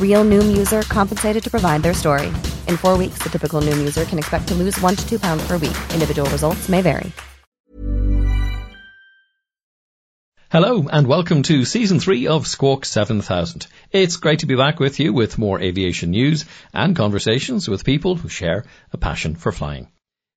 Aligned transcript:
Real 0.00 0.24
Noom 0.24 0.56
user 0.58 0.82
compensated 0.82 1.44
to 1.44 1.50
provide 1.50 1.84
their 1.84 1.94
story. 1.94 2.26
In 2.66 2.76
four 2.76 2.98
weeks, 2.98 3.22
the 3.22 3.28
typical 3.28 3.60
Noom 3.60 3.78
user 3.78 4.04
can 4.04 4.18
expect 4.18 4.48
to 4.48 4.54
lose 4.54 4.80
one 4.80 4.96
to 4.96 5.08
two 5.08 5.20
pounds 5.20 5.46
per 5.46 5.56
week. 5.56 5.78
Individual 5.94 6.28
results 6.30 6.68
may 6.68 6.82
vary. 6.82 7.12
Hello 10.50 10.88
and 10.88 11.06
welcome 11.06 11.42
to 11.42 11.66
season 11.66 12.00
three 12.00 12.26
of 12.26 12.46
Squawk 12.46 12.86
7000. 12.86 13.66
It's 13.92 14.16
great 14.16 14.38
to 14.38 14.46
be 14.46 14.56
back 14.56 14.80
with 14.80 14.98
you 14.98 15.12
with 15.12 15.36
more 15.36 15.60
aviation 15.60 16.10
news 16.12 16.46
and 16.72 16.96
conversations 16.96 17.68
with 17.68 17.84
people 17.84 18.16
who 18.16 18.30
share 18.30 18.64
a 18.90 18.96
passion 18.96 19.34
for 19.34 19.52
flying. 19.52 19.88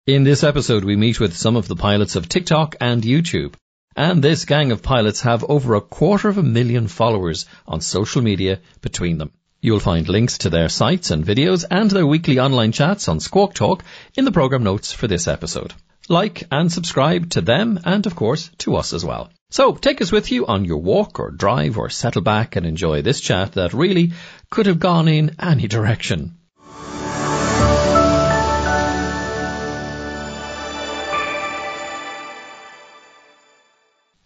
In 0.06 0.26
this 0.26 0.44
episode, 0.44 0.84
we 0.84 0.98
meet 0.98 1.22
with 1.22 1.38
some 1.38 1.56
of 1.56 1.70
the 1.70 1.78
pilots 1.78 2.18
of 2.18 2.28
TikTok 2.28 2.76
and 2.82 3.02
YouTube. 3.02 3.54
And 3.96 4.22
this 4.22 4.44
gang 4.44 4.74
of 4.74 4.84
pilots 4.84 5.22
have 5.22 5.46
over 5.48 5.76
a 5.76 5.82
quarter 5.82 6.28
of 6.28 6.38
a 6.38 6.44
million 6.44 6.90
followers 6.90 7.46
on 7.66 7.80
social 7.80 8.22
media 8.22 8.60
between 8.82 9.18
them. 9.18 9.32
You'll 9.64 9.80
find 9.80 10.10
links 10.10 10.40
to 10.40 10.50
their 10.50 10.70
sites 10.70 11.12
and 11.12 11.24
videos 11.24 11.66
and 11.70 11.92
their 11.92 12.08
weekly 12.08 12.40
online 12.40 12.72
chats 12.72 13.08
on 13.08 13.20
Squawk 13.20 13.54
Talk 13.54 13.84
in 14.18 14.26
the 14.26 14.32
program 14.32 14.64
notes 14.64 14.92
for 14.92 15.08
this 15.08 15.28
episode. 15.28 15.76
Like 16.10 16.48
and 16.52 16.72
subscribe 16.72 17.30
to 17.32 17.42
them 17.42 17.80
and 17.86 18.08
of 18.08 18.16
course 18.16 18.50
to 18.60 18.76
us 18.76 18.92
as 18.92 19.06
well. 19.06 19.30
So 19.52 19.76
take 19.76 20.02
us 20.02 20.12
with 20.12 20.32
you 20.32 20.48
on 20.48 20.66
your 20.66 20.80
walk 20.80 21.20
or 21.20 21.30
drive 21.30 21.78
or 21.78 21.92
settle 21.92 22.24
back 22.24 22.56
and 22.56 22.66
enjoy 22.66 23.04
this 23.04 23.22
chat 23.22 23.52
that 23.52 23.74
really 23.74 24.14
could 24.50 24.66
have 24.66 24.80
gone 24.80 25.08
in 25.08 25.36
any 25.40 25.68
direction. 25.68 26.38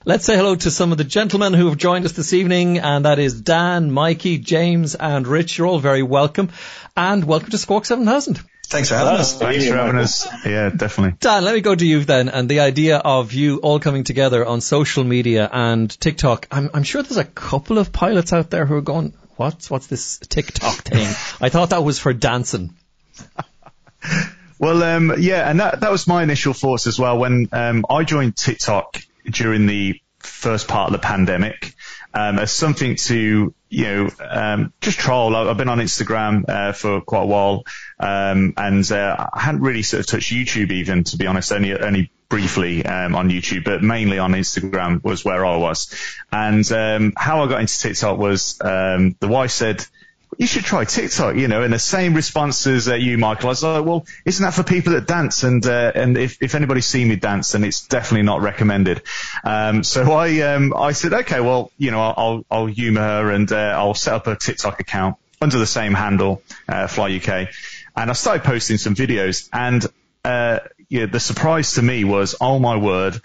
Let's 0.08 0.24
say 0.24 0.38
hello 0.38 0.54
to 0.54 0.70
some 0.70 0.92
of 0.92 1.00
the 1.00 1.04
gentlemen 1.04 1.56
who 1.56 1.66
have 1.66 1.78
joined 1.78 2.06
us 2.06 2.12
this 2.12 2.32
evening, 2.32 2.78
and 2.78 3.06
that 3.06 3.18
is 3.18 3.42
Dan, 3.42 3.92
Mikey, 3.92 4.38
James, 4.38 4.94
and 4.94 5.26
Rich. 5.26 5.58
You're 5.58 5.66
all 5.66 5.80
very 5.80 6.04
welcome, 6.04 6.52
and 6.96 7.26
welcome 7.26 7.50
to 7.50 7.58
Squawk 7.58 7.86
7000. 7.86 8.40
Thanks 8.68 8.90
for 8.90 8.96
having 8.98 9.16
us. 9.16 9.36
Thanks 9.36 9.68
for 9.68 9.76
having 9.76 10.00
us. 10.00 10.28
Yeah, 10.46 10.70
definitely. 10.70 11.18
Dan, 11.20 11.44
let 11.44 11.56
me 11.56 11.62
go 11.62 11.74
to 11.74 11.84
you 11.84 12.06
then, 12.06 12.30
and 12.30 12.48
the 12.48 12.60
idea 12.60 12.98
of 12.98 13.34
you 13.34 13.58
all 13.58 13.80
coming 13.80 14.04
together 14.04 14.46
on 14.46 14.62
social 14.62 15.04
media 15.04 15.50
and 15.52 15.90
TikTok. 16.00 16.50
I'm, 16.52 16.70
I'm 16.76 16.84
sure 16.84 17.02
there's 17.02 17.18
a 17.18 17.24
couple 17.24 17.80
of 17.80 17.92
pilots 17.92 18.32
out 18.32 18.52
there 18.52 18.68
who 18.68 18.76
are 18.76 18.82
going, 18.82 19.16
what's, 19.38 19.72
what's 19.72 19.88
this 19.88 20.20
TikTok 20.20 20.84
thing? 20.84 21.08
I 21.42 21.50
thought 21.50 21.72
that 21.72 21.84
was 21.84 21.98
for 21.98 22.14
dancing. 22.14 22.76
well, 24.60 24.84
um, 24.84 25.16
yeah, 25.18 25.50
and 25.50 25.60
that, 25.60 25.80
that 25.80 25.92
was 25.92 26.06
my 26.06 26.22
initial 26.22 26.54
thoughts 26.54 26.86
as 26.86 27.00
well. 27.00 27.18
When, 27.18 27.50
um, 27.52 27.88
I 27.90 28.04
joined 28.04 28.38
TikTok 28.38 29.02
during 29.30 29.66
the 29.66 30.02
first 30.20 30.68
part 30.68 30.88
of 30.88 30.94
the 30.94 31.06
pandemic, 31.06 31.74
um, 32.14 32.40
as 32.40 32.52
something 32.52 32.96
to, 32.96 33.54
you 33.70 33.84
know, 33.84 34.10
um, 34.28 34.74
just 34.82 34.98
troll. 34.98 35.36
I've 35.36 35.58
been 35.58 35.70
on 35.70 35.80
Instagram, 35.80 36.46
uh, 36.48 36.72
for 36.72 37.02
quite 37.02 37.24
a 37.24 37.26
while. 37.26 37.64
Um, 38.00 38.54
and, 38.58 38.90
uh, 38.92 39.28
I 39.34 39.42
hadn't 39.42 39.62
really 39.62 39.84
sort 39.84 40.00
of 40.02 40.08
touched 40.08 40.32
YouTube 40.32 40.72
even, 40.72 41.04
to 41.06 41.18
be 41.18 41.28
honest, 41.28 41.52
only, 41.52 41.78
only 41.78 42.12
briefly, 42.30 42.86
um, 42.86 43.16
on 43.16 43.30
YouTube, 43.30 43.66
but 43.66 43.84
mainly 43.84 44.18
on 44.18 44.32
Instagram 44.32 45.04
was 45.04 45.24
where 45.24 45.46
I 45.46 45.58
was. 45.58 45.94
And, 46.32 46.70
um, 46.72 47.14
how 47.16 47.44
I 47.44 47.48
got 47.48 47.62
into 47.62 47.78
TikTok 47.80 48.18
was, 48.18 48.60
um, 48.62 49.16
the 49.20 49.28
wife 49.28 49.52
said, 49.52 49.86
you 50.38 50.48
should 50.48 50.64
try 50.64 50.86
TikTok, 50.86 51.36
you 51.36 51.48
know, 51.48 51.62
and 51.64 51.74
the 51.74 51.80
same 51.80 52.14
response 52.14 52.66
as 52.68 52.88
uh, 52.88 52.96
you, 52.96 53.18
Michael. 53.18 53.48
I 53.48 53.52
was 53.52 53.64
like, 53.64 53.86
well, 53.86 54.06
isn't 54.26 54.44
that 54.44 54.54
for 54.54 54.64
people 54.64 54.94
that 54.94 55.08
dance? 55.08 55.44
And, 55.44 55.66
uh, 55.66 55.92
and 55.96 56.18
if, 56.18 56.42
if 56.42 56.56
anybody's 56.56 56.86
seen 56.86 57.08
me 57.08 57.16
dance, 57.16 57.52
then 57.52 57.64
it's 57.64 57.88
definitely 57.88 58.24
not 58.24 58.42
recommended. 58.42 59.02
Um, 59.44 59.84
so 59.84 60.12
I, 60.12 60.42
um, 60.42 60.74
I 60.76 60.92
said, 60.92 61.14
okay, 61.14 61.40
well, 61.40 61.72
you 61.78 61.92
know, 61.92 62.02
I'll, 62.02 62.46
I'll 62.50 62.66
humor 62.66 63.02
her 63.02 63.32
and, 63.32 63.52
uh, 63.52 63.74
I'll 63.78 63.94
set 63.94 64.14
up 64.14 64.28
a 64.28 64.36
TikTok 64.36 64.80
account 64.80 65.18
under 65.42 65.58
the 65.58 65.68
same 65.68 65.94
handle, 65.94 66.42
uh, 66.68 66.88
Fly 66.88 67.16
UK. 67.18 67.50
And 67.96 68.10
I 68.10 68.14
started 68.14 68.44
posting 68.44 68.78
some 68.78 68.96
videos 68.96 69.50
and, 69.54 69.86
uh, 70.24 70.60
yeah, 70.90 71.06
the 71.06 71.20
surprise 71.20 71.74
to 71.74 71.82
me 71.82 72.04
was, 72.04 72.36
oh 72.42 72.60
my 72.60 72.78
word, 72.78 73.22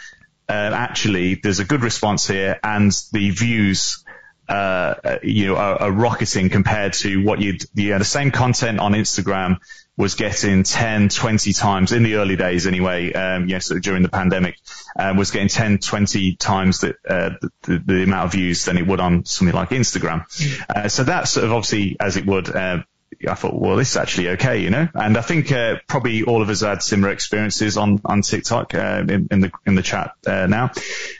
uh, 0.49 0.70
actually, 0.75 1.37
there's 1.37 1.60
a 1.60 1.65
good 1.65 1.82
response 1.82 2.26
here 2.26 2.59
and 2.62 2.93
the 3.12 3.31
views 3.31 4.04
uh, 4.50 5.19
you 5.22 5.47
know, 5.47 5.56
are, 5.56 5.83
are, 5.83 5.93
rocketing 5.93 6.50
compared 6.50 6.93
to 6.93 7.22
what 7.22 7.41
you'd, 7.41 7.62
you 7.75 7.91
know, 7.91 7.99
the 7.99 8.05
same 8.05 8.33
content 8.33 8.81
on 8.81 8.93
Instagram 8.93 9.59
was 9.97 10.16
getting 10.16 10.65
10, 10.65 11.09
20 11.09 11.53
times 11.53 11.93
in 11.93 12.03
the 12.03 12.16
early 12.16 12.34
days 12.34 12.66
anyway, 12.66 13.12
um, 13.12 13.49
yes, 13.49 13.66
sort 13.66 13.77
of 13.77 13.84
during 13.84 14.03
the 14.03 14.09
pandemic, 14.09 14.56
um, 14.99 15.16
was 15.16 15.31
getting 15.31 15.49
10, 15.49 15.78
20 15.78 16.34
times 16.37 16.81
the, 16.81 16.94
uh, 17.09 17.31
the, 17.62 17.78
the, 17.78 18.03
amount 18.03 18.27
of 18.27 18.33
views 18.33 18.65
than 18.65 18.77
it 18.77 18.87
would 18.87 18.99
on 18.99 19.25
something 19.25 19.55
like 19.55 19.71
Instagram. 19.71 20.25
Uh, 20.69 20.88
so 20.88 21.05
that's 21.05 21.31
sort 21.31 21.44
of 21.44 21.53
obviously 21.53 21.97
as 22.00 22.17
it 22.17 22.27
would, 22.27 22.55
uh, 22.55 22.82
I 23.28 23.34
thought, 23.34 23.61
well, 23.61 23.77
this 23.77 23.91
is 23.91 23.97
actually 23.97 24.31
okay, 24.31 24.62
you 24.62 24.71
know. 24.71 24.88
And 24.94 25.19
I 25.19 25.21
think 25.21 25.53
uh, 25.53 25.77
probably 25.87 26.22
all 26.22 26.43
of 26.43 26.49
us 26.49 26.62
had 26.62 26.82
similar 26.82 27.12
experiences 27.12 27.77
on 27.77 28.00
on 28.05 28.22
TikTok 28.22 28.75
uh, 28.75 29.05
in, 29.06 29.28
in, 29.31 29.41
the 29.41 29.50
in 29.67 29.75
the 29.75 29.82
chat 29.82 30.12
uh, 30.27 30.47
now, 30.47 30.71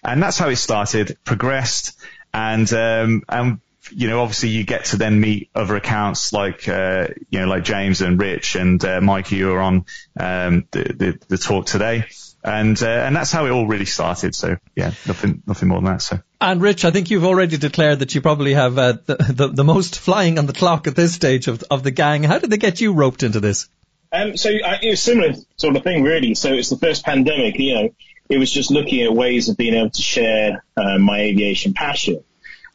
and 0.03 0.23
that's 0.23 0.39
how 0.39 0.49
it 0.49 0.57
started, 0.57 1.19
progressed, 1.25 2.01
and 2.33 2.73
um, 2.73 3.23
and 3.29 3.61
you 3.93 4.09
know, 4.09 4.21
obviously 4.21 4.51
you 4.51 4.65
get 4.65 4.87
to 4.87 4.97
then 4.97 5.21
meet 5.21 5.51
other 5.55 5.77
accounts 5.77 6.33
like, 6.33 6.69
uh, 6.69 7.09
you 7.31 7.41
know, 7.41 7.47
like 7.47 7.65
James 7.65 8.01
and 8.01 8.21
Rich 8.21 8.57
and, 8.57 8.83
uh, 8.85 9.01
Mikey 9.01 9.39
who 9.39 9.53
are 9.53 9.61
on, 9.61 9.85
um, 10.19 10.67
the, 10.71 10.83
the, 10.83 11.19
the, 11.29 11.39
talk 11.39 11.67
today. 11.67 12.05
And, 12.43 12.81
uh, 12.83 12.87
and 12.87 13.15
that's 13.15 13.33
how 13.33 13.47
it 13.47 13.51
all 13.51 13.67
really 13.67 13.87
started. 13.87 14.35
So 14.35 14.57
yeah, 14.75 14.93
nothing, 15.07 15.43
nothing 15.47 15.69
more 15.69 15.79
than 15.79 15.93
that. 15.93 16.03
So. 16.03 16.21
And 16.41 16.63
Rich, 16.63 16.85
I 16.85 16.91
think 16.91 17.11
you've 17.11 17.25
already 17.25 17.57
declared 17.57 18.01
that 18.01 18.15
you 18.15 18.21
probably 18.21 18.55
have, 18.55 18.79
uh, 18.79 18.93
the, 19.05 19.17
the, 19.17 19.49
the, 19.49 19.65
most 19.65 19.99
flying 19.99 20.39
on 20.39 20.47
the 20.47 20.53
clock 20.53 20.87
at 20.87 20.97
this 20.97 21.15
stage 21.15 21.49
of, 21.49 21.63
of 21.71 21.83
the 21.83 21.91
gang. 21.91 22.23
How 22.23 22.39
did 22.39 22.51
they 22.51 22.59
get 22.59 22.81
you 22.81 22.93
roped 22.93 23.23
into 23.23 23.41
this? 23.41 23.69
Um, 24.13 24.37
so 24.37 24.51
uh, 24.51 24.79
it 24.83 24.91
was 24.91 25.03
similar 25.03 25.35
sort 25.57 25.77
of 25.77 25.85
thing 25.85 26.03
really. 26.03 26.35
So 26.35 26.53
it's 26.53 26.71
the 26.71 26.79
first 26.79 27.05
pandemic, 27.05 27.59
you 27.59 27.75
know, 27.75 27.89
it 28.31 28.39
was 28.39 28.51
just 28.51 28.71
looking 28.71 29.03
at 29.03 29.13
ways 29.13 29.49
of 29.49 29.57
being 29.57 29.75
able 29.75 29.91
to 29.91 30.03
share 30.03 30.65
uh, 30.77 30.99
my 30.99 31.21
aviation 31.21 31.75
passion. 31.75 32.23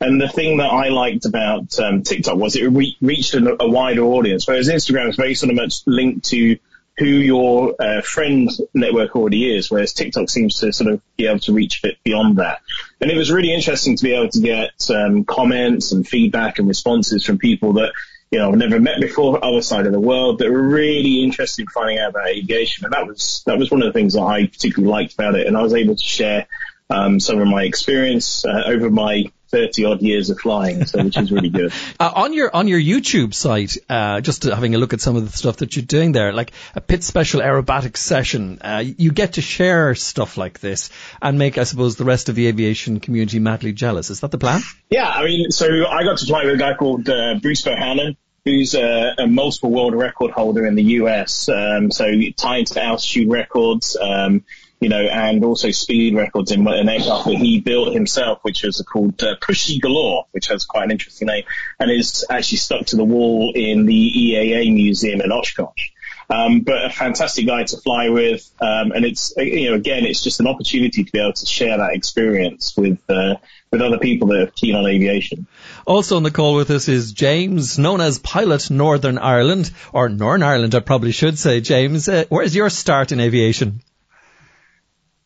And 0.01 0.21
the 0.21 0.27
thing 0.27 0.57
that 0.57 0.71
I 0.71 0.89
liked 0.89 1.25
about 1.25 1.79
um, 1.79 2.03
TikTok 2.03 2.35
was 2.35 2.57
it 2.57 2.65
re- 2.67 2.97
reached 3.01 3.33
a, 3.33 3.63
a, 3.63 3.67
wider 3.67 4.03
audience, 4.03 4.45
whereas 4.45 4.67
Instagram 4.67 5.07
is 5.07 5.15
very 5.15 5.33
sort 5.33 5.51
of 5.51 5.55
much 5.55 5.87
linked 5.87 6.25
to 6.29 6.57
who 6.97 7.05
your 7.05 7.75
uh, 7.79 8.01
friend 8.01 8.49
network 8.73 9.15
already 9.15 9.55
is, 9.55 9.71
whereas 9.71 9.93
TikTok 9.93 10.29
seems 10.29 10.59
to 10.59 10.73
sort 10.73 10.91
of 10.91 11.01
be 11.17 11.27
able 11.27 11.39
to 11.39 11.53
reach 11.53 11.79
a 11.79 11.87
bit 11.87 11.97
beyond 12.03 12.37
that. 12.37 12.61
And 12.99 13.09
it 13.09 13.17
was 13.17 13.31
really 13.31 13.53
interesting 13.53 13.95
to 13.95 14.03
be 14.03 14.13
able 14.13 14.29
to 14.29 14.39
get 14.41 14.89
um, 14.89 15.23
comments 15.23 15.93
and 15.93 16.05
feedback 16.05 16.59
and 16.59 16.67
responses 16.67 17.25
from 17.25 17.37
people 17.37 17.73
that 17.73 17.93
you 18.35 18.41
know, 18.41 18.51
I've 18.51 18.57
never 18.57 18.81
met 18.81 18.99
before, 18.99 19.41
other 19.41 19.61
side 19.61 19.85
of 19.85 19.93
the 19.93 19.99
world 19.99 20.39
that 20.39 20.51
were 20.51 20.61
really 20.61 21.23
interested 21.23 21.61
in 21.61 21.67
finding 21.69 21.99
out 21.99 22.09
about 22.09 22.27
aviation. 22.27 22.83
And 22.83 22.93
that 22.93 23.07
was, 23.07 23.41
that 23.45 23.57
was 23.57 23.71
one 23.71 23.81
of 23.81 23.87
the 23.87 23.93
things 23.93 24.15
that 24.15 24.23
I 24.23 24.45
particularly 24.45 24.91
liked 24.91 25.13
about 25.13 25.35
it. 25.35 25.47
And 25.47 25.55
I 25.55 25.61
was 25.61 25.73
able 25.73 25.95
to 25.95 26.03
share, 26.03 26.45
um, 26.89 27.21
some 27.21 27.39
of 27.39 27.47
my 27.47 27.63
experience, 27.63 28.43
uh, 28.43 28.63
over 28.65 28.89
my 28.89 29.31
30 29.51 29.85
odd 29.85 30.01
years 30.01 30.29
of 30.29 30.37
flying, 30.37 30.85
so 30.85 31.01
which 31.01 31.15
is 31.15 31.31
really 31.31 31.47
good. 31.47 31.71
uh, 31.99 32.11
on 32.13 32.33
your 32.33 32.53
on 32.53 32.67
your 32.67 32.79
YouTube 32.79 33.33
site, 33.33 33.77
uh, 33.89 34.19
just 34.19 34.43
having 34.43 34.75
a 34.75 34.77
look 34.77 34.91
at 34.91 34.99
some 34.99 35.15
of 35.15 35.31
the 35.31 35.37
stuff 35.37 35.57
that 35.57 35.77
you're 35.77 35.85
doing 35.85 36.11
there, 36.11 36.33
like 36.33 36.51
a 36.75 36.81
Pitts 36.81 37.07
Special 37.07 37.39
aerobatic 37.39 37.95
session, 37.95 38.59
uh, 38.61 38.83
you 38.85 39.13
get 39.13 39.33
to 39.33 39.41
share 39.41 39.95
stuff 39.95 40.35
like 40.35 40.59
this 40.59 40.89
and 41.21 41.39
make, 41.39 41.57
I 41.57 41.63
suppose, 41.63 41.95
the 41.95 42.03
rest 42.03 42.27
of 42.27 42.35
the 42.35 42.47
aviation 42.47 42.99
community 42.99 43.39
madly 43.39 43.71
jealous. 43.71 44.09
Is 44.09 44.19
that 44.19 44.31
the 44.31 44.37
plan? 44.37 44.61
Yeah, 44.89 45.07
I 45.07 45.23
mean, 45.23 45.51
so 45.51 45.67
I 45.87 46.03
got 46.03 46.17
to 46.17 46.25
fly 46.25 46.43
with 46.43 46.55
a 46.55 46.57
guy 46.57 46.73
called 46.73 47.07
uh, 47.07 47.35
Bruce 47.35 47.61
Bohannon, 47.63 48.17
who's 48.45 48.75
a, 48.75 49.15
a, 49.17 49.27
multiple 49.27 49.71
world 49.71 49.95
record 49.95 50.31
holder 50.31 50.65
in 50.65 50.75
the 50.75 50.83
US. 50.83 51.49
Um, 51.49 51.91
so 51.91 52.05
tied 52.37 52.67
to 52.67 52.83
altitude 52.83 53.29
records. 53.29 53.97
Um, 53.99 54.45
you 54.79 54.89
know, 54.89 55.01
and 55.01 55.43
also 55.43 55.71
speed 55.71 56.15
records 56.15 56.51
in 56.51 56.67
an 56.67 56.89
aircraft 56.89 57.25
that 57.25 57.37
he 57.37 57.61
built 57.61 57.93
himself, 57.93 58.39
which 58.43 58.61
was 58.61 58.83
called 58.87 59.23
uh, 59.23 59.35
Pushy 59.41 59.81
Galore, 59.81 60.27
which 60.31 60.47
has 60.47 60.65
quite 60.65 60.83
an 60.83 60.91
interesting 60.91 61.27
name, 61.27 61.43
and 61.79 61.89
is 61.89 62.25
actually 62.29 62.57
stuck 62.57 62.85
to 62.87 62.97
the 62.97 63.03
wall 63.03 63.53
in 63.55 63.85
the 63.85 64.11
EAA 64.15 64.73
Museum 64.73 65.21
in 65.21 65.31
Oshkosh. 65.31 65.91
Um, 66.29 66.61
but 66.61 66.85
a 66.85 66.89
fantastic 66.89 67.45
guy 67.45 67.63
to 67.63 67.77
fly 67.77 68.09
with, 68.09 68.51
um, 68.59 68.91
and 68.91 69.05
it's 69.05 69.33
you 69.37 69.69
know 69.69 69.75
again 69.75 70.05
it's 70.05 70.23
just 70.23 70.39
an 70.39 70.47
opportunity 70.47 71.03
to 71.03 71.11
be 71.11 71.19
able 71.19 71.33
to 71.33 71.45
share 71.45 71.77
that 71.77 71.93
experience 71.93 72.75
with 72.75 72.99
uh, 73.09 73.35
with 73.71 73.81
other 73.81 73.99
people 73.99 74.29
that 74.29 74.41
are 74.41 74.47
keen 74.47 74.75
on 74.75 74.87
aviation. 74.87 75.45
Also 75.85 76.17
on 76.17 76.23
the 76.23 76.31
call 76.31 76.55
with 76.55 76.71
us 76.71 76.87
is 76.87 77.13
James, 77.13 77.77
known 77.77 78.01
as 78.01 78.17
Pilot 78.17 78.71
Northern 78.71 79.17
Ireland 79.17 79.71
or 79.93 80.09
Northern 80.09 80.43
Ireland, 80.43 80.73
I 80.73 80.79
probably 80.79 81.11
should 81.11 81.37
say. 81.37 81.61
James, 81.61 82.09
uh, 82.09 82.25
where's 82.29 82.55
your 82.55 82.69
start 82.69 83.11
in 83.11 83.19
aviation? 83.19 83.81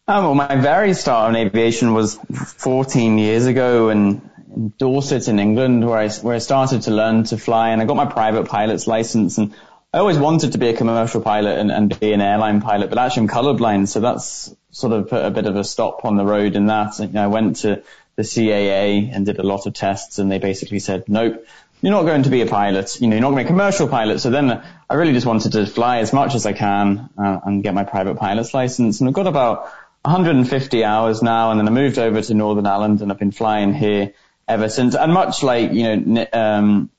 Um, 0.09 0.23
well, 0.23 0.35
my 0.35 0.55
very 0.55 0.95
start 0.95 1.29
in 1.29 1.35
aviation 1.35 1.93
was 1.93 2.15
14 2.15 3.19
years 3.19 3.45
ago 3.45 3.89
in, 3.89 4.27
in 4.53 4.73
Dorset 4.77 5.27
in 5.27 5.37
England, 5.37 5.87
where 5.87 5.99
I 5.99 6.09
where 6.09 6.35
I 6.35 6.39
started 6.39 6.81
to 6.83 6.91
learn 6.91 7.25
to 7.25 7.37
fly, 7.37 7.69
and 7.69 7.81
I 7.81 7.85
got 7.85 7.95
my 7.95 8.07
private 8.07 8.47
pilot's 8.47 8.87
license 8.87 9.37
and 9.37 9.53
I 9.91 9.97
always 9.97 10.19
wanted 10.19 10.51
to 10.51 10.59
be 10.59 10.67
a 10.69 10.77
commercial 10.77 11.19
pilot 11.19 11.57
and, 11.57 11.71
and 11.71 11.99
be 11.99 12.13
an 12.13 12.21
airline 12.21 12.61
pilot, 12.61 12.89
but 12.89 12.99
actually 12.99 13.23
I'm 13.23 13.29
colorblind, 13.29 13.87
so 13.87 13.99
that's 13.99 14.55
sort 14.69 14.93
of 14.93 15.09
put 15.09 15.25
a 15.25 15.31
bit 15.31 15.47
of 15.47 15.55
a 15.55 15.63
stop 15.63 16.05
on 16.05 16.15
the 16.15 16.25
road 16.25 16.55
in 16.55 16.67
that. 16.67 16.99
You 16.99 17.07
know, 17.07 17.23
I 17.23 17.27
went 17.27 17.55
to 17.57 17.81
the 18.15 18.21
CAA 18.21 19.09
and 19.11 19.25
did 19.25 19.39
a 19.39 19.43
lot 19.43 19.65
of 19.65 19.73
tests, 19.73 20.19
and 20.19 20.31
they 20.31 20.37
basically 20.37 20.77
said, 20.77 21.05
nope, 21.09 21.43
you're 21.81 21.91
not 21.91 22.03
going 22.03 22.21
to 22.23 22.29
be 22.29 22.41
a 22.41 22.45
pilot. 22.45 23.01
You 23.01 23.07
know, 23.07 23.15
you're 23.15 23.21
not 23.21 23.31
going 23.31 23.39
to 23.39 23.43
be 23.45 23.47
a 23.47 23.51
commercial 23.51 23.87
pilot. 23.87 24.19
So 24.19 24.29
then 24.29 24.61
I 24.87 24.93
really 24.93 25.13
just 25.13 25.25
wanted 25.25 25.53
to 25.53 25.65
fly 25.65 25.99
as 25.99 26.13
much 26.13 26.35
as 26.35 26.45
I 26.45 26.53
can 26.53 27.09
uh, 27.17 27.39
and 27.43 27.63
get 27.63 27.73
my 27.73 27.83
private 27.83 28.17
pilot's 28.17 28.53
license. 28.53 28.99
And 28.99 29.09
I've 29.09 29.15
got 29.15 29.25
about 29.25 29.71
150 30.03 30.83
hours 30.83 31.23
now, 31.23 31.49
and 31.49 31.59
then 31.59 31.67
I 31.67 31.71
moved 31.71 31.97
over 31.97 32.21
to 32.21 32.33
Northern 32.35 32.67
Ireland, 32.67 33.01
and 33.01 33.11
I've 33.11 33.17
been 33.17 33.31
flying 33.31 33.73
here 33.73 34.13
ever 34.47 34.69
since. 34.69 34.93
And 34.93 35.11
much 35.13 35.41
like 35.41 35.71
you 35.71 35.95
know, 35.95 36.27
um, 36.31 36.91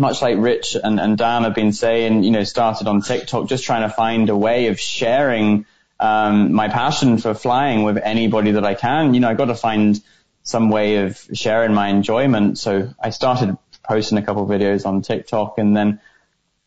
much 0.00 0.22
like 0.22 0.38
Rich 0.38 0.76
and, 0.82 0.98
and 0.98 1.16
Dan 1.16 1.44
have 1.44 1.54
been 1.54 1.72
saying, 1.72 2.24
you 2.24 2.30
know, 2.30 2.42
started 2.42 2.88
on 2.88 3.02
TikTok, 3.02 3.48
just 3.48 3.64
trying 3.64 3.82
to 3.82 3.94
find 3.94 4.30
a 4.30 4.36
way 4.36 4.68
of 4.68 4.80
sharing 4.80 5.66
um, 6.00 6.52
my 6.52 6.68
passion 6.68 7.18
for 7.18 7.34
flying 7.34 7.82
with 7.82 7.98
anybody 7.98 8.52
that 8.52 8.64
I 8.64 8.74
can. 8.74 9.12
You 9.14 9.20
know, 9.20 9.28
I 9.28 9.34
got 9.34 9.46
to 9.46 9.54
find 9.54 10.00
some 10.42 10.70
way 10.70 11.04
of 11.04 11.24
sharing 11.34 11.74
my 11.74 11.88
enjoyment. 11.88 12.58
So 12.58 12.94
I 12.98 13.10
started 13.10 13.58
posting 13.82 14.16
a 14.16 14.22
couple 14.22 14.42
of 14.42 14.48
videos 14.48 14.86
on 14.86 15.02
TikTok 15.02 15.58
and 15.58 15.76
then 15.76 16.00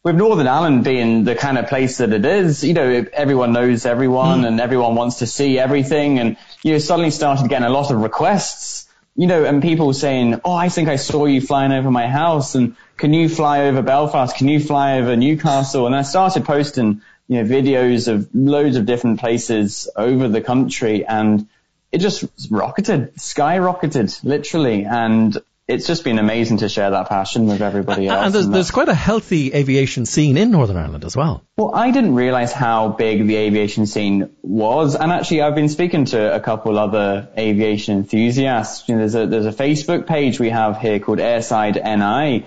with 0.03 0.15
Northern 0.15 0.47
Ireland 0.47 0.83
being 0.83 1.23
the 1.23 1.33
kind 1.33 1.57
of 1.57 1.67
place 1.67 1.97
that 1.97 2.11
it 2.11 2.25
is, 2.25 2.63
you 2.63 2.73
know, 2.73 3.05
everyone 3.13 3.53
knows 3.53 3.85
everyone 3.85 4.41
mm. 4.41 4.47
and 4.47 4.59
everyone 4.59 4.95
wants 4.95 5.19
to 5.19 5.27
see 5.27 5.57
everything. 5.57 6.19
And, 6.19 6.37
you 6.61 6.73
know, 6.73 6.77
suddenly 6.79 7.09
started 7.09 7.49
getting 7.49 7.65
a 7.65 7.71
lot 7.71 7.89
of 7.89 7.97
requests, 8.01 8.87
you 9.15 9.27
know, 9.27 9.45
and 9.45 9.61
people 9.61 9.93
saying, 9.93 10.41
Oh, 10.43 10.53
I 10.53 10.69
think 10.69 10.89
I 10.89 10.97
saw 10.97 11.25
you 11.25 11.39
flying 11.39 11.71
over 11.71 11.89
my 11.89 12.07
house. 12.07 12.55
And 12.55 12.75
can 12.97 13.13
you 13.13 13.29
fly 13.29 13.65
over 13.65 13.81
Belfast? 13.81 14.35
Can 14.35 14.47
you 14.47 14.59
fly 14.59 14.99
over 14.99 15.15
Newcastle? 15.15 15.85
And 15.87 15.95
I 15.95 16.03
started 16.03 16.45
posting, 16.45 17.01
you 17.27 17.43
know, 17.43 17.49
videos 17.49 18.07
of 18.07 18.29
loads 18.33 18.75
of 18.75 18.85
different 18.85 19.19
places 19.19 19.89
over 19.95 20.27
the 20.27 20.41
country 20.41 21.05
and 21.05 21.47
it 21.91 21.99
just 21.99 22.25
rocketed, 22.49 23.15
skyrocketed, 23.15 24.23
literally. 24.23 24.85
And 24.85 25.37
it's 25.67 25.87
just 25.87 26.03
been 26.03 26.19
amazing 26.19 26.57
to 26.57 26.67
share 26.67 26.91
that 26.91 27.07
passion 27.07 27.47
with 27.47 27.61
everybody 27.61 28.07
else. 28.07 28.25
And 28.25 28.33
there's, 28.33 28.45
and 28.45 28.53
there's 28.53 28.71
quite 28.71 28.89
a 28.89 28.93
healthy 28.93 29.53
aviation 29.53 30.05
scene 30.05 30.35
in 30.35 30.51
Northern 30.51 30.75
Ireland 30.75 31.05
as 31.05 31.15
well. 31.15 31.43
Well, 31.55 31.73
I 31.73 31.91
didn't 31.91 32.15
realize 32.15 32.51
how 32.51 32.89
big 32.89 33.27
the 33.27 33.35
aviation 33.37 33.85
scene 33.85 34.29
was. 34.41 34.95
And 34.95 35.11
actually, 35.11 35.43
I've 35.43 35.55
been 35.55 35.69
speaking 35.69 36.05
to 36.05 36.35
a 36.35 36.39
couple 36.39 36.77
other 36.77 37.29
aviation 37.37 37.97
enthusiasts. 37.97 38.89
You 38.89 38.95
know, 38.95 38.99
there's 38.99 39.15
a, 39.15 39.27
there's 39.27 39.45
a 39.45 39.51
Facebook 39.51 40.05
page 40.05 40.39
we 40.39 40.49
have 40.49 40.79
here 40.79 40.99
called 40.99 41.19
Airside 41.19 41.75
NI 41.75 42.45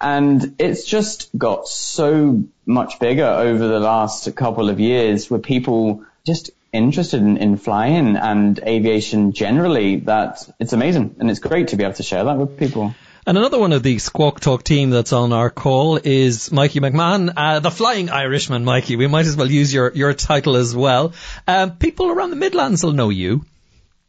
and 0.00 0.56
it's 0.58 0.84
just 0.84 1.36
got 1.36 1.68
so 1.68 2.44
much 2.64 2.98
bigger 2.98 3.26
over 3.26 3.66
the 3.66 3.80
last 3.80 4.34
couple 4.36 4.68
of 4.68 4.80
years 4.80 5.30
with 5.30 5.42
people 5.42 6.04
just 6.26 6.50
interested 6.72 7.20
in, 7.20 7.36
in 7.38 7.56
flying 7.56 8.16
and 8.16 8.58
aviation 8.58 9.32
generally 9.32 9.96
that 9.96 10.48
it's 10.58 10.72
amazing 10.72 11.16
and 11.18 11.30
it's 11.30 11.40
great 11.40 11.68
to 11.68 11.76
be 11.76 11.84
able 11.84 11.94
to 11.94 12.02
share 12.02 12.24
that 12.24 12.36
with 12.36 12.58
people. 12.58 12.94
And 13.28 13.36
another 13.36 13.58
one 13.58 13.72
of 13.72 13.82
the 13.82 13.98
Squawk 13.98 14.38
Talk 14.38 14.62
team 14.62 14.90
that's 14.90 15.12
on 15.12 15.32
our 15.32 15.50
call 15.50 15.96
is 15.96 16.52
Mikey 16.52 16.78
McMahon, 16.78 17.32
uh, 17.36 17.58
the 17.58 17.72
Flying 17.72 18.08
Irishman, 18.08 18.64
Mikey. 18.64 18.94
We 18.94 19.08
might 19.08 19.26
as 19.26 19.36
well 19.36 19.50
use 19.50 19.74
your, 19.74 19.90
your 19.92 20.14
title 20.14 20.54
as 20.54 20.76
well. 20.76 21.12
Uh, 21.46 21.70
people 21.70 22.08
around 22.08 22.30
the 22.30 22.36
Midlands 22.36 22.84
will 22.84 22.92
know 22.92 23.08
you, 23.08 23.44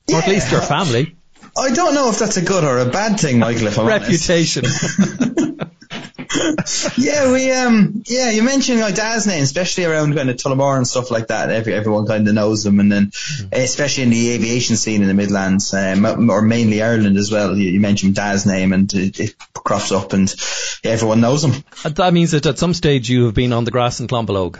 yeah. 0.08 0.18
or 0.18 0.22
at 0.22 0.28
least 0.28 0.52
your 0.52 0.62
family. 0.62 1.17
I 1.56 1.72
don't 1.72 1.94
know 1.94 2.10
if 2.10 2.20
that's 2.20 2.38
a 2.38 2.42
good 2.42 2.64
or 2.64 2.80
a 2.80 2.86
bad 2.86 3.20
thing, 3.20 3.40
Michael. 3.40 3.68
If 3.68 3.80
I'm 3.80 3.88
Reputation. 3.88 4.66
yeah, 6.98 7.32
we 7.32 7.52
um, 7.52 8.04
yeah, 8.06 8.32
you 8.32 8.44
mentioned 8.44 8.80
my 8.80 8.92
dad's 8.92 9.28
name, 9.28 9.44
especially 9.44 9.86
around 9.86 10.16
kind 10.16 10.30
of 10.30 10.36
Tullamore 10.36 10.78
and 10.78 10.88
stuff 10.88 11.12
like 11.12 11.28
that. 11.28 11.50
Every 11.50 11.74
everyone 11.74 12.06
kind 12.06 12.28
of 12.28 12.34
knows 12.34 12.66
him, 12.66 12.80
and 12.80 12.92
then 12.92 13.08
mm. 13.08 13.54
especially 13.54 14.04
in 14.04 14.10
the 14.10 14.32
aviation 14.32 14.76
scene 14.76 15.02
in 15.02 15.08
the 15.08 15.14
Midlands, 15.14 15.74
um, 15.74 16.30
or 16.30 16.42
mainly 16.42 16.82
Ireland 16.82 17.18
as 17.18 17.32
well. 17.32 17.56
You, 17.56 17.70
you 17.70 17.80
mentioned 17.80 18.16
dad's 18.16 18.46
name, 18.46 18.74
and 18.74 18.92
it, 18.94 19.20
it, 19.20 19.36
crops 19.54 19.92
up, 19.92 20.14
and 20.14 20.34
everyone 20.84 21.22
knows 21.22 21.44
him. 21.44 21.64
That 21.84 22.14
means 22.14 22.32
that 22.32 22.46
at 22.46 22.60
some 22.60 22.74
stage 22.74 23.10
you 23.10 23.26
have 23.26 23.34
been 23.34 23.54
on 23.54 23.64
the 23.64 23.72
grass 23.72 24.00
in 24.00 24.08
Clonbullogue. 24.08 24.60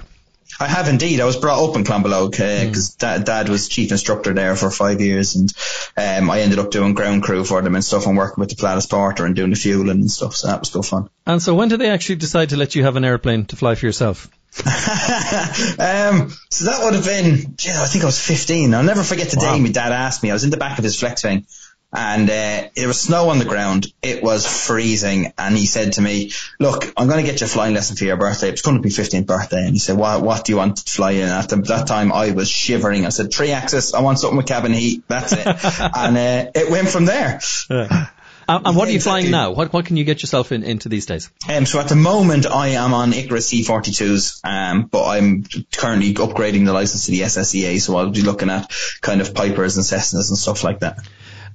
I 0.60 0.68
have 0.68 0.88
indeed. 0.88 1.20
I 1.20 1.26
was 1.26 1.38
brought 1.38 1.70
up 1.70 1.76
in 1.76 1.84
Clonbullogue 1.84 2.32
because 2.32 2.94
uh, 2.94 2.96
mm. 2.96 2.98
dad, 2.98 3.26
dad 3.26 3.50
was 3.50 3.68
chief 3.68 3.92
instructor 3.92 4.34
there 4.34 4.56
for 4.56 4.72
five 4.72 5.02
years, 5.02 5.36
and 5.36 5.54
um, 5.96 6.30
I 6.30 6.42
ended 6.42 6.60
up 6.60 6.72
doing 6.72 6.94
ground 6.94 7.24
crew 7.24 7.44
for 7.44 7.62
them 7.62 7.76
and 7.76 7.84
stuff, 7.84 8.08
and 8.08 8.18
working 8.18 8.42
with 8.42 8.50
the 8.50 8.56
Pilatus 8.56 8.88
Porter 8.88 9.26
and 9.26 9.36
doing 9.36 9.52
the 9.52 9.56
fueling 9.56 10.02
and 10.02 10.12
stuff. 10.12 10.36
So 10.36 10.48
that 10.48 10.60
was 10.60 10.70
good 10.70 10.86
fun. 10.86 11.10
And 11.26 11.42
so, 11.42 11.54
when 11.54 11.70
did 11.70 11.80
they 11.80 11.90
actually 11.90 12.16
decide 12.16 12.50
to 12.50 12.58
let 12.58 12.76
you 12.76 12.84
have 12.84 12.96
an 12.96 13.06
airplane 13.06 13.46
to 13.46 13.56
fly 13.56 13.76
for 13.76 13.86
yourself? 13.86 14.30
um, 14.66 16.32
so 16.50 16.66
that 16.66 16.80
would 16.84 16.96
have 16.96 17.06
been, 17.06 17.56
I 17.60 17.86
think 17.86 18.04
I 18.04 18.08
was 18.08 18.20
15. 18.20 18.74
I'll 18.74 18.82
never 18.82 19.04
forget 19.04 19.30
the 19.30 19.38
wow. 19.40 19.54
day 19.54 19.62
my 19.62 19.70
dad 19.70 19.92
asked 19.92 20.24
me. 20.24 20.32
I 20.32 20.34
was 20.34 20.44
in 20.44 20.50
the 20.50 20.58
back 20.58 20.80
of 20.80 20.84
his 20.84 21.00
flex 21.00 21.24
wing 21.24 21.46
and 21.94 22.30
uh, 22.30 22.70
there 22.76 22.88
was 22.88 23.00
snow 23.00 23.30
on 23.30 23.40
the 23.40 23.46
ground. 23.46 23.88
It 24.02 24.22
was 24.22 24.46
freezing, 24.46 25.34
and 25.38 25.58
he 25.58 25.66
said 25.66 25.94
to 25.94 26.02
me, 26.02 26.32
"Look, 26.60 26.92
I'm 26.98 27.08
going 27.08 27.24
to 27.24 27.30
get 27.30 27.40
you 27.42 27.46
a 27.46 27.50
flying 27.50 27.74
lesson 27.74 27.96
for 27.96 28.04
your 28.04 28.18
birthday. 28.18 28.50
It's 28.50 28.62
going 28.62 28.78
to 28.78 28.84
be 28.84 28.90
15th 28.90 29.26
birthday." 29.26 29.64
And 29.64 29.74
he 29.74 29.80
said, 29.80 29.98
"What? 29.98 30.22
What 30.22 30.46
do 30.46 30.52
you 30.52 30.58
want 30.58 30.78
to 30.78 30.92
fly 30.92 31.12
in?" 31.12 31.30
At 31.30 31.50
that 31.50 31.88
time, 31.88 32.12
I 32.12 32.32
was 32.32 32.50
shivering. 32.50 33.06
I 33.06 33.10
said, 33.10 33.34
"Three 33.34 33.52
axis. 33.52 33.94
I 33.94 34.02
want 34.02 34.20
something 34.20 34.38
with 34.38 34.48
cabin 34.48 34.74
heat. 34.74 35.04
That's 35.08 35.32
it." 35.32 35.46
and 35.48 36.18
uh, 36.18 36.52
it 36.54 36.70
went 36.70 36.90
from 36.90 37.06
there. 37.06 37.40
Yeah. 37.70 38.08
Um, 38.50 38.62
and 38.66 38.78
what 38.78 38.88
are 38.88 38.92
you 38.92 38.96
exactly. 38.96 39.24
flying 39.24 39.32
now? 39.32 39.52
What 39.52 39.74
what 39.74 39.86
can 39.86 39.98
you 39.98 40.06
get 40.06 40.22
yourself 40.22 40.54
in, 40.54 40.64
into 40.64 40.88
these 40.88 41.06
days? 41.06 41.30
Um, 41.50 41.66
so 41.66 41.80
at 41.80 41.90
the 41.90 41.98
moment 41.98 42.46
I 42.46 42.70
am 42.70 42.94
on 42.94 43.12
Ikarus 43.12 43.64
C42s, 43.64 44.40
um, 44.46 44.84
but 44.84 45.06
I'm 45.06 45.44
currently 45.76 46.14
upgrading 46.14 46.66
the 46.66 46.72
license 46.72 47.06
to 47.06 47.12
the 47.12 47.22
SSEA, 47.22 47.82
so 47.82 47.98
I'll 47.98 48.10
be 48.10 48.22
looking 48.22 48.50
at 48.50 48.72
kind 49.02 49.20
of 49.20 49.34
Pipers 49.34 49.76
and 49.76 49.86
Cessnas 49.86 50.30
and 50.30 50.38
stuff 50.38 50.64
like 50.64 50.80
that. 50.80 51.00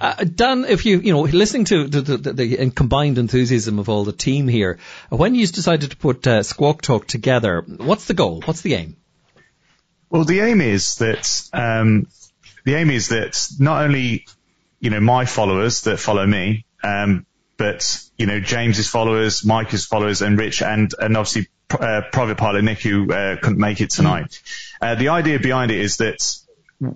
Uh, 0.00 0.24
Dan, 0.24 0.64
if 0.64 0.86
you, 0.86 0.98
you 0.98 1.12
know, 1.12 1.22
listening 1.22 1.64
to 1.66 1.86
the, 1.86 2.00
the, 2.00 2.32
the, 2.32 2.70
combined 2.70 3.18
enthusiasm 3.18 3.78
of 3.78 3.88
all 3.88 4.04
the 4.04 4.12
team 4.12 4.48
here, 4.48 4.78
when 5.10 5.34
you 5.34 5.46
decided 5.46 5.90
to 5.90 5.96
put 5.96 6.26
uh, 6.26 6.42
Squawk 6.42 6.82
Talk 6.82 7.06
together, 7.06 7.62
what's 7.62 8.06
the 8.06 8.14
goal? 8.14 8.42
What's 8.44 8.62
the 8.62 8.74
aim? 8.74 8.96
Well, 10.10 10.24
the 10.24 10.40
aim 10.40 10.60
is 10.60 10.96
that, 10.96 11.48
um, 11.52 12.06
the 12.64 12.74
aim 12.74 12.90
is 12.90 13.08
that 13.08 13.48
not 13.58 13.84
only, 13.84 14.26
you 14.80 14.90
know, 14.90 15.00
my 15.00 15.24
followers 15.24 15.82
that 15.82 15.98
follow 15.98 16.26
me, 16.26 16.64
um, 16.82 17.26
but, 17.56 18.02
you 18.18 18.26
know, 18.26 18.40
James's 18.40 18.88
followers, 18.88 19.44
Mike's 19.44 19.84
followers 19.84 20.22
and 20.22 20.38
Rich 20.38 20.62
and, 20.62 20.92
and 20.98 21.16
obviously, 21.16 21.48
uh, 21.70 22.02
private 22.12 22.36
pilot 22.36 22.62
Nick 22.64 22.80
who, 22.80 23.10
uh, 23.10 23.36
couldn't 23.40 23.58
make 23.58 23.80
it 23.80 23.90
tonight. 23.90 24.42
Mm. 24.82 24.98
the 24.98 25.08
idea 25.08 25.38
behind 25.38 25.70
it 25.70 25.80
is 25.80 25.98
that, 25.98 26.36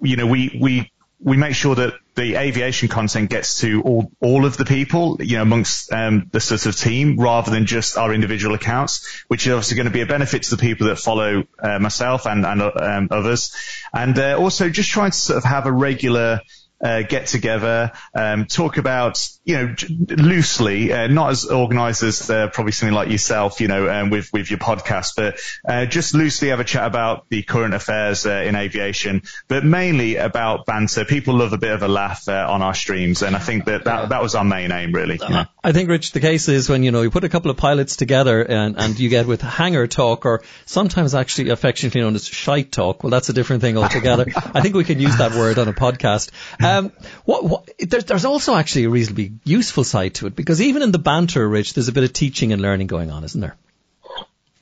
you 0.03 0.17
know, 0.17 0.27
we, 0.27 0.59
we 0.61 0.91
we 1.21 1.37
make 1.37 1.55
sure 1.55 1.75
that 1.75 1.95
the 2.17 2.37
aviation 2.37 2.89
content 2.89 3.29
gets 3.29 3.61
to 3.61 3.83
all, 3.83 4.11
all 4.21 4.47
of 4.47 4.57
the 4.57 4.65
people, 4.65 5.19
you 5.21 5.37
know, 5.37 5.43
amongst 5.43 5.93
um, 5.93 6.29
the 6.33 6.41
sort 6.41 6.65
of 6.65 6.75
team 6.75 7.21
rather 7.21 7.51
than 7.51 7.67
just 7.67 7.99
our 7.99 8.13
individual 8.13 8.55
accounts, 8.55 9.25
which 9.29 9.47
is 9.47 9.53
obviously 9.53 9.77
going 9.77 9.87
to 9.87 9.93
be 9.93 10.01
a 10.01 10.07
benefit 10.07 10.43
to 10.45 10.57
the 10.57 10.61
people 10.61 10.87
that 10.89 10.99
follow 10.99 11.45
uh, 11.59 11.79
myself 11.79 12.27
and, 12.27 12.47
and 12.47 12.63
um, 12.63 13.09
others. 13.11 13.55
And 13.93 14.19
uh, 14.19 14.39
also 14.39 14.71
just 14.71 14.91
trying 14.91 15.11
to 15.11 15.17
sort 15.17 15.37
of 15.37 15.45
have 15.45 15.67
a 15.67 15.73
regular 15.73 16.41
uh, 16.87 17.03
get 17.03 17.27
together, 17.27 17.91
um, 18.15 18.47
talk 18.47 18.79
about, 18.79 19.29
you 19.45 19.57
know, 19.57 19.75
loosely, 20.09 20.93
uh, 20.93 21.09
not 21.09 21.31
as 21.31 21.45
organized 21.45 22.05
as 22.05 22.31
uh, 22.31 22.49
probably 22.49 22.71
something 22.71 22.95
like 22.95 23.11
yourself, 23.11 23.61
you 23.61 23.67
know, 23.67 23.89
um, 23.91 24.11
with, 24.11 24.33
with 24.33 24.51
your 24.51 24.61
podcast, 24.61 25.15
but 25.17 25.41
uh, 25.69 25.85
just 25.87 26.15
loosely 26.15 26.49
have 26.49 26.61
a 26.61 26.65
chat 26.65 26.87
about 26.87 27.29
the 27.29 27.43
current 27.43 27.75
affairs 27.75 28.25
uh, 28.25 28.31
in 28.31 28.55
aviation, 28.55 29.23
but 29.49 29.65
mainly 29.65 30.15
about 30.15 30.65
banter. 30.65 31.05
People 31.05 31.35
love 31.35 31.53
a 31.53 31.59
bit 31.59 31.73
of 31.73 31.83
a 31.83 31.89
laugh 31.89 32.29
uh, 32.29 32.47
on 32.49 32.63
our 32.63 32.75
streams, 32.75 33.23
and 33.23 33.35
I 33.35 33.41
think 33.41 33.65
that 33.65 33.85
that, 33.85 34.11
that 34.11 34.23
was 34.23 34.37
our 34.37 34.45
main 34.45 34.71
aim, 34.71 34.93
really. 34.93 35.19
You 35.21 35.29
know? 35.29 35.45
I 35.65 35.73
think, 35.73 35.91
Rich, 35.91 36.13
the 36.13 36.21
case 36.21 36.49
is 36.49 36.69
when, 36.69 36.85
you 36.85 36.93
know, 36.93 37.03
you 37.03 37.11
put 37.11 37.25
a 37.25 37.29
couple 37.29 37.51
of 37.51 37.57
pilots 37.57 37.97
together 37.97 38.43
and, 38.43 38.79
and 38.79 38.97
you 39.01 39.09
get 39.09 39.27
with 39.27 39.41
hangar 39.41 39.89
talk 39.89 40.25
or 40.25 40.45
sometimes 40.67 41.17
actually 41.17 41.51
affectionately 41.51 42.01
known 42.01 42.15
as 42.15 42.29
shite 42.29 42.71
talk. 42.71 43.03
Well, 43.03 43.11
that's 43.11 43.29
a 43.29 43.33
different 43.33 43.63
thing 43.63 43.77
altogether. 43.77 44.27
I 44.37 44.61
think 44.61 44.77
we 44.77 44.85
can 44.85 45.01
use 45.01 45.17
that 45.19 45.33
word 45.33 45.59
on 45.59 45.67
a 45.67 45.73
podcast. 45.73 46.31
Um, 46.63 46.76
what, 47.25 47.45
what, 47.45 47.71
there, 47.79 48.01
there's 48.01 48.25
also 48.25 48.55
actually 48.55 48.85
a 48.85 48.91
reasonably 48.91 49.33
useful 49.45 49.85
side 49.85 50.15
to 50.15 50.27
it 50.27 50.37
because 50.37 50.61
even 50.61 50.83
in 50.83 50.93
the 50.93 50.99
banter, 50.99 51.49
Rich, 51.49 51.75
there's 51.75 51.89
a 51.89 51.93
bit 51.93 52.05
of 52.05 52.13
teaching 52.13 52.53
and 52.53 52.63
learning 52.63 52.87
going 52.87 53.11
on, 53.11 53.25
isn't 53.25 53.41
there? 53.41 53.57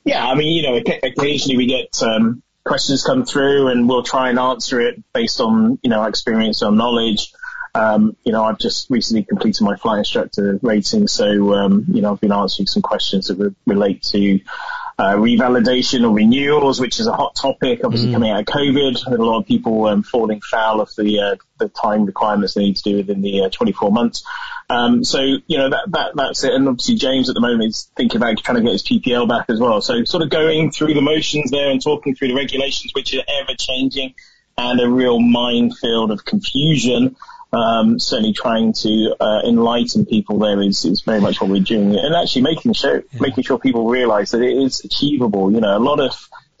Yeah, 0.03 0.25
I 0.25 0.35
mean, 0.35 0.53
you 0.53 0.63
know, 0.63 0.77
occasionally 1.03 1.57
we 1.57 1.65
get 1.65 2.01
um, 2.03 2.43
questions 2.63 3.03
come 3.03 3.25
through 3.25 3.69
and 3.69 3.87
we'll 3.87 4.03
try 4.03 4.29
and 4.29 4.39
answer 4.39 4.79
it 4.81 5.01
based 5.13 5.39
on, 5.39 5.79
you 5.81 5.89
know, 5.89 6.03
experience 6.03 6.61
or 6.61 6.71
knowledge. 6.71 7.33
Um, 7.73 8.15
you 8.23 8.31
know, 8.31 8.43
I've 8.43 8.57
just 8.57 8.89
recently 8.89 9.23
completed 9.23 9.61
my 9.63 9.75
flight 9.75 9.99
instructor 9.99 10.59
rating, 10.61 11.07
so 11.07 11.53
um, 11.53 11.85
you 11.89 12.01
know, 12.01 12.13
I've 12.13 12.21
been 12.21 12.31
answering 12.31 12.67
some 12.67 12.81
questions 12.81 13.27
that 13.27 13.35
re- 13.35 13.55
relate 13.65 14.01
to 14.03 14.39
uh, 14.97 15.15
revalidation 15.15 16.05
or 16.05 16.13
renewals, 16.13 16.79
which 16.79 16.99
is 16.99 17.07
a 17.07 17.13
hot 17.13 17.35
topic. 17.35 17.81
Obviously, 17.83 18.09
mm. 18.09 18.13
coming 18.13 18.31
out 18.31 18.41
of 18.41 18.45
COVID, 18.45 19.05
a 19.07 19.21
lot 19.21 19.39
of 19.39 19.45
people 19.45 19.85
um, 19.87 20.03
falling 20.03 20.39
foul 20.39 20.79
of 20.79 20.89
the 20.95 21.19
uh, 21.19 21.35
the 21.57 21.67
time 21.69 22.05
requirements 22.05 22.53
they 22.53 22.63
need 22.63 22.77
to 22.77 22.83
do 22.83 22.95
within 22.97 23.21
the 23.21 23.43
uh, 23.43 23.49
24 23.49 23.91
months. 23.91 24.25
Um, 24.69 25.03
so 25.03 25.19
you 25.21 25.57
know 25.57 25.69
that 25.69 25.91
that 25.91 26.11
that's 26.15 26.43
it. 26.45 26.53
And 26.53 26.67
obviously, 26.67 26.95
James 26.95 27.29
at 27.29 27.35
the 27.35 27.41
moment 27.41 27.69
is 27.69 27.91
thinking 27.95 28.17
about 28.17 28.37
trying 28.37 28.55
to 28.55 28.63
get 28.63 28.71
his 28.71 28.83
PPL 28.83 29.27
back 29.27 29.49
as 29.49 29.59
well. 29.59 29.81
So 29.81 30.05
sort 30.05 30.23
of 30.23 30.29
going 30.29 30.71
through 30.71 30.93
the 30.93 31.01
motions 31.01 31.51
there 31.51 31.71
and 31.71 31.83
talking 31.83 32.15
through 32.15 32.29
the 32.29 32.35
regulations, 32.35 32.91
which 32.93 33.13
are 33.15 33.23
ever 33.41 33.53
changing, 33.57 34.15
and 34.57 34.79
a 34.79 34.89
real 34.89 35.19
minefield 35.19 36.11
of 36.11 36.23
confusion 36.23 37.17
um, 37.53 37.99
certainly 37.99 38.33
trying 38.33 38.73
to 38.73 39.15
uh, 39.19 39.41
enlighten 39.47 40.05
people 40.05 40.39
there 40.39 40.61
is, 40.61 40.85
is 40.85 41.01
very 41.01 41.21
much 41.21 41.39
what 41.39 41.49
we're 41.49 41.61
doing, 41.61 41.95
and 41.95 42.15
actually 42.15 42.43
making 42.43 42.73
sure 42.73 43.03
yeah. 43.11 43.19
making 43.19 43.43
sure 43.43 43.59
people 43.59 43.87
realise 43.87 44.31
that 44.31 44.41
it 44.41 44.57
is 44.57 44.83
achievable. 44.83 45.51
You 45.51 45.61
know, 45.61 45.77
a 45.77 45.79
lot 45.79 45.99
of 45.99 46.13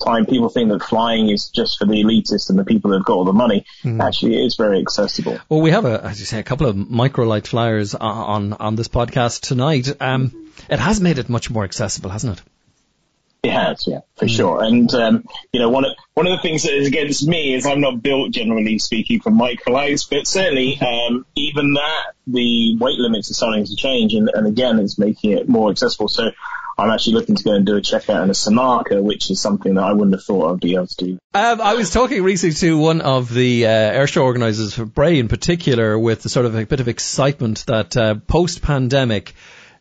time 0.03 0.25
people 0.25 0.49
think 0.49 0.69
that 0.69 0.83
flying 0.83 1.29
is 1.29 1.49
just 1.49 1.77
for 1.77 1.85
the 1.85 1.93
elitists 1.93 2.49
and 2.49 2.59
the 2.59 2.65
people 2.65 2.91
that 2.91 2.97
have 2.97 3.05
got 3.05 3.13
all 3.13 3.25
the 3.25 3.33
money. 3.33 3.65
Mm. 3.83 4.01
Actually, 4.01 4.41
it 4.41 4.45
is 4.45 4.55
very 4.55 4.79
accessible. 4.79 5.39
Well, 5.49 5.61
we 5.61 5.71
have 5.71 5.85
a, 5.85 6.03
as 6.03 6.19
you 6.19 6.25
say, 6.25 6.39
a 6.39 6.43
couple 6.43 6.67
of 6.67 6.75
microlight 6.75 7.47
flyers 7.47 7.95
on 7.95 8.53
on 8.53 8.75
this 8.75 8.87
podcast 8.87 9.41
tonight. 9.41 10.01
Um, 10.01 10.51
it 10.69 10.79
has 10.79 11.01
made 11.01 11.17
it 11.17 11.29
much 11.29 11.49
more 11.49 11.63
accessible, 11.63 12.09
hasn't 12.09 12.39
it? 12.39 12.45
It 13.45 13.53
has, 13.53 13.87
yeah, 13.87 13.99
for 14.15 14.25
mm. 14.25 14.35
sure. 14.35 14.63
And 14.63 14.93
um, 14.93 15.25
you 15.51 15.59
know, 15.59 15.69
one 15.69 15.85
of 15.85 15.91
one 16.13 16.27
of 16.27 16.31
the 16.31 16.41
things 16.41 16.63
that 16.63 16.73
is 16.73 16.87
against 16.87 17.27
me 17.27 17.53
is 17.53 17.65
I'm 17.65 17.81
not 17.81 18.01
built, 18.01 18.31
generally 18.31 18.79
speaking, 18.79 19.21
for 19.21 19.31
microlights, 19.31 20.09
but 20.09 20.27
certainly 20.27 20.79
um, 20.79 21.25
even 21.35 21.73
that, 21.73 22.13
the 22.27 22.77
weight 22.77 22.99
limits 22.99 23.31
are 23.31 23.35
starting 23.35 23.65
to 23.65 23.75
change, 23.75 24.13
and, 24.13 24.29
and 24.33 24.47
again, 24.47 24.79
it's 24.79 24.97
making 24.97 25.31
it 25.31 25.47
more 25.47 25.69
accessible. 25.71 26.07
So 26.07 26.31
I'm 26.77 26.89
actually 26.89 27.13
looking 27.13 27.35
to 27.35 27.43
go 27.43 27.53
and 27.53 27.65
do 27.65 27.77
a 27.77 27.81
checkout 27.81 28.23
in 28.23 28.29
a 28.29 28.33
Sinaka, 28.33 29.01
which 29.01 29.31
is 29.31 29.39
something 29.39 29.75
that 29.75 29.83
I 29.83 29.93
wouldn't 29.93 30.15
have 30.15 30.23
thought 30.23 30.51
I'd 30.51 30.59
be 30.59 30.75
able 30.75 30.87
to 30.87 31.05
do. 31.05 31.19
Um, 31.33 31.61
I 31.61 31.75
was 31.75 31.89
talking 31.89 32.21
recently 32.21 32.55
to 32.55 32.77
one 32.77 33.01
of 33.01 33.33
the 33.33 33.65
uh, 33.65 33.69
airshow 33.69 34.23
organisers 34.23 34.73
for 34.73 34.85
Bray 34.85 35.19
in 35.19 35.29
particular, 35.29 35.97
with 35.97 36.23
the 36.23 36.29
sort 36.29 36.45
of 36.45 36.55
a 36.55 36.65
bit 36.65 36.81
of 36.81 36.87
excitement 36.87 37.65
that 37.67 37.95
uh, 37.95 38.15
post-pandemic 38.15 39.35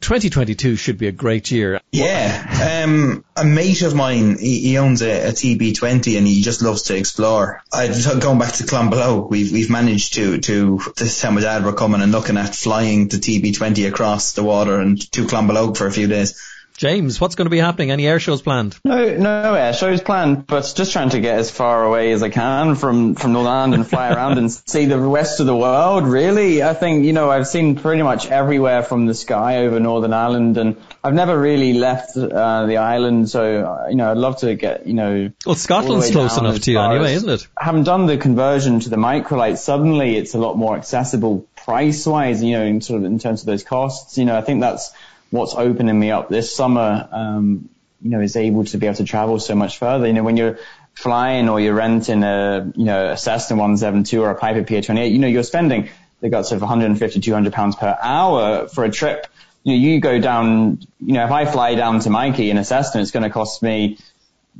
2022 0.05 0.77
should 0.77 0.99
be 0.99 1.09
a 1.09 1.13
great 1.13 1.51
year. 1.51 1.81
Yeah, 1.91 2.83
um, 2.85 3.25
a 3.37 3.45
mate 3.45 3.81
of 3.81 3.95
mine, 3.95 4.37
he, 4.39 4.61
he 4.61 4.77
owns 4.79 5.01
a, 5.01 5.29
a, 5.29 5.33
TB20 5.33 6.19
and 6.19 6.27
he 6.27 6.43
just 6.43 6.61
loves 6.61 6.83
to 6.85 6.97
explore. 6.97 7.63
I 7.73 7.89
going 8.21 8.39
back 8.39 8.53
to 8.55 8.65
Clonbullogue, 8.65 9.31
we've 9.31 9.51
we've 9.51 9.71
managed 9.71 10.15
to 10.15 10.41
to 10.41 10.79
this 10.99 11.23
time 11.23 11.37
my 11.37 11.41
dad 11.41 11.65
were 11.65 11.73
coming 11.73 12.03
and 12.03 12.13
looking 12.13 12.37
at 12.37 12.55
flying 12.55 13.09
the 13.09 13.17
TB20 13.17 13.89
across 13.89 14.33
the 14.33 14.43
water 14.43 14.79
and 14.79 15.01
to 15.13 15.25
Clonbullogue 15.25 15.79
for 15.79 15.87
a 15.87 15.93
few 15.93 16.07
days. 16.07 16.39
James, 16.77 17.21
what's 17.21 17.37
going 17.37 17.47
to 17.47 17.51
be 17.51 17.59
happening? 17.59 17.93
Any 17.93 18.07
air 18.07 18.19
shows 18.19 18.43
planned? 18.43 18.77
No, 18.85 19.17
no 19.17 19.55
air 19.55 19.73
shows 19.73 20.01
planned, 20.01 20.47
but 20.47 20.73
just 20.75 20.93
trying 20.93 21.11
to 21.11 21.21
get 21.21 21.39
as 21.39 21.49
far 21.49 21.85
away 21.85 22.11
as 22.11 22.23
I 22.23 22.31
can 22.31 22.75
from, 22.75 23.15
from 23.15 23.33
Northern 23.33 23.53
Ireland 23.53 23.75
and 23.75 23.87
fly 23.87 24.11
around 24.13 24.39
and 24.39 24.51
see 24.51 24.87
the 24.87 24.99
rest 24.99 25.39
of 25.39 25.47
the 25.47 25.57
world, 25.57 26.05
really. 26.05 26.65
I 26.65 26.75
think, 26.75 27.05
you 27.05 27.13
know, 27.13 27.31
I've 27.31 27.47
seen 27.47 27.77
pretty 27.77 28.03
much 28.03 28.27
everywhere 28.27 28.83
from 28.83 29.07
the 29.07 29.15
sky 29.15 29.59
over 29.59 29.79
Northern 29.79 30.13
Ireland 30.13 30.57
and 30.57 30.77
I've 31.05 31.15
never 31.15 31.39
really 31.39 31.75
left 31.75 32.17
uh, 32.17 32.67
the 32.67 32.79
island, 32.79 33.31
so, 33.31 33.43
uh, 33.43 33.89
you 33.89 33.95
know, 33.95 34.11
I'd 34.11 34.17
love 34.17 34.39
to 34.39 34.57
get, 34.57 34.87
you 34.87 34.95
know... 34.95 35.31
Well, 35.47 35.55
Scotland's 35.55 36.11
close 36.11 36.39
enough 36.39 36.59
to 36.61 36.73
you 36.73 36.81
anyway, 36.81 37.15
isn't 37.15 37.31
it? 37.31 37.47
I 37.57 37.67
haven't 37.67 37.85
done 37.85 38.07
the 38.07 38.19
conversion 38.19 38.81
to 38.81 38.89
the 38.89 38.97
microlight. 38.97 39.59
Suddenly 39.59 40.17
it's 40.17 40.35
a 40.35 40.39
lot 40.39 40.57
more 40.59 40.77
accessible 40.77 41.47
price-wise, 41.55 42.43
you 42.43 42.59
know, 42.59 42.65
in 42.65 42.81
sort 42.81 42.99
of 42.99 43.05
in 43.05 43.21
terms 43.21 43.43
of 43.43 43.47
those 43.47 43.63
costs. 43.63 44.19
You 44.19 44.25
know, 44.25 44.37
I 44.37 44.41
think 44.41 44.61
that's 44.61 44.93
what's 45.35 45.55
opening 45.57 45.99
me 45.99 46.13
up 46.13 46.29
this 46.29 46.55
summer, 46.55 47.09
um, 47.11 47.69
you 48.01 48.11
know, 48.11 48.21
is 48.21 48.37
able 48.37 48.65
to 48.65 48.79
be 48.79 48.87
able 48.87 48.97
to 48.97 49.05
travel 49.05 49.41
so 49.41 49.57
much 49.57 49.79
further. 49.79 50.07
You 50.07 50.13
know, 50.13 50.23
when 50.23 50.37
you're 50.37 50.59
flying 50.95 51.49
or 51.49 51.61
you're 51.61 51.75
renting 51.75 52.23
a, 52.23 52.73
you 52.77 52.85
know, 52.85 53.11
a 53.11 53.17
Cessna 53.17 53.57
172 53.57 54.23
or 54.23 54.31
a 54.31 54.37
Piper 54.37 54.63
PA28, 54.63 55.11
you 55.11 55.19
know, 55.19 55.27
you're 55.27 55.43
spending 55.43 55.89
the 56.21 56.29
guts 56.29 56.53
of 56.53 56.61
150, 56.61 57.21
200 57.21 57.53
pounds 57.53 57.75
per 57.75 57.99
hour 58.01 58.69
for 58.69 58.85
a 58.85 58.91
trip. 58.91 59.27
You 59.65 59.73
know, 59.73 59.83
you 59.83 60.01
go 60.01 60.21
down, 60.21 60.79
you 61.01 61.15
know, 61.15 61.25
if 61.25 61.33
I 61.33 61.47
fly 61.47 61.75
down 61.75 61.99
to 62.01 62.11
Mikey 62.11 62.51
in 62.51 62.59
a 62.59 62.65
Cessna, 62.65 63.01
it's 63.01 63.11
going 63.11 63.25
to 63.25 63.31
cost 63.31 63.61
me 63.61 63.99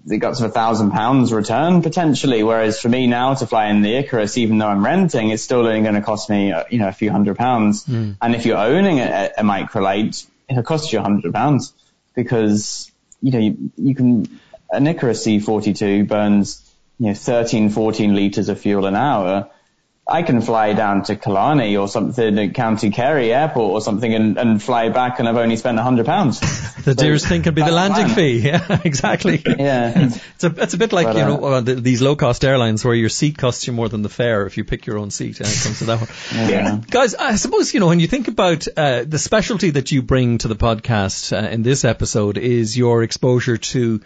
the 0.05 0.19
guts 0.19 0.41
of 0.41 0.51
a 0.51 0.53
thousand 0.53 0.91
pounds 0.91 1.33
return 1.33 1.83
potentially. 1.83 2.43
Whereas 2.43 2.81
for 2.81 2.89
me 2.89 3.07
now 3.07 3.35
to 3.35 3.47
fly 3.47 3.67
in 3.67 3.83
the 3.83 4.03
Ikarus, 4.03 4.37
even 4.39 4.59
though 4.59 4.67
I'm 4.67 4.85
renting, 4.85 5.31
it's 5.31 5.45
still 5.45 5.61
only 5.61 5.83
going 5.83 5.95
to 5.95 6.03
cost 6.03 6.29
me, 6.29 6.51
uh, 6.51 6.65
you 6.69 6.79
know, 6.79 6.89
a 6.89 6.93
few 6.93 7.13
hundred 7.13 7.37
pounds. 7.37 7.85
Mm. 7.85 8.17
And 8.21 8.35
if 8.35 8.45
you're 8.45 8.59
owning 8.59 8.99
a, 8.99 9.31
a 9.39 9.43
microlight, 9.43 10.27
it'll 10.49 10.63
cost 10.63 10.93
you 10.93 10.99
a 10.99 11.03
hundred 11.03 11.33
pounds 11.33 11.73
because 12.15 12.91
you 13.21 13.33
know 13.33 13.39
you, 13.39 13.71
you 13.77 13.95
can 13.95 14.41
an 14.71 14.85
Ikarus 14.85 15.41
C42 15.41 16.07
burns 16.07 16.75
you 16.99 17.09
know 17.09 17.15
13, 17.15 17.71
14 17.71 18.15
liters 18.15 18.49
of 18.49 18.61
fuel 18.61 18.87
an 18.87 18.95
hour 18.95 19.51
I 20.07 20.23
can 20.23 20.43
fly 20.43 20.75
down 20.75 21.03
to 21.05 21.17
Killarney 21.17 21.79
or 21.79 21.89
something 21.89 22.39
at 22.39 22.55
County 22.55 22.91
Kerry 22.91 23.33
Airport 23.33 23.73
or 23.73 23.81
something 23.81 24.15
and, 24.15 24.37
and 24.37 24.63
fly 24.63 24.91
back 24.91 25.19
and 25.19 25.27
I've 25.27 25.39
only 25.39 25.57
spent 25.57 25.79
a 25.79 25.83
hundred 25.83 26.05
pounds. 26.05 26.41
the 26.41 26.93
so 26.93 26.95
dearest 26.95 27.27
thing 27.27 27.43
can 27.43 27.55
be 27.55 27.63
the 27.63 27.71
landing 27.71 28.15
fee. 28.15 28.35
Yeah, 28.45 28.81
exactly. 28.85 29.43
Yeah. 29.45 30.11
It's 30.35 30.45
a, 30.45 30.63
it's 30.63 30.75
a 30.75 30.79
bit 30.79 30.93
like, 30.93 31.07
but, 31.07 31.17
you 31.17 31.25
know, 31.25 31.45
uh, 31.45 31.61
the, 31.61 31.77
these 31.77 32.03
low 32.03 32.17
cost 32.17 32.45
airlines 32.45 32.85
where 32.85 32.95
your 32.95 33.09
seat 33.09 33.39
costs 33.39 33.67
you 33.67 33.73
more 33.73 33.89
than 33.89 34.03
the 34.03 34.09
fare 34.09 34.47
if 34.47 34.59
you 34.59 34.65
pick 34.65 34.85
your 34.85 34.99
own 34.99 35.11
seat 35.11 35.41
and 35.41 35.49
it 35.49 35.61
comes 35.63 35.79
to 35.79 35.85
that 35.87 36.01
one. 36.01 36.51
Yeah. 36.51 36.81
Guys, 36.91 37.15
I 37.15 37.37
suppose, 37.37 37.73
you 37.73 37.81
know, 37.81 37.87
when 37.87 38.01
you 38.01 38.09
think 38.09 38.29
about, 38.29 38.67
uh, 38.77 39.05
the 39.05 39.19
specialty 39.19 39.71
that 39.71 39.93
you 39.93 40.03
bring 40.03 40.39
to 40.39 40.49
the 40.49 40.57
podcast 40.57 41.33
uh, 41.33 41.49
in 41.49 41.63
this 41.63 41.85
episode 41.85 42.37
is 42.37 42.77
your 42.77 43.03
exposure 43.03 43.57
to 43.57 44.03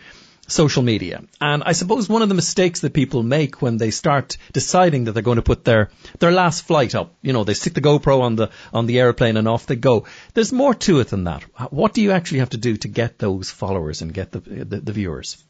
social 0.48 0.82
media. 0.82 1.22
And 1.40 1.62
I 1.64 1.72
suppose 1.72 2.08
one 2.08 2.22
of 2.22 2.28
the 2.28 2.34
mistakes 2.34 2.80
that 2.80 2.92
people 2.92 3.22
make 3.22 3.62
when 3.62 3.76
they 3.76 3.90
start 3.90 4.36
deciding 4.52 5.04
that 5.04 5.12
they're 5.12 5.22
going 5.22 5.36
to 5.36 5.42
put 5.42 5.64
their, 5.64 5.90
their 6.18 6.32
last 6.32 6.66
flight 6.66 6.94
up, 6.94 7.14
you 7.22 7.32
know, 7.32 7.44
they 7.44 7.54
stick 7.54 7.74
the 7.74 7.80
GoPro 7.80 8.22
on 8.22 8.36
the, 8.36 8.50
on 8.72 8.86
the 8.86 8.98
airplane 8.98 9.36
and 9.36 9.46
off 9.46 9.66
they 9.66 9.76
go. 9.76 10.06
There's 10.34 10.52
more 10.52 10.74
to 10.74 11.00
it 11.00 11.08
than 11.08 11.24
that. 11.24 11.42
What 11.72 11.94
do 11.94 12.02
you 12.02 12.12
actually 12.12 12.40
have 12.40 12.50
to 12.50 12.56
do 12.56 12.76
to 12.78 12.88
get 12.88 13.18
those 13.18 13.50
followers 13.50 14.02
and 14.02 14.12
get 14.12 14.32
the, 14.32 14.40
the, 14.40 14.80
the 14.80 14.92
viewers? 14.92 15.42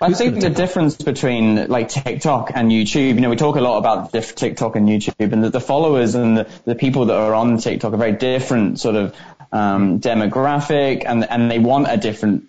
I 0.00 0.12
think 0.12 0.40
the 0.40 0.50
difference 0.50 0.94
between 0.94 1.66
like 1.66 1.88
TikTok 1.88 2.52
and 2.54 2.70
YouTube, 2.70 3.14
you 3.16 3.20
know, 3.20 3.30
we 3.30 3.36
talk 3.36 3.56
a 3.56 3.60
lot 3.60 3.78
about 3.78 4.12
TikTok 4.12 4.76
and 4.76 4.88
YouTube 4.88 5.32
and 5.32 5.42
the, 5.42 5.50
the 5.50 5.60
followers 5.60 6.14
and 6.14 6.38
the, 6.38 6.48
the 6.64 6.76
people 6.76 7.06
that 7.06 7.16
are 7.16 7.34
on 7.34 7.58
TikTok 7.58 7.92
are 7.92 7.96
very 7.96 8.12
different 8.12 8.78
sort 8.78 8.94
of 8.94 9.16
um, 9.50 9.98
demographic 9.98 11.02
and, 11.04 11.28
and 11.28 11.50
they 11.50 11.58
want 11.58 11.88
a 11.90 11.96
different 11.96 12.44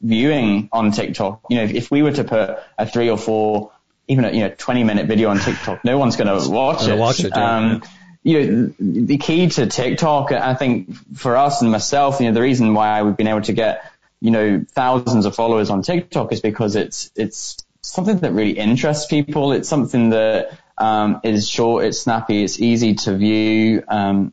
viewing 0.00 0.68
on 0.72 0.92
TikTok. 0.92 1.42
You 1.48 1.58
know, 1.58 1.64
if, 1.64 1.74
if 1.74 1.90
we 1.90 2.02
were 2.02 2.12
to 2.12 2.24
put 2.24 2.58
a 2.78 2.86
three 2.86 3.10
or 3.10 3.18
four, 3.18 3.72
even 4.06 4.24
a 4.24 4.30
you 4.32 4.40
know 4.40 4.54
20 4.56 4.84
minute 4.84 5.06
video 5.06 5.30
on 5.30 5.38
TikTok, 5.38 5.84
no 5.84 5.98
one's 5.98 6.16
going 6.16 6.28
to 6.28 6.50
watch 6.50 6.86
it. 6.86 6.98
Watch 6.98 7.20
it. 7.20 7.32
Yeah. 7.34 7.56
Um, 7.56 7.82
you 8.22 8.46
know, 8.46 8.74
the 8.78 9.16
key 9.16 9.48
to 9.48 9.66
TikTok, 9.66 10.32
I 10.32 10.54
think 10.54 10.94
for 11.16 11.36
us 11.36 11.62
and 11.62 11.70
myself, 11.70 12.20
you 12.20 12.26
know, 12.26 12.34
the 12.34 12.42
reason 12.42 12.74
why 12.74 13.02
we've 13.02 13.16
been 13.16 13.28
able 13.28 13.42
to 13.42 13.52
get, 13.52 13.90
you 14.20 14.30
know, 14.30 14.64
thousands 14.70 15.24
of 15.24 15.34
followers 15.34 15.70
on 15.70 15.82
TikTok 15.82 16.32
is 16.32 16.40
because 16.40 16.76
it's, 16.76 17.10
it's 17.16 17.56
something 17.80 18.18
that 18.18 18.32
really 18.32 18.58
interests 18.58 19.06
people. 19.06 19.52
It's 19.52 19.68
something 19.68 20.10
that, 20.10 20.58
um, 20.76 21.20
is 21.24 21.48
short, 21.48 21.84
it's 21.84 22.00
snappy, 22.00 22.44
it's 22.44 22.60
easy 22.60 22.94
to 22.96 23.16
view, 23.16 23.82
um, 23.88 24.32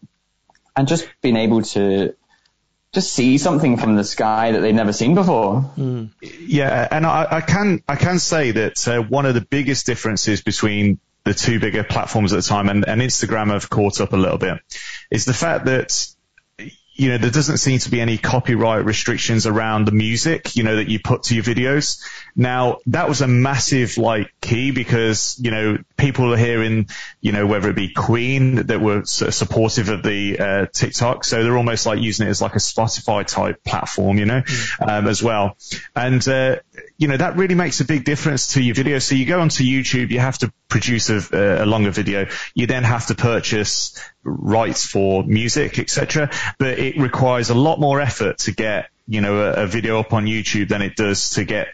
and 0.76 0.88
just 0.88 1.08
being 1.22 1.38
able 1.38 1.62
to, 1.62 2.16
just 2.96 3.14
see 3.14 3.38
something 3.38 3.78
from 3.78 3.96
the 3.96 4.04
sky 4.04 4.54
that 4.54 4.62
they've 4.62 4.74
never 4.74 4.94
seen 4.94 5.14
before. 5.14 5.70
Mm. 5.78 6.10
Yeah, 6.22 6.88
and 6.90 7.06
I, 7.06 7.28
I, 7.30 7.42
can 7.42 7.84
I 7.88 7.98
can 7.98 8.18
say 8.18 8.52
that 8.52 8.88
uh, 8.88 9.02
one 9.02 9.26
of 9.26 9.36
the 9.36 9.42
biggest 9.42 9.86
differences 9.86 10.42
between 10.42 11.00
the 11.26 11.34
two 11.34 11.60
bigger 11.60 11.84
platforms 11.84 12.32
at 12.34 12.38
the 12.38 12.48
time, 12.48 12.70
and, 12.70 12.88
and 12.88 13.02
Instagram 13.02 13.52
have 13.52 13.70
caught 13.70 14.00
up 14.00 14.14
a 14.14 14.18
little 14.18 14.38
bit, 14.38 14.60
is 15.12 15.26
the 15.26 15.34
fact 15.34 15.66
that 15.66 16.08
you 16.98 17.10
know, 17.10 17.18
there 17.18 17.30
doesn't 17.30 17.58
seem 17.58 17.78
to 17.80 17.92
be 17.92 18.00
any 18.00 18.18
copyright 18.18 18.86
restrictions 18.86 19.46
around 19.46 19.86
the 19.86 19.92
music, 19.92 20.56
you 20.56 20.64
know, 20.64 20.78
that 20.78 20.88
you 20.88 20.98
put 21.00 21.24
to 21.24 21.36
your 21.36 21.44
videos. 21.44 22.02
Now, 22.38 22.78
that 22.88 23.10
was 23.10 23.22
a 23.22 23.28
massive, 23.28 23.98
like, 23.98 24.34
key 24.40 24.72
because, 24.72 25.38
you 25.42 25.52
know, 25.52 25.78
people 25.98 26.34
are 26.34 26.38
hearing, 26.38 26.88
you 27.20 27.34
know, 27.34 27.46
whether 27.46 27.70
it 27.70 27.76
be 27.76 27.90
Queen 27.94 28.68
that 28.68 28.80
were 28.80 29.04
sort 29.04 29.28
of 29.28 29.34
supportive 29.34 29.90
of 29.90 30.04
the, 30.04 30.40
uh, 30.40 30.66
TikTok. 30.68 31.26
So 31.26 31.44
they're 31.44 31.58
almost 31.58 31.86
like 31.86 32.00
using 32.00 32.28
it 32.28 32.30
as 32.30 32.42
like 32.42 32.56
a 32.56 32.60
Spotify 32.60 33.28
type 33.28 33.62
platform, 33.66 34.18
you 34.18 34.26
know, 34.26 34.42
mm. 34.42 34.88
um, 34.88 35.08
as 35.08 35.22
well. 35.22 35.58
And, 35.96 36.26
uh, 36.26 36.58
you 36.98 37.08
know, 37.08 37.18
that 37.18 37.36
really 37.36 37.56
makes 37.56 37.82
a 37.82 37.86
big 37.86 38.06
difference 38.06 38.54
to 38.54 38.62
your 38.62 38.76
video. 38.76 39.00
So 39.00 39.16
you 39.16 39.26
go 39.26 39.42
onto 39.42 39.64
YouTube, 39.64 40.12
you 40.12 40.20
have 40.20 40.38
to 40.40 40.54
produce 40.70 41.10
a, 41.10 41.64
a 41.64 41.66
longer 41.66 41.92
video. 41.92 42.28
You 42.54 42.68
then 42.68 42.84
have 42.84 43.08
to 43.08 43.16
purchase 43.16 44.00
rights 44.24 44.86
for 44.86 45.24
music, 45.24 45.78
etc. 45.78 46.32
But 46.58 46.80
it 46.80 46.98
requires 46.98 47.50
a 47.50 47.56
lot 47.56 47.80
more 47.80 48.00
effort 48.00 48.40
to 48.40 48.52
get, 48.52 48.90
you 49.08 49.22
know, 49.22 49.42
a, 49.42 49.64
a 49.64 49.68
video 49.68 50.00
up 50.00 50.14
on 50.14 50.26
YouTube 50.26 50.70
than 50.70 50.82
it 50.82 50.96
does 50.96 51.32
to 51.32 51.44
get 51.44 51.68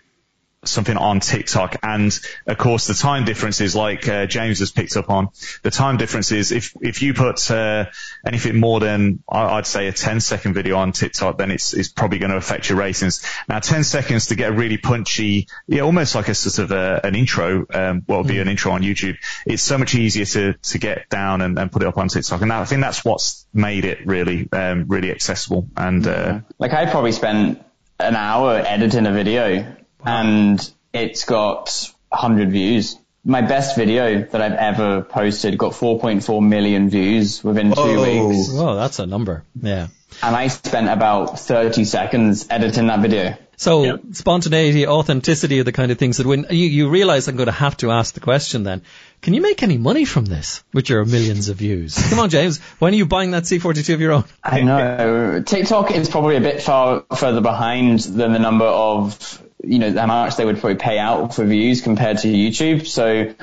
something 0.64 0.98
on 0.98 1.20
TikTok. 1.20 1.78
And 1.84 2.18
of 2.48 2.58
course, 2.58 2.88
the 2.88 2.94
time 2.94 3.26
differences, 3.26 3.76
like 3.76 4.08
uh, 4.08 4.26
James 4.26 4.60
has 4.60 4.72
picked 4.72 4.96
up 4.98 5.10
on, 5.10 5.30
the 5.64 5.72
time 5.72 5.98
differences. 5.98 6.52
If 6.52 6.74
if 6.82 7.02
you 7.02 7.14
put 7.14 7.50
uh, 7.50 7.86
anything 8.26 8.60
more 8.60 8.80
than 8.80 9.24
I'd 9.30 9.66
say 9.66 9.88
a 9.88 9.92
10 9.92 10.20
second 10.20 10.54
video 10.54 10.78
on 10.78 10.92
TikTok, 10.92 11.38
then 11.38 11.52
it's 11.52 11.74
it's 11.74 11.90
probably 11.90 12.20
going 12.20 12.32
to 12.32 12.38
affect 12.38 12.70
your 12.70 12.78
ratings. 12.78 13.26
Now, 13.48 13.60
10 13.60 13.84
seconds 13.84 14.28
to 14.28 14.36
get 14.36 14.52
a 14.52 14.54
really 14.54 14.78
punchy, 14.78 15.48
yeah, 15.68 15.82
almost 15.82 16.16
like 16.16 16.28
a 16.28 16.36
sort 16.36 16.60
of 16.60 16.72
a, 16.72 17.02
an 17.04 17.16
intro, 17.16 17.66
um, 17.74 18.04
what 18.06 18.20
would 18.20 18.28
be 18.28 18.36
mm. 18.36 18.42
an 18.42 18.48
intro 18.48 18.72
on 18.72 18.82
YouTube. 18.82 19.18
It's 19.46 19.64
so 19.64 19.78
much 19.78 19.96
easier 19.96 20.26
to 20.26 20.54
to 20.54 20.78
get 20.78 21.10
down 21.10 21.42
and, 21.42 21.58
and 21.58 21.72
put 21.72 21.82
it 21.82 21.88
up 21.88 21.98
on 21.98 22.08
TikTok. 22.08 22.42
And 22.42 22.54
I 22.54 22.66
think 22.66 22.82
that's 22.82 23.04
what's 23.04 23.48
made 23.54 23.86
it 23.86 24.06
really 24.06 24.48
um, 24.52 24.86
really 24.88 25.12
accessible. 25.12 25.68
And 25.76 26.06
uh, 26.06 26.42
like 26.60 26.74
I 26.74 26.90
probably 26.90 27.12
spent 27.12 27.64
an 28.00 28.16
hour 28.16 28.56
editing 28.56 29.06
a 29.06 29.12
video 29.12 29.76
and 30.06 30.72
it's 30.94 31.26
got 31.26 31.92
100 32.10 32.52
views. 32.52 32.98
My 33.24 33.42
best 33.42 33.76
video 33.78 34.24
that 34.24 34.42
I've 34.42 34.54
ever 34.54 35.04
posted 35.04 35.58
got 35.58 35.74
4.4 35.74 36.48
million 36.48 36.90
views 36.90 37.44
within 37.44 37.72
two 37.74 38.02
weeks. 38.02 38.50
Oh, 38.52 38.76
that's 38.76 39.00
a 39.00 39.06
number. 39.06 39.44
Yeah. 39.62 39.88
And 40.24 40.36
I 40.36 40.48
spent 40.48 40.90
about 40.90 41.40
30 41.40 41.86
seconds 41.86 42.48
editing 42.50 42.88
that 42.88 43.00
video. 43.00 43.38
So 43.62 43.84
yep. 43.84 44.02
spontaneity, 44.14 44.88
authenticity 44.88 45.60
are 45.60 45.64
the 45.64 45.72
kind 45.72 45.92
of 45.92 46.00
things 46.00 46.18
that 46.18 46.26
when 46.26 46.48
you, 46.50 46.66
you 46.66 46.90
realize 46.90 47.28
I'm 47.28 47.36
going 47.36 47.46
to 47.46 47.52
have 47.52 47.78
to 47.78 47.92
ask 47.92 48.16
the 48.16 48.20
question 48.20 48.64
then, 48.64 48.82
can 49.22 49.36
you 49.36 49.42
make 49.42 49.62
any 49.62 49.78
money 49.78 50.04
from 50.04 50.26
this 50.26 50.64
which 50.72 50.90
are 50.90 51.06
millions 51.06 51.48
of 51.48 51.58
views? 51.58 51.96
Come 52.10 52.18
on, 52.18 52.32
James. 52.32 52.60
When 52.80 52.92
are 52.92 52.98
you 52.98 53.06
buying 53.06 53.32
that 53.32 53.44
C42 53.44 53.94
of 53.94 54.02
your 54.02 54.14
own? 54.14 54.24
I 54.44 54.62
know. 54.62 55.44
TikTok 55.44 55.92
is 55.92 56.10
probably 56.10 56.38
a 56.38 56.42
bit 56.42 56.64
far 56.64 57.04
further 57.16 57.42
behind 57.42 58.00
than 58.00 58.34
the 58.34 58.40
number 58.40 58.66
of 58.66 59.44
you 59.64 59.80
know, 59.80 59.94
how 59.94 60.08
much 60.08 60.36
they 60.36 60.46
would 60.46 60.60
probably 60.60 60.78
pay 60.78 60.98
out 60.98 61.34
for 61.36 61.46
views 61.46 61.82
compared 61.82 62.20
to 62.20 62.28
YouTube. 62.28 62.88
So 62.88 63.34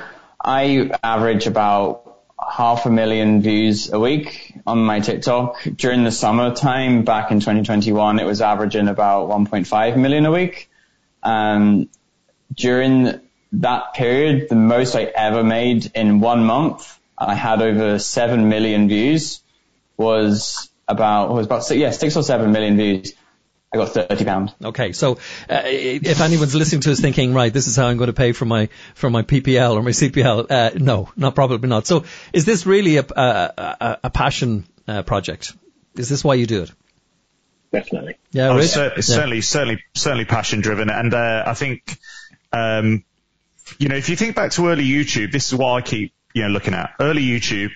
I 0.43 0.91
average 1.03 1.47
about 1.47 2.09
half 2.39 2.85
a 2.85 2.89
million 2.89 3.41
views 3.41 3.91
a 3.91 3.99
week 3.99 4.55
on 4.65 4.79
my 4.79 4.99
TikTok. 4.99 5.61
During 5.75 6.03
the 6.03 6.11
summertime 6.11 7.03
back 7.03 7.31
in 7.31 7.39
2021, 7.39 8.19
it 8.19 8.25
was 8.25 8.41
averaging 8.41 8.87
about 8.87 9.29
1.5 9.29 9.97
million 9.97 10.25
a 10.25 10.31
week. 10.31 10.69
Um, 11.21 11.89
during 12.53 13.19
that 13.53 13.93
period, 13.93 14.49
the 14.49 14.55
most 14.55 14.95
I 14.95 15.03
ever 15.03 15.43
made 15.43 15.91
in 15.95 16.19
one 16.19 16.45
month, 16.45 16.99
I 17.17 17.35
had 17.35 17.61
over 17.61 17.99
7 17.99 18.47
million 18.47 18.87
views 18.87 19.41
was 19.97 20.69
about, 20.87 21.31
was 21.33 21.45
about, 21.45 21.69
yeah, 21.71 21.91
six 21.91 22.15
or 22.15 22.23
seven 22.23 22.51
million 22.51 22.77
views. 22.77 23.13
I 23.71 23.77
got 23.77 23.89
thirty 23.89 24.25
pound. 24.25 24.53
Okay, 24.63 24.93
so 24.93 25.13
uh, 25.49 25.61
if 25.65 26.21
anyone's 26.21 26.55
listening 26.55 26.81
to 26.81 26.91
us 26.91 26.99
thinking, 26.99 27.35
right, 27.35 27.53
this 27.53 27.67
is 27.67 27.75
how 27.75 27.85
I'm 27.85 27.97
going 27.97 28.07
to 28.07 28.13
pay 28.13 28.31
for 28.31 28.45
my 28.45 28.69
for 28.95 29.09
my 29.09 29.21
PPL 29.21 29.75
or 29.75 29.83
my 29.83 29.91
CPL, 29.91 30.49
uh, 30.49 30.71
no, 30.75 31.09
not 31.15 31.35
probably 31.35 31.69
not. 31.69 31.85
So, 31.85 32.05
is 32.33 32.45
this 32.45 32.65
really 32.65 32.97
a 32.97 33.05
a, 33.07 33.99
a 34.05 34.09
passion 34.09 34.65
uh, 34.87 35.03
project? 35.03 35.53
Is 35.95 36.09
this 36.09 36.23
why 36.23 36.35
you 36.35 36.47
do 36.47 36.63
it? 36.63 36.71
Definitely. 37.71 38.15
Yeah, 38.31 38.49
oh, 38.49 38.61
cer- 38.61 38.93
yeah. 38.95 39.01
certainly, 39.01 39.41
certainly, 39.41 39.83
certainly 39.93 40.25
passion 40.25 40.61
driven, 40.61 40.89
and 40.89 41.13
uh, 41.13 41.43
I 41.45 41.53
think, 41.53 41.99
um, 42.51 43.03
you 43.77 43.89
know, 43.89 43.95
if 43.95 44.09
you 44.09 44.15
think 44.15 44.35
back 44.35 44.51
to 44.53 44.67
early 44.67 44.85
YouTube, 44.85 45.31
this 45.31 45.47
is 45.51 45.55
what 45.55 45.73
I 45.73 45.81
keep 45.81 46.13
you 46.33 46.43
know 46.43 46.49
looking 46.49 46.73
at. 46.73 46.95
Early 46.99 47.21
YouTube, 47.21 47.69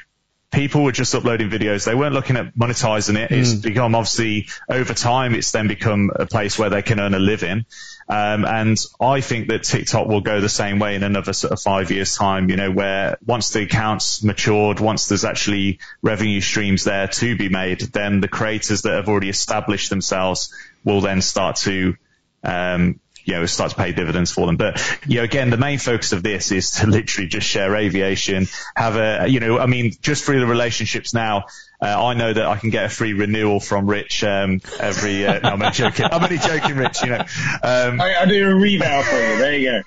people 0.53 0.83
were 0.83 0.91
just 0.91 1.13
uploading 1.15 1.49
videos. 1.49 1.85
They 1.85 1.95
weren't 1.95 2.13
looking 2.13 2.37
at 2.37 2.55
monetizing 2.55 3.17
it. 3.17 3.31
Mm. 3.31 3.37
It's 3.37 3.53
become 3.53 3.95
obviously 3.95 4.47
over 4.69 4.93
time, 4.93 5.33
it's 5.33 5.51
then 5.51 5.67
become 5.67 6.11
a 6.15 6.25
place 6.25 6.57
where 6.57 6.69
they 6.69 6.81
can 6.81 6.99
earn 6.99 7.13
a 7.13 7.19
living. 7.19 7.65
Um, 8.07 8.45
and 8.45 8.77
I 8.99 9.21
think 9.21 9.47
that 9.47 9.63
TikTok 9.63 10.07
will 10.07 10.21
go 10.21 10.41
the 10.41 10.49
same 10.49 10.79
way 10.79 10.95
in 10.95 11.03
another 11.03 11.33
sort 11.33 11.53
of 11.53 11.61
five 11.61 11.89
years 11.89 12.15
time, 12.15 12.49
you 12.49 12.55
know, 12.55 12.69
where 12.69 13.17
once 13.25 13.49
the 13.49 13.63
accounts 13.63 14.23
matured, 14.23 14.79
once 14.79 15.07
there's 15.07 15.25
actually 15.25 15.79
revenue 16.01 16.41
streams 16.41 16.83
there 16.83 17.07
to 17.07 17.35
be 17.35 17.49
made, 17.49 17.79
then 17.79 18.21
the 18.21 18.27
creators 18.27 18.83
that 18.83 18.93
have 18.93 19.09
already 19.09 19.29
established 19.29 19.89
themselves 19.89 20.53
will 20.83 21.01
then 21.01 21.21
start 21.21 21.55
to, 21.57 21.95
um, 22.43 22.99
you 23.23 23.33
know, 23.33 23.45
start 23.45 23.71
to 23.71 23.77
pay 23.77 23.91
dividends 23.91 24.31
for 24.31 24.45
them. 24.45 24.57
But, 24.57 24.81
you 25.07 25.17
know, 25.17 25.23
again, 25.23 25.49
the 25.49 25.57
main 25.57 25.79
focus 25.79 26.11
of 26.11 26.23
this 26.23 26.51
is 26.51 26.71
to 26.71 26.87
literally 26.87 27.27
just 27.27 27.47
share 27.47 27.75
aviation, 27.75 28.47
have 28.75 28.95
a, 28.95 29.27
you 29.27 29.39
know, 29.39 29.59
I 29.59 29.65
mean, 29.65 29.93
just 30.01 30.25
through 30.25 30.39
the 30.39 30.45
relationships 30.45 31.13
now, 31.13 31.45
uh, 31.83 32.05
I 32.05 32.13
know 32.13 32.31
that 32.31 32.45
I 32.45 32.55
can 32.55 32.69
get 32.69 32.85
a 32.85 32.89
free 32.89 33.13
renewal 33.13 33.59
from 33.59 33.87
Rich 33.87 34.23
um, 34.23 34.61
every. 34.79 35.25
Uh, 35.25 35.39
no, 35.39 35.49
I'm 35.49 35.61
only 35.61 35.73
joking. 35.73 36.05
I'm 36.05 36.23
only 36.23 36.37
joking, 36.37 36.77
Rich. 36.77 37.03
You 37.03 37.09
know, 37.09 37.19
um, 37.19 37.99
I, 37.99 38.21
I 38.21 38.25
do 38.25 38.49
a 38.49 38.55
rebound 38.55 39.05
for 39.05 39.15
you. 39.15 39.37
There 39.37 39.57
you 39.57 39.71
go. 39.71 39.81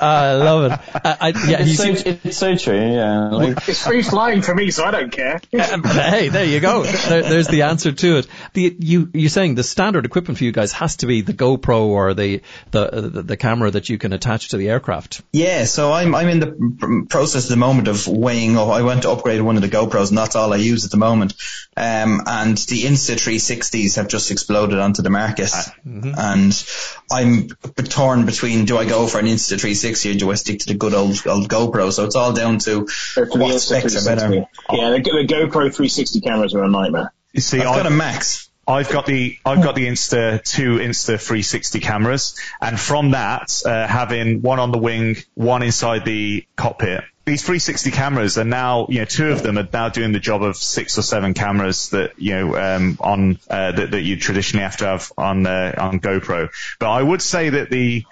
I 0.00 0.34
love 0.34 0.72
it. 0.72 0.72
Uh, 0.72 1.16
I, 1.20 1.28
yeah, 1.28 1.58
it's, 1.60 1.76
so, 1.76 2.12
it's 2.24 2.36
so 2.36 2.56
true. 2.56 2.76
Yeah, 2.76 3.28
like, 3.28 3.68
it's 3.68 3.86
free 3.86 4.02
flying 4.02 4.42
for 4.42 4.52
me, 4.52 4.72
so 4.72 4.84
I 4.84 4.90
don't 4.90 5.12
care. 5.12 5.40
Um, 5.72 5.84
hey, 5.84 6.28
there 6.28 6.44
you 6.44 6.58
go. 6.58 6.82
There, 6.82 7.22
there's 7.22 7.46
the 7.46 7.62
answer 7.62 7.92
to 7.92 8.16
it. 8.18 8.26
The 8.52 8.76
you 8.80 9.08
you're 9.14 9.30
saying 9.30 9.54
the 9.54 9.62
standard 9.62 10.04
equipment 10.04 10.38
for 10.38 10.44
you 10.44 10.50
guys 10.50 10.72
has 10.72 10.96
to 10.96 11.06
be 11.06 11.20
the 11.20 11.32
GoPro 11.32 11.84
or 11.84 12.14
the 12.14 12.42
the 12.72 12.90
the, 12.90 13.22
the 13.22 13.36
camera 13.36 13.70
that 13.70 13.88
you 13.88 13.96
can 13.96 14.12
attach 14.12 14.48
to 14.48 14.56
the 14.56 14.68
aircraft. 14.70 15.22
Yeah, 15.32 15.64
so 15.64 15.92
I'm 15.92 16.16
I'm 16.16 16.28
in 16.28 16.40
the 16.40 17.06
process 17.08 17.44
at 17.46 17.50
the 17.50 17.56
moment 17.56 17.86
of 17.86 18.08
weighing 18.08 18.58
up. 18.58 18.68
I 18.68 18.82
went 18.82 19.02
to 19.02 19.10
upgrade 19.10 19.40
one 19.40 19.54
of 19.54 19.62
the 19.62 19.68
GoPros, 19.68 20.08
and 20.08 20.18
that's 20.18 20.34
all 20.34 20.52
I 20.52 20.56
use 20.56 20.84
at 20.84 20.90
the 20.90 20.96
moment 20.96 21.11
moment. 21.12 21.34
Um, 21.76 22.22
and 22.26 22.56
the 22.56 22.84
Insta 22.84 23.14
360s 23.14 23.96
have 23.96 24.08
just 24.08 24.30
exploded 24.30 24.78
onto 24.78 25.02
the 25.02 25.10
market. 25.10 25.50
Ah, 25.52 25.74
mm-hmm. 25.86 26.12
And 26.16 26.64
I'm 27.10 27.48
torn 27.88 28.26
between 28.26 28.64
do 28.64 28.78
I 28.78 28.84
go 28.84 29.06
for 29.06 29.18
an 29.18 29.26
Insta 29.26 29.60
360 29.60 30.10
or 30.10 30.14
do 30.14 30.30
I 30.30 30.34
stick 30.34 30.60
to 30.60 30.66
the 30.66 30.74
good 30.74 30.94
old, 30.94 31.26
old 31.26 31.48
GoPro? 31.48 31.92
So 31.92 32.04
it's 32.04 32.16
all 32.16 32.32
down 32.32 32.58
to 32.60 32.86
what 33.16 33.60
specs 33.60 33.96
are 33.96 34.16
better. 34.16 34.34
Yeah, 34.34 34.90
the, 34.90 35.00
the 35.02 35.26
GoPro 35.28 35.74
360 35.74 36.20
cameras 36.20 36.54
are 36.54 36.62
a 36.62 36.68
nightmare. 36.68 37.12
You 37.32 37.40
see, 37.40 37.60
I've 37.60 37.76
got 37.76 37.86
a 37.86 37.90
Max. 37.90 38.50
I've 38.66 38.88
got 38.90 39.06
the 39.06 39.38
I've 39.44 39.62
got 39.62 39.74
the 39.74 39.86
Insta 39.88 40.42
two 40.42 40.76
Insta 40.76 41.20
360 41.20 41.80
cameras, 41.80 42.38
and 42.60 42.78
from 42.78 43.10
that, 43.10 43.60
uh, 43.66 43.88
having 43.88 44.40
one 44.40 44.60
on 44.60 44.70
the 44.70 44.78
wing, 44.78 45.16
one 45.34 45.62
inside 45.62 46.04
the 46.04 46.46
cockpit, 46.54 47.02
these 47.24 47.42
360 47.42 47.90
cameras 47.92 48.36
are 48.36 48.44
now, 48.44 48.86
you 48.88 48.98
know, 48.98 49.04
two 49.04 49.30
of 49.30 49.42
them 49.42 49.56
are 49.56 49.68
now 49.72 49.88
doing 49.88 50.12
the 50.12 50.18
job 50.18 50.42
of 50.42 50.56
six 50.56 50.98
or 50.98 51.02
seven 51.02 51.34
cameras 51.34 51.90
that, 51.90 52.20
you 52.20 52.34
know, 52.34 52.56
um, 52.56 52.98
on, 53.00 53.38
uh, 53.48 53.72
that, 53.72 53.92
that 53.92 54.00
you 54.00 54.16
traditionally 54.16 54.64
have 54.64 54.76
to 54.78 54.86
have 54.86 55.12
on, 55.16 55.46
uh, 55.46 55.74
on 55.78 56.00
GoPro. 56.00 56.50
But 56.80 56.90
I 56.90 57.02
would 57.02 57.22
say 57.22 57.50
that 57.50 57.70
the, 57.70 58.04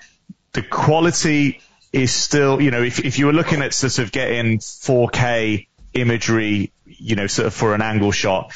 the 0.53 0.63
quality 0.63 1.61
is 1.93 2.13
still, 2.13 2.61
you 2.63 2.71
know, 2.71 2.83
if, 2.83 3.05
if 3.05 3.19
you 3.19 3.27
were 3.27 3.33
looking 3.33 3.63
at 3.63 3.75
sort 3.75 3.99
of 3.99 4.13
getting 4.13 4.59
4K 4.59 5.67
imagery, 5.93 6.73
you 6.87 7.17
know, 7.17 7.27
sort 7.27 7.47
of 7.47 7.55
for 7.55 7.75
an 7.75 7.83
angle 7.83 8.13
shot, 8.13 8.53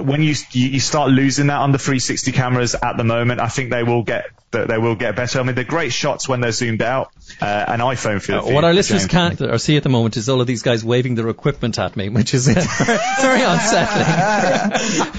when 0.00 0.22
you 0.22 0.34
you 0.52 0.80
start 0.80 1.10
losing 1.10 1.48
that 1.48 1.58
on 1.58 1.72
the 1.72 1.78
360 1.78 2.32
cameras 2.32 2.74
at 2.74 2.96
the 2.96 3.04
moment, 3.04 3.40
I 3.40 3.48
think 3.48 3.70
they 3.70 3.82
will 3.82 4.02
get 4.02 4.26
they 4.62 4.78
will 4.78 4.94
get 4.94 5.16
better. 5.16 5.40
I 5.40 5.42
mean, 5.42 5.54
they're 5.54 5.64
great 5.64 5.92
shots 5.92 6.28
when 6.28 6.40
they're 6.40 6.52
zoomed 6.52 6.82
out. 6.82 7.10
Uh, 7.40 7.64
an 7.68 7.80
iPhone 7.80 8.22
feel. 8.22 8.38
Uh, 8.38 8.52
what 8.52 8.64
our 8.64 8.72
listeners 8.72 9.06
can't 9.06 9.40
or 9.40 9.58
see 9.58 9.76
at 9.76 9.82
the 9.82 9.88
moment 9.88 10.16
is 10.16 10.28
all 10.28 10.40
of 10.40 10.46
these 10.46 10.62
guys 10.62 10.84
waving 10.84 11.16
their 11.16 11.28
equipment 11.28 11.78
at 11.78 11.96
me, 11.96 12.08
which 12.08 12.34
is 12.34 12.48
uh, 12.48 12.52
very 13.20 13.42
unsettling. 13.42 14.06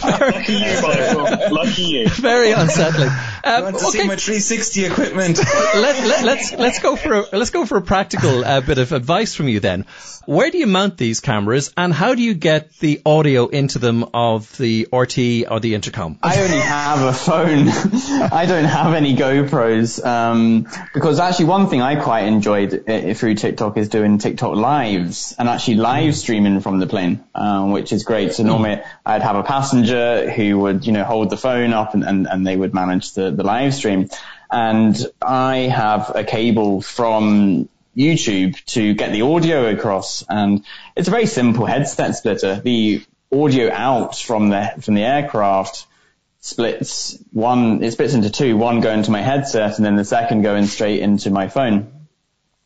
Lucky 0.36 0.54
you, 0.54 0.82
Michael. 0.82 1.56
Lucky 1.56 1.82
you. 1.84 2.10
Very 2.26 2.52
unsettling. 2.52 3.10
I 3.44 3.62
want 3.62 3.78
to 3.78 3.86
okay. 3.88 4.00
see 4.00 4.08
my 4.08 4.16
360 4.16 4.86
equipment. 4.86 5.38
let, 5.38 6.08
let, 6.08 6.24
let's 6.24 6.54
let's 6.54 6.80
go 6.80 6.96
for 6.96 7.14
a, 7.14 7.26
let's 7.34 7.50
go 7.52 7.66
for 7.66 7.78
a 7.78 7.82
practical 7.82 8.44
uh, 8.44 8.62
bit 8.62 8.78
of 8.78 8.92
advice 8.92 9.36
from 9.36 9.48
you 9.48 9.60
then. 9.60 9.86
Where 10.26 10.50
do 10.50 10.58
you 10.58 10.68
mount 10.68 10.98
these 10.98 11.20
cameras, 11.20 11.72
and 11.78 11.94
how 11.94 12.16
do 12.16 12.24
you 12.24 12.34
get 12.34 12.74
the 12.80 13.02
audio 13.06 13.48
into 13.48 13.80
them 13.80 14.06
of 14.14 14.45
the 14.58 14.88
RT 14.92 15.50
or 15.50 15.60
the 15.60 15.76
intercom? 15.76 16.18
I 16.22 16.42
only 16.42 16.60
have 16.60 17.02
a 17.02 17.14
phone. 17.14 17.68
I 18.32 18.46
don't 18.48 18.66
have 18.66 18.94
any 18.94 19.16
GoPros 19.16 20.06
um, 20.06 20.68
because 20.94 21.20
actually 21.20 21.46
one 21.46 21.68
thing 21.68 21.82
I 21.82 21.96
quite 21.96 22.26
enjoyed 22.26 22.90
uh, 22.90 23.14
through 23.14 23.36
TikTok 23.36 23.78
is 23.78 23.90
doing 23.90 24.18
TikTok 24.18 24.56
lives 24.56 25.36
and 25.38 25.50
actually 25.50 25.76
live 25.76 26.16
streaming 26.16 26.60
from 26.62 26.80
the 26.80 26.88
plane, 26.88 27.24
um, 27.34 27.72
which 27.72 27.92
is 27.92 28.04
great. 28.04 28.34
So 28.34 28.44
normally 28.44 28.82
I'd 29.06 29.22
have 29.22 29.36
a 29.36 29.44
passenger 29.44 30.30
who 30.30 30.60
would 30.60 30.86
you 30.86 30.94
know 30.94 31.04
hold 31.04 31.30
the 31.30 31.38
phone 31.38 31.74
up 31.74 31.94
and, 31.94 32.04
and, 32.04 32.28
and 32.28 32.46
they 32.46 32.56
would 32.56 32.74
manage 32.74 33.14
the, 33.14 33.32
the 33.32 33.44
live 33.44 33.74
stream. 33.74 34.10
And 34.52 34.96
I 35.22 35.58
have 35.58 36.16
a 36.16 36.24
cable 36.24 36.82
from 36.82 37.68
YouTube 37.96 38.64
to 38.66 38.94
get 38.94 39.12
the 39.12 39.22
audio 39.22 39.68
across. 39.68 40.24
And 40.28 40.66
it's 40.96 41.08
a 41.08 41.12
very 41.12 41.26
simple 41.26 41.66
headset 41.66 42.16
splitter. 42.16 42.60
The 42.60 43.04
audio 43.34 43.72
out 43.72 44.18
from 44.18 44.50
the, 44.50 44.74
from 44.82 44.96
the 44.96 45.04
aircraft 45.04 45.88
splits 46.40 47.18
one, 47.32 47.84
it 47.84 47.92
splits 47.92 48.14
into 48.14 48.30
two, 48.30 48.56
one 48.56 48.80
going 48.80 49.04
to 49.04 49.12
my 49.12 49.22
headset 49.22 49.78
and 49.78 49.86
then 49.86 49.96
the 49.96 50.06
second 50.06 50.44
going 50.44 50.66
straight 50.66 51.00
into 51.00 51.30
my 51.30 51.48
phone. 51.48 52.08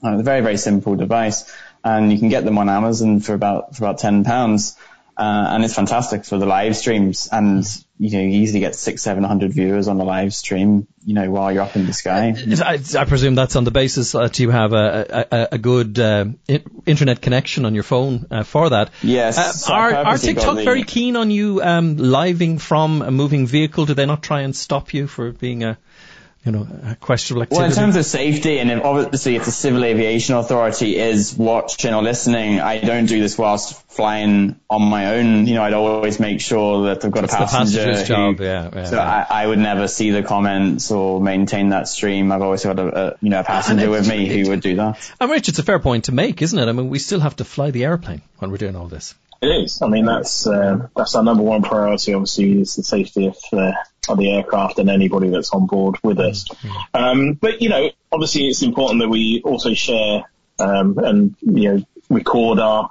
Uh, 0.03 0.11
it's 0.11 0.21
a 0.21 0.23
very, 0.23 0.41
very 0.41 0.57
simple 0.57 0.95
device 0.95 1.51
and 1.83 2.11
you 2.11 2.19
can 2.19 2.29
get 2.29 2.43
them 2.43 2.57
on 2.57 2.69
Amazon 2.69 3.19
for 3.19 3.33
about, 3.33 3.75
for 3.75 3.83
about 3.83 3.99
10 3.99 4.23
pounds. 4.23 4.75
Uh, 5.17 5.47
and 5.49 5.65
it's 5.65 5.75
fantastic 5.75 6.25
for 6.25 6.37
the 6.37 6.45
live 6.45 6.75
streams 6.75 7.29
and 7.31 7.65
you 8.01 8.11
know, 8.11 8.19
you 8.19 8.29
easily 8.29 8.61
get 8.61 8.75
six, 8.75 9.01
seven 9.01 9.25
hundred 9.25 9.51
viewers 9.51 9.89
on 9.89 9.99
a 9.99 10.05
live 10.05 10.33
stream, 10.33 10.87
you 11.03 11.13
know, 11.13 11.29
while 11.29 11.51
you're 11.51 11.63
up 11.63 11.75
in 11.75 11.85
the 11.85 11.91
sky. 11.91 12.33
I, 12.63 12.79
I 12.97 13.03
presume 13.03 13.35
that's 13.35 13.57
on 13.57 13.65
the 13.65 13.71
basis 13.71 14.13
that 14.13 14.39
you 14.39 14.49
have 14.51 14.71
a, 14.71 15.27
a, 15.29 15.47
a 15.51 15.57
good 15.57 15.99
uh, 15.99 16.25
internet 16.85 17.21
connection 17.21 17.65
on 17.65 17.75
your 17.75 17.83
phone 17.83 18.25
uh, 18.31 18.43
for 18.43 18.69
that. 18.69 18.91
Yes. 19.03 19.37
Uh, 19.37 19.51
so 19.51 19.73
are, 19.73 19.93
are 19.93 20.17
TikTok 20.17 20.55
the, 20.55 20.63
very 20.63 20.85
keen 20.85 21.17
on 21.17 21.29
you 21.29 21.61
um, 21.61 21.97
living 21.97 22.57
from 22.57 23.01
a 23.01 23.11
moving 23.11 23.45
vehicle? 23.47 23.85
Do 23.85 23.93
they 23.93 24.05
not 24.05 24.23
try 24.23 24.41
and 24.41 24.55
stop 24.55 24.93
you 24.93 25.05
for 25.05 25.33
being 25.33 25.63
a 25.65 25.77
you 26.49 26.65
know, 26.65 26.95
questionable 26.99 27.43
activity? 27.43 27.61
Well, 27.61 27.69
in 27.69 27.75
terms 27.75 27.95
of 27.95 28.05
safety, 28.05 28.59
and 28.59 28.71
obviously 28.81 29.35
if 29.35 29.45
the 29.45 29.51
Civil 29.51 29.83
Aviation 29.83 30.35
Authority 30.35 30.97
is 30.97 31.35
watching 31.35 31.93
or 31.93 32.01
listening, 32.01 32.59
I 32.59 32.79
don't 32.79 33.05
do 33.05 33.19
this 33.19 33.37
whilst 33.37 33.81
flying 33.91 34.59
on 34.69 34.81
my 34.81 35.17
own. 35.17 35.45
You 35.45 35.55
know, 35.55 35.63
I'd 35.63 35.73
always 35.73 36.19
make 36.19 36.41
sure 36.41 36.85
that 36.85 37.05
I've 37.05 37.11
got 37.11 37.25
it's 37.25 37.33
a 37.33 37.37
passenger. 37.37 37.93
who, 37.93 38.03
job, 38.05 38.39
yeah. 38.39 38.69
yeah 38.73 38.85
so 38.85 38.95
yeah. 38.95 39.25
I, 39.29 39.43
I, 39.43 39.47
would 39.47 39.59
never 39.59 39.87
see 39.87 40.11
the 40.11 40.23
comments 40.23 40.91
or 40.91 41.21
maintain 41.21 41.69
that 41.69 41.87
stream. 41.87 42.31
I've 42.31 42.41
always 42.41 42.63
got 42.63 42.79
a, 42.79 43.09
a 43.09 43.15
you 43.21 43.29
know 43.29 43.39
a 43.39 43.43
passenger 43.43 43.89
with 43.89 44.07
me 44.07 44.27
who 44.27 44.49
would 44.49 44.61
do 44.61 44.77
that. 44.77 45.11
And 45.19 45.29
Rich, 45.29 45.49
it's 45.49 45.59
a 45.59 45.63
fair 45.63 45.79
point 45.79 46.05
to 46.05 46.11
make, 46.11 46.41
isn't 46.41 46.57
it? 46.57 46.67
I 46.67 46.71
mean, 46.71 46.89
we 46.89 46.99
still 46.99 47.19
have 47.19 47.35
to 47.37 47.43
fly 47.43 47.71
the 47.71 47.85
airplane 47.85 48.21
when 48.37 48.51
we're 48.51 48.57
doing 48.57 48.75
all 48.75 48.87
this. 48.87 49.15
It 49.41 49.47
is. 49.47 49.81
I 49.81 49.87
mean, 49.87 50.05
that's 50.05 50.45
uh, 50.45 50.89
that's 50.95 51.15
our 51.15 51.23
number 51.23 51.43
one 51.43 51.61
priority. 51.61 52.13
Obviously, 52.13 52.59
is 52.61 52.75
the 52.75 52.83
safety 52.83 53.27
of 53.27 53.37
the 53.51 53.73
of 54.09 54.17
the 54.17 54.31
aircraft 54.31 54.79
and 54.79 54.89
anybody 54.89 55.29
that's 55.29 55.51
on 55.51 55.65
board 55.65 55.97
with 56.03 56.19
us. 56.19 56.45
Mm-hmm. 56.47 56.77
Um, 56.93 57.33
but 57.33 57.61
you 57.61 57.69
know, 57.69 57.89
obviously, 58.11 58.47
it's 58.47 58.63
important 58.63 59.01
that 59.01 59.09
we 59.09 59.41
also 59.45 59.73
share 59.73 60.23
um, 60.59 60.97
and 60.97 61.35
you 61.41 61.73
know 61.73 61.83
record 62.09 62.59
our 62.59 62.89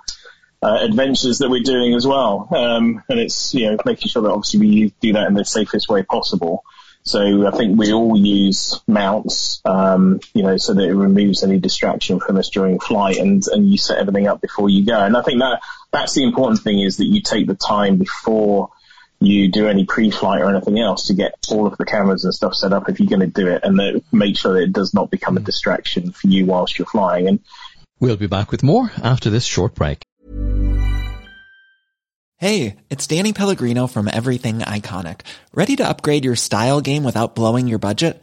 uh, 0.63 0.79
adventures 0.81 1.39
that 1.39 1.51
we're 1.51 1.63
doing 1.63 1.95
as 1.95 2.07
well. 2.07 2.49
Um, 2.51 3.03
and 3.11 3.21
it's 3.21 3.55
you 3.55 3.71
know 3.71 3.77
making 3.85 4.09
sure 4.09 4.23
that 4.23 4.31
obviously 4.31 4.61
we 4.61 4.95
do 5.01 5.13
that 5.15 5.27
in 5.27 5.35
the 5.35 5.45
safest 5.45 5.89
way 5.89 6.03
possible. 6.03 6.65
So 7.03 7.47
I 7.47 7.53
think 7.53 7.79
we 7.79 7.93
all 7.93 8.19
use 8.19 8.83
mounts, 8.87 9.63
um, 9.65 10.21
you 10.35 10.43
know, 10.43 10.59
so 10.59 10.75
that 10.75 10.83
it 10.83 10.95
removes 10.95 11.43
any 11.43 11.59
distraction 11.59 12.21
from 12.21 12.37
us 12.37 12.51
during 12.51 12.81
flight 12.81 13.17
and, 13.17 13.43
and 13.51 13.71
you 13.71 13.79
set 13.79 13.99
everything 13.99 14.27
up 14.27 14.43
before 14.43 14.69
you 14.69 14.85
go. 14.85 14.99
And 14.99 15.17
I 15.17 15.23
think 15.23 15.39
that 15.39 15.63
that's 15.91 16.15
the 16.15 16.25
important 16.25 16.61
thing 16.61 16.81
is 16.81 16.99
that 16.99 17.07
you 17.07 17.23
take 17.23 17.47
the 17.47 17.55
time 17.55 17.97
before 17.97 18.71
you 19.21 19.51
do 19.51 19.67
any 19.69 19.85
pre-flight 19.85 20.41
or 20.41 20.51
anything 20.51 20.79
else 20.79 21.09
to 21.09 21.15
get 21.15 21.35
all 21.51 21.67
of 21.67 21.77
the 21.77 21.85
cameras 21.85 22.25
and 22.25 22.33
stuff 22.33 22.55
set 22.55 22.73
up 22.73 22.89
if 22.89 23.01
you're 23.01 23.09
going 23.09 23.21
to 23.21 23.27
do 23.27 23.49
it 23.49 23.63
and 23.65 23.79
that 23.79 24.01
make 24.13 24.37
sure 24.37 24.55
that 24.55 24.63
it 24.63 24.73
does 24.73 24.95
not 24.95 25.11
become 25.11 25.37
a 25.37 25.41
mm. 25.41 25.45
distraction 25.45 26.13
for 26.13 26.29
you 26.29 26.47
whilst 26.47 26.79
you're 26.79 26.87
flying. 26.87 27.27
And 27.27 27.41
we'll 27.99 28.17
be 28.17 28.27
back 28.27 28.51
with 28.51 28.63
more 28.63 28.93
after 29.03 29.31
this 29.31 29.45
short 29.45 29.75
break. 29.75 30.05
Hey, 32.37 32.77
it's 32.89 33.09
Danny 33.09 33.33
Pellegrino 33.33 33.89
from 33.89 34.07
Everything 34.07 34.61
Iconic. 34.61 35.23
Ready 35.53 35.75
to 35.75 35.89
upgrade 35.89 36.25
your 36.25 36.37
style 36.37 36.81
game 36.81 37.03
without 37.03 37.35
blowing 37.35 37.67
your 37.67 37.81
budget? 37.81 38.23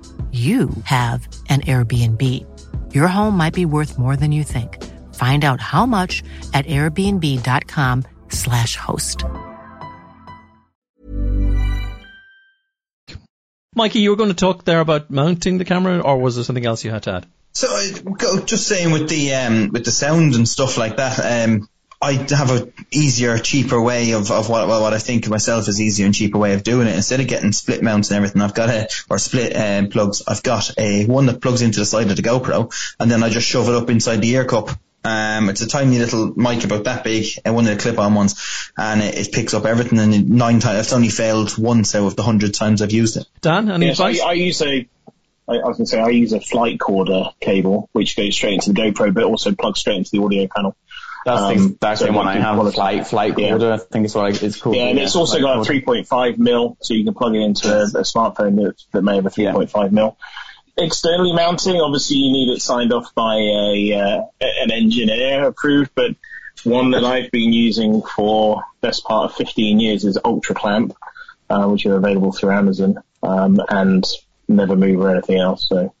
you 0.31 0.69
have 0.85 1.27
an 1.49 1.59
Airbnb. 1.61 2.23
Your 2.93 3.09
home 3.09 3.35
might 3.35 3.53
be 3.53 3.65
worth 3.65 3.99
more 3.99 4.15
than 4.15 4.31
you 4.31 4.45
think. 4.45 4.81
Find 5.15 5.43
out 5.43 5.59
how 5.59 5.85
much 5.85 6.23
at 6.53 6.65
airbnb.com/slash 6.67 8.77
host. 8.77 9.25
Mikey, 13.75 13.99
you 13.99 14.09
were 14.09 14.17
going 14.17 14.29
to 14.29 14.35
talk 14.35 14.65
there 14.65 14.81
about 14.81 15.09
mounting 15.09 15.57
the 15.57 15.65
camera, 15.65 16.01
or 16.01 16.17
was 16.17 16.35
there 16.35 16.43
something 16.43 16.65
else 16.65 16.83
you 16.83 16.91
had 16.91 17.03
to 17.03 17.13
add? 17.13 17.25
So, 17.53 17.67
just 18.45 18.67
saying 18.67 18.91
with 18.91 19.09
the 19.09 19.33
um, 19.33 19.69
with 19.71 19.85
the 19.85 19.91
sound 19.91 20.35
and 20.35 20.47
stuff 20.47 20.77
like 20.77 20.97
that. 20.97 21.19
Um, 21.19 21.67
I 22.01 22.13
have 22.13 22.49
a 22.49 22.67
easier, 22.91 23.37
cheaper 23.37 23.79
way 23.79 24.11
of, 24.13 24.31
of 24.31 24.49
what, 24.49 24.67
what 24.67 24.93
I 24.93 24.97
think 24.97 25.25
of 25.25 25.31
myself 25.31 25.67
as 25.67 25.79
easier 25.79 26.07
and 26.07 26.15
cheaper 26.15 26.39
way 26.39 26.53
of 26.53 26.63
doing 26.63 26.87
it. 26.87 26.95
Instead 26.95 27.19
of 27.19 27.27
getting 27.27 27.51
split 27.51 27.83
mounts 27.83 28.09
and 28.09 28.17
everything, 28.17 28.41
I've 28.41 28.55
got 28.55 28.69
a, 28.69 28.89
or 29.09 29.19
split 29.19 29.55
um, 29.55 29.89
plugs, 29.89 30.23
I've 30.27 30.41
got 30.41 30.71
a 30.79 31.05
one 31.05 31.27
that 31.27 31.41
plugs 31.41 31.61
into 31.61 31.79
the 31.79 31.85
side 31.85 32.09
of 32.09 32.15
the 32.15 32.23
GoPro 32.23 32.73
and 32.99 33.11
then 33.11 33.21
I 33.21 33.29
just 33.29 33.47
shove 33.47 33.69
it 33.69 33.75
up 33.75 33.89
inside 33.89 34.21
the 34.21 34.31
ear 34.31 34.45
cup. 34.45 34.69
Um, 35.03 35.49
it's 35.49 35.61
a 35.61 35.67
tiny 35.67 35.97
little 35.97 36.33
mic 36.35 36.63
about 36.63 36.83
that 36.83 37.03
big, 37.03 37.25
and 37.43 37.55
one 37.55 37.65
of 37.65 37.75
the 37.75 37.81
clip-on 37.81 38.13
ones, 38.13 38.71
and 38.77 39.01
it, 39.01 39.17
it 39.17 39.31
picks 39.31 39.55
up 39.55 39.65
everything. 39.65 39.97
And 39.97 40.29
nine 40.29 40.59
times, 40.59 40.79
it's 40.79 40.93
only 40.93 41.09
failed 41.09 41.57
once 41.57 41.95
out 41.95 42.05
of 42.05 42.15
the 42.15 42.21
hundred 42.21 42.53
times 42.53 42.83
I've 42.83 42.91
used 42.91 43.17
it. 43.17 43.25
Dan, 43.41 43.71
any 43.71 43.87
Yes, 43.87 43.99
I, 43.99 44.09
advice? 44.09 44.21
I 44.21 44.33
use 44.33 44.61
a, 44.61 44.87
I, 45.47 45.53
I 45.53 45.67
was 45.67 45.77
going 45.77 45.85
to 45.85 45.85
say 45.87 45.99
I 45.99 46.09
use 46.09 46.33
a 46.33 46.39
flight 46.39 46.79
corder 46.79 47.31
cable, 47.39 47.89
which 47.93 48.15
goes 48.15 48.35
straight 48.35 48.53
into 48.53 48.73
the 48.73 48.79
GoPro, 48.79 49.11
but 49.11 49.23
also 49.23 49.55
plugs 49.55 49.79
straight 49.79 49.97
into 49.97 50.11
the 50.11 50.21
audio 50.21 50.47
panel. 50.55 50.75
That's 51.25 51.41
Um, 51.41 51.47
the 51.57 51.63
exact 51.73 51.99
so 51.99 52.05
same 52.05 52.15
one 52.15 52.27
I 52.27 52.39
have. 52.39 52.55
quality. 52.55 52.75
Flight, 52.75 53.07
flight 53.07 53.37
Yeah. 53.37 53.49
quarter. 53.49 53.73
I 53.73 53.77
think 53.77 54.05
it's 54.05 54.15
what 54.15 54.41
it's 54.41 54.59
called. 54.59 54.75
Yeah, 54.75 54.85
and 54.87 54.97
it's 54.99 55.15
also 55.15 55.39
got 55.39 55.57
a 55.59 55.61
3.5 55.61 56.37
mil, 56.39 56.77
so 56.81 56.93
you 56.93 57.03
can 57.03 57.13
plug 57.13 57.35
it 57.35 57.41
into 57.41 57.67
a, 57.71 57.83
a 57.83 58.03
smartphone 58.03 58.55
that, 58.63 58.75
that 58.91 59.01
may 59.03 59.15
have 59.15 59.25
a 59.25 59.29
3.5 59.29 59.91
mil. 59.91 60.17
Externally 60.77 61.33
mounting, 61.33 61.75
obviously 61.79 62.17
you 62.17 62.31
need 62.31 62.49
it 62.51 62.61
signed 62.61 62.91
off 62.93 63.13
by 63.13 63.35
a 63.35 63.93
uh, 63.93 64.21
an 64.63 64.71
engineer 64.71 65.45
approved, 65.45 65.91
but 65.95 66.15
one 66.63 66.91
that 66.91 67.03
I've 67.03 67.29
been 67.29 67.51
using 67.53 68.01
for 68.01 68.63
best 68.81 69.03
part 69.03 69.29
of 69.31 69.37
15 69.37 69.79
years 69.79 70.05
is 70.05 70.17
Ultra 70.23 70.55
Clamp, 70.55 70.95
uh, 71.49 71.65
which 71.67 71.85
are 71.85 71.95
available 71.97 72.31
through 72.31 72.51
Amazon, 72.51 73.03
um, 73.21 73.59
and 73.69 74.05
never 74.47 74.75
move 74.75 75.01
or 75.01 75.11
anything 75.11 75.39
else. 75.39 75.67
So, 75.67 75.93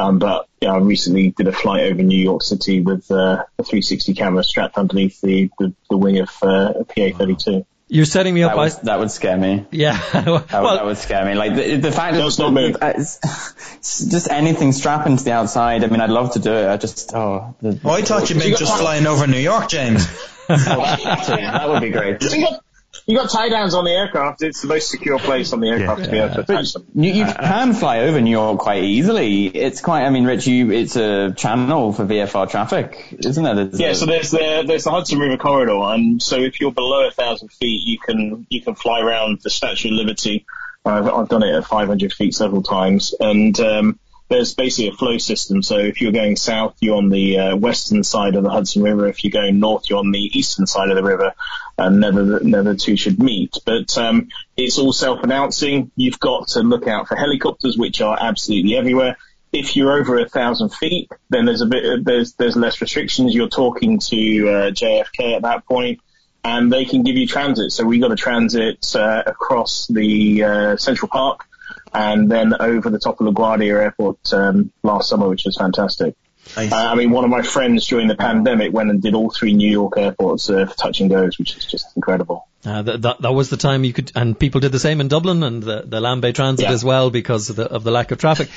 um, 0.00 0.18
but 0.18 0.46
yeah, 0.60 0.72
I 0.72 0.78
recently 0.78 1.30
did 1.30 1.48
a 1.48 1.52
flight 1.52 1.84
over 1.84 2.02
New 2.02 2.18
York 2.22 2.42
City 2.42 2.80
with 2.80 3.10
uh, 3.10 3.44
a 3.58 3.62
360 3.62 4.14
camera 4.14 4.42
strapped 4.42 4.76
underneath 4.78 5.20
the 5.20 5.50
the, 5.58 5.74
the 5.88 5.96
wing 5.96 6.18
of 6.18 6.30
uh, 6.42 6.72
a 6.80 6.84
PA-32. 6.84 7.64
You're 7.92 8.04
setting 8.04 8.34
me 8.34 8.44
up 8.44 8.52
That 8.52 8.56
by. 8.56 8.62
would, 8.64 8.72
that 8.84 8.98
would 9.00 9.10
scare 9.10 9.36
me. 9.36 9.66
Yeah. 9.72 9.98
That 10.12 10.26
would, 10.26 10.48
that 10.48 10.84
would 10.84 10.96
scare 10.98 11.24
me. 11.24 11.34
Like 11.34 11.56
the, 11.56 11.76
the 11.76 11.90
fact 11.90 12.14
Does 12.14 12.36
that 12.36 12.42
not 12.44 12.52
move. 12.52 12.76
it's, 12.80 13.18
it's 13.78 14.04
just 14.04 14.30
anything 14.30 14.70
strapping 14.72 15.16
to 15.16 15.24
the 15.24 15.32
outside. 15.32 15.82
I 15.82 15.88
mean, 15.88 16.00
I'd 16.00 16.10
love 16.10 16.34
to 16.34 16.38
do 16.38 16.52
it. 16.52 16.68
I 16.68 16.76
just 16.76 17.12
oh. 17.14 17.56
The, 17.60 17.80
Oh, 17.84 17.90
I 17.90 18.02
thought 18.02 18.30
you 18.30 18.36
meant 18.36 18.56
just 18.58 18.76
flying 18.78 19.06
over 19.08 19.26
New 19.26 19.40
York, 19.40 19.68
James. 19.68 20.06
that 20.48 21.64
would 21.68 21.80
be 21.80 21.90
great. 21.90 22.22
You 22.22 22.42
got, 22.46 22.64
you 23.06 23.16
got 23.16 23.30
tie 23.30 23.48
downs 23.48 23.74
on 23.74 23.84
the 23.84 23.90
aircraft. 23.90 24.42
It's 24.42 24.62
the 24.62 24.68
most 24.68 24.90
secure 24.90 25.18
place 25.18 25.52
on 25.52 25.60
the 25.60 25.68
aircraft 25.68 26.04
to 26.04 26.10
be 26.10 26.18
able 26.18 26.34
to 26.34 26.40
attach 26.40 26.72
them. 26.72 26.86
You, 26.94 27.12
you 27.12 27.24
can 27.24 27.72
fly 27.72 28.00
over 28.00 28.20
New 28.20 28.30
York 28.30 28.58
quite 28.58 28.82
easily. 28.84 29.46
It's 29.46 29.80
quite. 29.80 30.04
I 30.04 30.10
mean, 30.10 30.24
Rich, 30.24 30.46
you, 30.46 30.70
it's 30.72 30.96
a 30.96 31.32
channel 31.32 31.92
for 31.92 32.04
VFR 32.04 32.50
traffic, 32.50 33.14
isn't 33.24 33.46
it? 33.46 33.58
It's 33.58 33.80
Yeah, 33.80 33.88
a- 33.90 33.94
so 33.94 34.06
there's 34.06 34.30
the 34.30 34.64
there's 34.66 34.84
the 34.84 34.90
Hudson 34.90 35.18
River 35.18 35.36
corridor, 35.36 35.78
and 35.94 36.22
so 36.22 36.36
if 36.36 36.60
you're 36.60 36.72
below 36.72 37.06
a 37.06 37.10
thousand 37.10 37.52
feet, 37.52 37.82
you 37.86 37.98
can 37.98 38.46
you 38.50 38.60
can 38.62 38.74
fly 38.74 39.00
around 39.00 39.40
the 39.42 39.50
Statue 39.50 39.88
of 39.88 39.94
Liberty. 39.94 40.46
I've, 40.84 41.06
I've 41.08 41.28
done 41.28 41.42
it 41.42 41.54
at 41.54 41.66
500 41.66 42.12
feet 42.12 42.34
several 42.34 42.62
times, 42.62 43.14
and 43.20 43.58
um, 43.60 43.98
there's 44.30 44.54
basically 44.54 44.88
a 44.88 44.96
flow 44.96 45.18
system. 45.18 45.60
So 45.60 45.76
if 45.76 46.00
you're 46.00 46.12
going 46.12 46.36
south, 46.36 46.76
you're 46.80 46.96
on 46.96 47.08
the 47.08 47.38
uh, 47.38 47.56
western 47.56 48.04
side 48.04 48.36
of 48.36 48.44
the 48.44 48.50
Hudson 48.50 48.80
River. 48.80 49.08
If 49.08 49.24
you're 49.24 49.32
going 49.32 49.58
north, 49.58 49.90
you're 49.90 49.98
on 49.98 50.12
the 50.12 50.30
eastern 50.38 50.66
side 50.66 50.88
of 50.88 50.96
the 50.96 51.02
river, 51.02 51.34
and 51.76 51.98
never 52.00 52.38
never 52.40 52.76
two 52.76 52.96
should 52.96 53.18
meet. 53.18 53.56
But 53.66 53.98
um, 53.98 54.28
it's 54.56 54.78
all 54.78 54.92
self-announcing. 54.92 55.90
You've 55.96 56.20
got 56.20 56.48
to 56.48 56.60
look 56.60 56.86
out 56.86 57.08
for 57.08 57.16
helicopters, 57.16 57.76
which 57.76 58.00
are 58.00 58.16
absolutely 58.18 58.76
everywhere. 58.76 59.16
If 59.52 59.76
you're 59.76 59.98
over 59.98 60.20
a 60.20 60.28
thousand 60.28 60.68
feet, 60.68 61.10
then 61.28 61.44
there's 61.44 61.60
a 61.60 61.66
bit 61.66 62.04
there's 62.04 62.34
there's 62.34 62.56
less 62.56 62.80
restrictions. 62.80 63.34
You're 63.34 63.48
talking 63.48 63.98
to 63.98 64.48
uh, 64.48 64.70
JFK 64.70 65.34
at 65.34 65.42
that 65.42 65.66
point, 65.66 65.98
and 66.44 66.72
they 66.72 66.84
can 66.84 67.02
give 67.02 67.16
you 67.16 67.26
transit. 67.26 67.72
So 67.72 67.84
we 67.84 67.98
got 67.98 68.12
a 68.12 68.16
transit 68.16 68.94
uh, 68.94 69.24
across 69.26 69.88
the 69.88 70.44
uh, 70.44 70.76
Central 70.76 71.08
Park, 71.08 71.46
and 71.92 72.30
then 72.30 72.54
over 72.60 72.90
the 72.90 72.98
top 72.98 73.20
of 73.20 73.26
LaGuardia 73.26 73.80
Airport 73.82 74.32
um, 74.32 74.72
last 74.82 75.08
summer, 75.08 75.28
which 75.28 75.44
was 75.44 75.56
fantastic. 75.56 76.14
Uh, 76.56 76.68
I 76.72 76.94
mean, 76.96 77.10
one 77.10 77.24
of 77.24 77.30
my 77.30 77.42
friends 77.42 77.86
during 77.86 78.08
the 78.08 78.16
pandemic 78.16 78.72
went 78.72 78.90
and 78.90 79.00
did 79.00 79.14
all 79.14 79.30
three 79.30 79.52
New 79.52 79.70
York 79.70 79.94
airports 79.96 80.50
uh, 80.50 80.66
for 80.66 80.74
touch 80.74 81.00
and 81.00 81.08
goes, 81.10 81.38
which 81.38 81.56
is 81.56 81.64
just 81.64 81.94
incredible. 81.96 82.48
Uh, 82.64 82.82
that, 82.82 83.02
that 83.02 83.22
that 83.22 83.32
was 83.32 83.48
the 83.50 83.56
time 83.56 83.84
you 83.84 83.92
could, 83.92 84.10
and 84.14 84.38
people 84.38 84.60
did 84.60 84.72
the 84.72 84.78
same 84.78 85.00
in 85.00 85.08
Dublin 85.08 85.42
and 85.42 85.62
the, 85.62 85.82
the 85.86 86.00
Lambay 86.00 86.34
Transit 86.34 86.64
Yeah. 86.66 86.72
as 86.72 86.84
well 86.84 87.10
because 87.10 87.50
of 87.50 87.56
the 87.56 87.64
of 87.64 87.84
the 87.84 87.90
lack 87.90 88.10
of 88.10 88.18
traffic. 88.18 88.50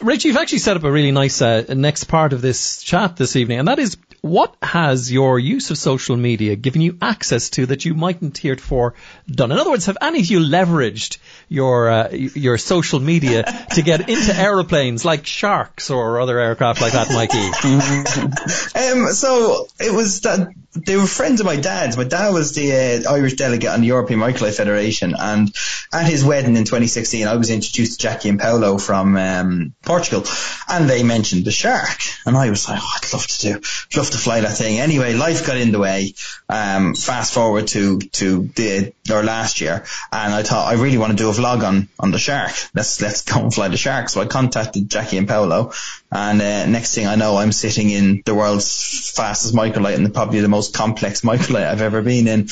Rich, 0.00 0.24
you've 0.24 0.36
actually 0.36 0.58
set 0.58 0.76
up 0.76 0.84
a 0.84 0.90
really 0.90 1.12
nice 1.12 1.40
uh, 1.40 1.64
next 1.68 2.04
part 2.04 2.32
of 2.32 2.40
this 2.40 2.82
chat 2.82 3.16
this 3.16 3.36
evening, 3.36 3.60
and 3.60 3.68
that 3.68 3.78
is 3.78 3.96
what 4.24 4.56
has 4.62 5.12
your 5.12 5.38
use 5.38 5.70
of 5.70 5.76
social 5.76 6.16
media 6.16 6.56
given 6.56 6.80
you 6.80 6.96
access 7.02 7.50
to 7.50 7.66
that 7.66 7.84
you 7.84 7.92
mightn't 7.92 8.38
heretofore 8.38 8.94
done? 9.26 9.52
In 9.52 9.58
other 9.58 9.68
words, 9.68 9.84
have 9.84 9.98
any 10.00 10.20
of 10.20 10.24
you 10.24 10.38
leveraged 10.40 11.18
your 11.50 11.90
uh, 11.90 12.08
your 12.08 12.56
social 12.56 13.00
media 13.00 13.42
to 13.74 13.82
get 13.82 14.08
into 14.08 14.34
aeroplanes 14.34 15.04
like 15.04 15.26
sharks 15.26 15.90
or 15.90 16.22
other 16.22 16.38
aircraft 16.38 16.80
like 16.80 16.94
that, 16.94 17.10
Mikey? 17.10 17.44
Um, 18.74 19.12
so 19.12 19.66
it 19.78 19.92
was 19.92 20.22
that 20.22 20.48
they 20.74 20.96
were 20.96 21.06
friends 21.06 21.40
of 21.40 21.46
my 21.46 21.56
dad's. 21.56 21.96
My 21.96 22.04
dad 22.04 22.30
was 22.30 22.52
the 22.52 23.04
uh, 23.06 23.12
Irish 23.12 23.34
delegate 23.34 23.70
on 23.70 23.80
the 23.80 23.86
European 23.86 24.20
Microlight 24.20 24.56
Federation, 24.56 25.14
and 25.18 25.54
at 25.92 26.06
his 26.06 26.24
wedding 26.24 26.56
in 26.56 26.64
2016, 26.64 27.26
I 27.26 27.36
was 27.36 27.50
introduced 27.50 28.00
to 28.00 28.06
Jackie 28.06 28.28
and 28.28 28.40
Paolo 28.40 28.78
from 28.78 29.16
um, 29.16 29.74
Portugal, 29.82 30.24
and 30.68 30.90
they 30.90 31.02
mentioned 31.02 31.44
the 31.44 31.52
shark, 31.52 31.98
and 32.26 32.36
I 32.36 32.50
was 32.50 32.68
like, 32.68 32.80
oh, 32.82 32.96
I'd 32.96 33.12
love 33.12 33.26
to 33.26 33.40
do, 33.40 33.54
I'd 33.54 33.96
love 33.96 34.10
to 34.10 34.18
fly 34.18 34.40
that 34.40 34.56
thing. 34.56 34.80
Anyway, 34.80 35.14
life 35.14 35.46
got 35.46 35.56
in 35.56 35.72
the 35.72 35.78
way. 35.78 36.14
Um, 36.48 36.94
fast 36.94 37.32
forward 37.34 37.68
to 37.68 38.00
to 38.00 38.48
the 38.54 38.92
or 39.10 39.22
last 39.22 39.60
year, 39.60 39.84
and 40.12 40.34
I 40.34 40.42
thought 40.42 40.68
I 40.68 40.74
really 40.74 40.98
want 40.98 41.12
to 41.12 41.16
do 41.16 41.30
a 41.30 41.32
vlog 41.32 41.62
on 41.62 41.88
on 41.98 42.10
the 42.10 42.18
shark. 42.18 42.52
Let's 42.74 43.00
let's 43.00 43.22
go 43.22 43.40
and 43.40 43.54
fly 43.54 43.68
the 43.68 43.76
shark. 43.76 44.08
So 44.08 44.20
I 44.20 44.26
contacted 44.26 44.90
Jackie 44.90 45.18
and 45.18 45.28
Paolo, 45.28 45.72
and 46.14 46.40
uh, 46.40 46.66
next 46.66 46.94
thing 46.94 47.08
I 47.08 47.16
know, 47.16 47.36
I'm 47.36 47.50
sitting 47.50 47.90
in 47.90 48.22
the 48.24 48.36
world's 48.36 49.10
fastest 49.10 49.52
microlight 49.52 49.96
and 49.96 50.14
probably 50.14 50.40
the 50.40 50.48
most 50.48 50.72
complex 50.72 51.22
microlight 51.22 51.66
I've 51.66 51.82
ever 51.82 52.02
been 52.02 52.28
in. 52.28 52.48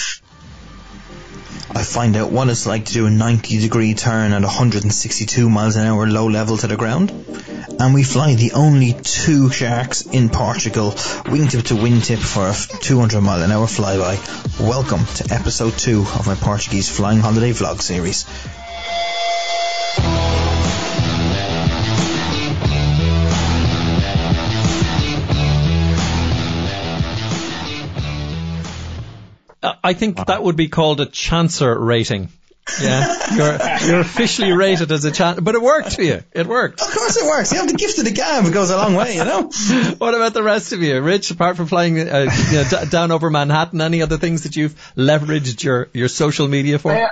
I 1.71 1.85
find 1.85 2.17
out 2.17 2.33
what 2.33 2.49
it's 2.49 2.67
like 2.67 2.87
to 2.87 2.93
do 2.93 3.07
a 3.07 3.11
90 3.11 3.61
degree 3.61 3.95
turn 3.95 4.33
at 4.33 4.43
162 4.43 5.49
miles 5.49 5.77
an 5.77 5.87
hour 5.87 6.09
low 6.09 6.27
level 6.27 6.57
to 6.57 6.67
the 6.67 6.77
ground. 6.77 7.11
And 7.79 7.95
we 7.95 8.03
fly 8.03 8.35
the 8.35 8.53
only 8.53 8.95
two 8.95 9.51
sharks 9.51 10.03
in 10.03 10.29
Portugal, 10.29 10.91
wingtip 10.91 11.67
to 11.67 11.75
wingtip 11.75 12.19
for 12.19 12.49
a 12.49 12.81
200 12.83 13.21
mile 13.21 13.43
an 13.43 13.53
hour 13.53 13.67
flyby. 13.67 14.61
Welcome 14.61 15.07
to 15.07 15.33
episode 15.33 15.79
2 15.79 16.01
of 16.01 16.27
my 16.27 16.35
Portuguese 16.35 16.95
flying 16.95 17.21
holiday 17.21 17.53
vlog 17.53 17.81
series. 17.81 18.27
I 29.63 29.93
think 29.93 30.27
that 30.27 30.43
would 30.43 30.57
be 30.57 30.69
called 30.69 31.01
a 31.01 31.07
chancer 31.07 31.77
rating. 31.79 32.29
Yeah, 32.81 33.35
you're 33.35 33.91
you're 33.91 34.01
officially 34.01 34.53
rated 34.53 34.93
as 34.93 35.05
a 35.05 35.11
chance, 35.11 35.41
but 35.41 35.55
it 35.57 35.63
worked 35.63 35.97
for 35.97 36.03
you. 36.03 36.23
It 36.33 36.47
worked. 36.47 36.81
Of 36.81 36.93
course 36.93 37.17
it 37.17 37.27
works. 37.27 37.53
You 37.53 37.59
have 37.59 37.69
the 37.69 37.77
gift 37.77 37.99
of 37.99 38.05
the 38.05 38.13
gab. 38.13 38.45
It 38.45 38.53
goes 38.53 38.71
a 38.71 38.77
long 38.77 38.95
way, 38.95 39.17
you 39.17 39.25
know? 39.25 39.51
What 39.99 40.15
about 40.15 40.33
the 40.33 40.45
rest 40.45 40.73
of 40.73 40.81
you, 40.81 41.01
Rich? 41.01 41.33
Apart 41.33 41.57
from 41.57 41.67
flying 41.67 41.99
uh, 41.99 42.31
you 42.51 42.57
know, 42.57 42.65
d- 42.71 42.89
down 42.89 43.11
over 43.11 43.31
Manhattan, 43.31 43.81
any 43.81 44.01
other 44.03 44.17
things 44.17 44.45
that 44.45 44.55
you've 44.55 44.75
leveraged 44.97 45.63
your, 45.65 45.89
your 45.93 46.09
social 46.09 46.47
media 46.47 46.79
for? 46.79 46.93
I, 46.93 47.11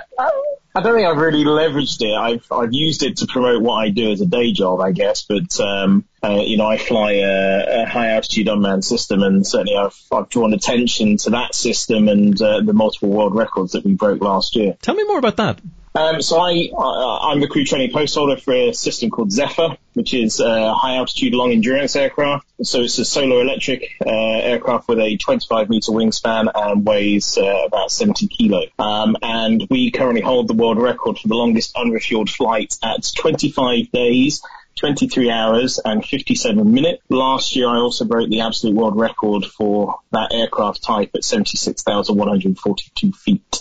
I 0.73 0.81
don't 0.81 0.95
think 0.95 1.07
I've 1.07 1.17
really 1.17 1.43
leveraged 1.43 2.01
it. 2.01 2.15
I've 2.15 2.49
I've 2.51 2.73
used 2.73 3.03
it 3.03 3.17
to 3.17 3.27
promote 3.27 3.61
what 3.61 3.75
I 3.75 3.89
do 3.89 4.11
as 4.11 4.21
a 4.21 4.25
day 4.25 4.53
job, 4.53 4.79
I 4.79 4.93
guess. 4.93 5.23
But 5.23 5.59
um, 5.59 6.05
uh, 6.23 6.41
you 6.45 6.57
know, 6.57 6.67
I 6.67 6.77
fly 6.77 7.13
a, 7.13 7.81
a 7.81 7.85
high 7.85 8.11
altitude 8.11 8.47
unmanned 8.47 8.85
system, 8.85 9.21
and 9.21 9.45
certainly 9.45 9.75
I've 9.75 9.99
I've 10.11 10.29
drawn 10.29 10.53
attention 10.53 11.17
to 11.17 11.31
that 11.31 11.55
system 11.55 12.07
and 12.07 12.41
uh, 12.41 12.61
the 12.61 12.73
multiple 12.73 13.09
world 13.09 13.35
records 13.35 13.73
that 13.73 13.83
we 13.83 13.95
broke 13.95 14.21
last 14.21 14.55
year. 14.55 14.77
Tell 14.81 14.95
me 14.95 15.03
more 15.03 15.17
about 15.17 15.37
that. 15.37 15.59
Um, 15.93 16.21
so 16.21 16.39
I, 16.39 16.69
I, 16.77 17.31
I'm 17.31 17.41
the 17.41 17.47
crew 17.47 17.65
training 17.65 17.91
post 17.91 18.15
holder 18.15 18.37
for 18.37 18.53
a 18.53 18.73
system 18.73 19.09
called 19.09 19.31
Zephyr, 19.31 19.75
which 19.93 20.13
is 20.13 20.39
a 20.39 20.73
high 20.73 20.95
altitude 20.95 21.33
long 21.33 21.51
endurance 21.51 21.95
aircraft. 21.95 22.47
So 22.63 22.81
it's 22.81 22.97
a 22.97 23.03
solar 23.03 23.41
electric 23.41 23.97
uh, 24.05 24.09
aircraft 24.09 24.87
with 24.87 24.99
a 24.99 25.17
25 25.17 25.69
meter 25.69 25.91
wingspan 25.91 26.49
and 26.53 26.85
weighs 26.85 27.37
uh, 27.37 27.65
about 27.65 27.91
70 27.91 28.27
kilo. 28.27 28.63
Um, 28.79 29.17
and 29.21 29.67
we 29.69 29.91
currently 29.91 30.21
hold 30.21 30.47
the 30.47 30.53
world 30.53 30.81
record 30.81 31.17
for 31.17 31.27
the 31.27 31.35
longest 31.35 31.75
unrefueled 31.75 32.29
flight 32.29 32.77
at 32.81 33.11
25 33.15 33.91
days. 33.91 34.41
23 34.77 35.29
hours 35.29 35.79
and 35.83 36.03
57 36.03 36.73
minutes. 36.73 37.03
Last 37.09 37.57
year, 37.57 37.67
I 37.67 37.75
also 37.75 38.05
broke 38.05 38.29
the 38.29 38.39
absolute 38.39 38.73
world 38.73 38.97
record 38.97 39.45
for 39.45 39.99
that 40.11 40.33
aircraft 40.33 40.81
type 40.81 41.11
at 41.13 41.25
76,142 41.25 43.11
feet. 43.11 43.59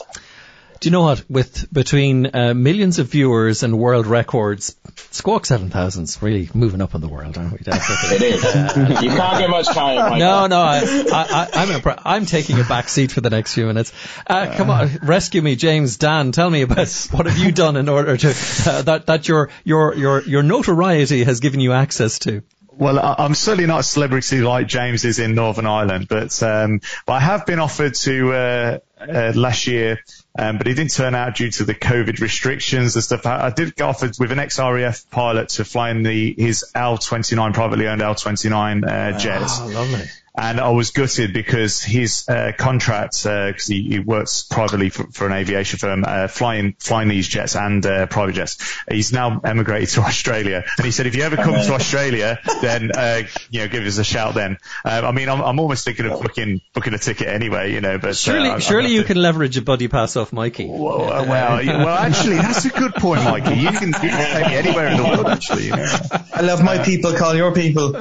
Do 0.80 0.88
you 0.88 0.92
know 0.92 1.02
what? 1.02 1.22
With 1.28 1.70
between 1.70 2.34
uh, 2.34 2.54
millions 2.54 2.98
of 2.98 3.08
viewers 3.08 3.62
and 3.62 3.78
world 3.78 4.06
records, 4.06 4.76
Squawk 5.10 5.42
7000's 5.42 6.22
really 6.22 6.48
moving 6.54 6.80
up 6.80 6.94
in 6.94 7.02
the 7.02 7.08
world, 7.08 7.36
aren't 7.36 7.52
we? 7.52 7.58
It 7.66 8.22
is. 8.22 8.42
Uh, 8.42 9.00
you 9.02 9.10
can't 9.10 9.38
get 9.38 9.50
much 9.50 9.68
higher. 9.68 10.18
No, 10.18 10.46
no, 10.46 10.58
I, 10.58 10.80
I, 11.12 11.62
am 11.62 11.82
I'm, 11.84 11.98
I'm 12.04 12.26
taking 12.26 12.58
a 12.58 12.64
back 12.64 12.88
seat 12.88 13.12
for 13.12 13.20
the 13.20 13.28
next 13.28 13.52
few 13.52 13.66
minutes. 13.66 13.92
Uh, 14.26 14.54
come 14.56 14.70
on, 14.70 14.88
rescue 15.02 15.42
me, 15.42 15.54
James, 15.54 15.98
Dan. 15.98 16.32
Tell 16.32 16.48
me 16.48 16.62
about 16.62 16.88
what 17.10 17.26
have 17.26 17.36
you 17.36 17.52
done 17.52 17.76
in 17.76 17.90
order 17.90 18.16
to 18.16 18.28
uh, 18.30 18.82
that 18.82 19.04
that 19.06 19.28
your 19.28 19.50
your 19.64 19.94
your 19.94 20.22
your 20.22 20.42
notoriety 20.42 21.24
has 21.24 21.40
given 21.40 21.60
you 21.60 21.72
access 21.72 22.20
to. 22.20 22.42
Well, 22.80 22.98
I'm 22.98 23.34
certainly 23.34 23.66
not 23.66 23.80
a 23.80 23.82
celebrity 23.82 24.40
like 24.40 24.66
James 24.66 25.04
is 25.04 25.18
in 25.18 25.34
Northern 25.34 25.66
Ireland, 25.66 26.08
but 26.08 26.42
um, 26.42 26.80
but 27.04 27.12
I 27.12 27.20
have 27.20 27.44
been 27.44 27.58
offered 27.58 27.94
to 27.94 28.32
uh, 28.32 28.78
uh, 28.98 29.32
last 29.34 29.66
year, 29.66 30.00
um, 30.38 30.56
but 30.56 30.66
it 30.66 30.74
didn't 30.74 30.92
turn 30.92 31.14
out 31.14 31.36
due 31.36 31.50
to 31.50 31.64
the 31.64 31.74
COVID 31.74 32.20
restrictions 32.20 32.94
and 32.94 33.04
stuff. 33.04 33.26
I, 33.26 33.48
I 33.48 33.50
did 33.50 33.76
get 33.76 33.84
offered 33.84 34.16
with 34.18 34.32
an 34.32 34.38
ex-RAF 34.38 35.10
pilot 35.10 35.50
to 35.50 35.64
fly 35.66 35.90
in 35.90 36.04
the 36.04 36.34
his 36.38 36.72
L29 36.74 37.52
privately 37.52 37.86
owned 37.86 38.00
L29 38.00 38.88
uh, 38.88 39.18
jet. 39.18 39.42
Oh, 39.44 39.70
lovely 39.74 40.06
and 40.36 40.60
I 40.60 40.70
was 40.70 40.90
gutted 40.90 41.32
because 41.32 41.82
his 41.82 42.28
uh, 42.28 42.52
contract, 42.56 43.22
because 43.24 43.70
uh, 43.70 43.72
he, 43.72 43.82
he, 43.82 43.98
works 43.98 44.42
privately 44.42 44.88
for, 44.88 45.10
for 45.10 45.26
an 45.26 45.32
aviation 45.32 45.78
firm, 45.78 46.04
uh, 46.06 46.28
flying 46.28 46.76
flying 46.78 47.08
these 47.08 47.26
jets 47.28 47.56
and 47.56 47.84
uh, 47.84 48.06
private 48.06 48.34
jets. 48.34 48.58
He's 48.90 49.12
now 49.12 49.40
emigrated 49.44 49.88
to 49.90 50.00
Australia, 50.06 50.64
and 50.76 50.84
he 50.84 50.92
said, 50.92 51.06
if 51.06 51.16
you 51.16 51.22
ever 51.22 51.36
come 51.36 51.54
to 51.54 51.74
Australia, 51.74 52.38
then 52.62 52.92
uh, 52.92 53.22
you 53.50 53.60
know, 53.60 53.68
give 53.68 53.84
us 53.84 53.98
a 53.98 54.04
shout. 54.04 54.34
Then, 54.34 54.58
uh, 54.84 55.02
I 55.04 55.12
mean, 55.12 55.28
I'm, 55.28 55.40
I'm 55.40 55.58
almost 55.58 55.84
thinking 55.84 56.06
of 56.06 56.22
booking 56.22 56.60
booking 56.74 56.94
a 56.94 56.98
ticket 56.98 57.28
anyway, 57.28 57.72
you 57.72 57.80
know. 57.80 57.98
But 57.98 58.16
surely, 58.16 58.50
I, 58.50 58.58
surely 58.60 58.92
you 58.92 59.02
to... 59.02 59.06
can 59.06 59.16
leverage 59.20 59.56
a 59.56 59.62
buddy 59.62 59.88
pass 59.88 60.16
off 60.16 60.32
Mikey. 60.32 60.66
Well, 60.68 61.26
well, 61.26 61.26
well, 61.26 61.88
actually, 61.88 62.36
that's 62.36 62.64
a 62.64 62.70
good 62.70 62.94
point, 62.94 63.24
Mikey. 63.24 63.56
You 63.56 63.70
can, 63.70 63.88
you 63.88 63.94
can 63.94 64.34
take 64.34 64.46
me 64.46 64.54
anywhere 64.54 64.86
in 64.88 64.96
the 64.96 65.02
world, 65.04 65.26
actually. 65.26 65.66
You 65.66 65.76
know? 65.76 65.98
I 66.32 66.42
love 66.42 66.62
my 66.62 66.78
people. 66.82 67.14
Call 67.14 67.34
your 67.34 67.52
people. 67.52 67.96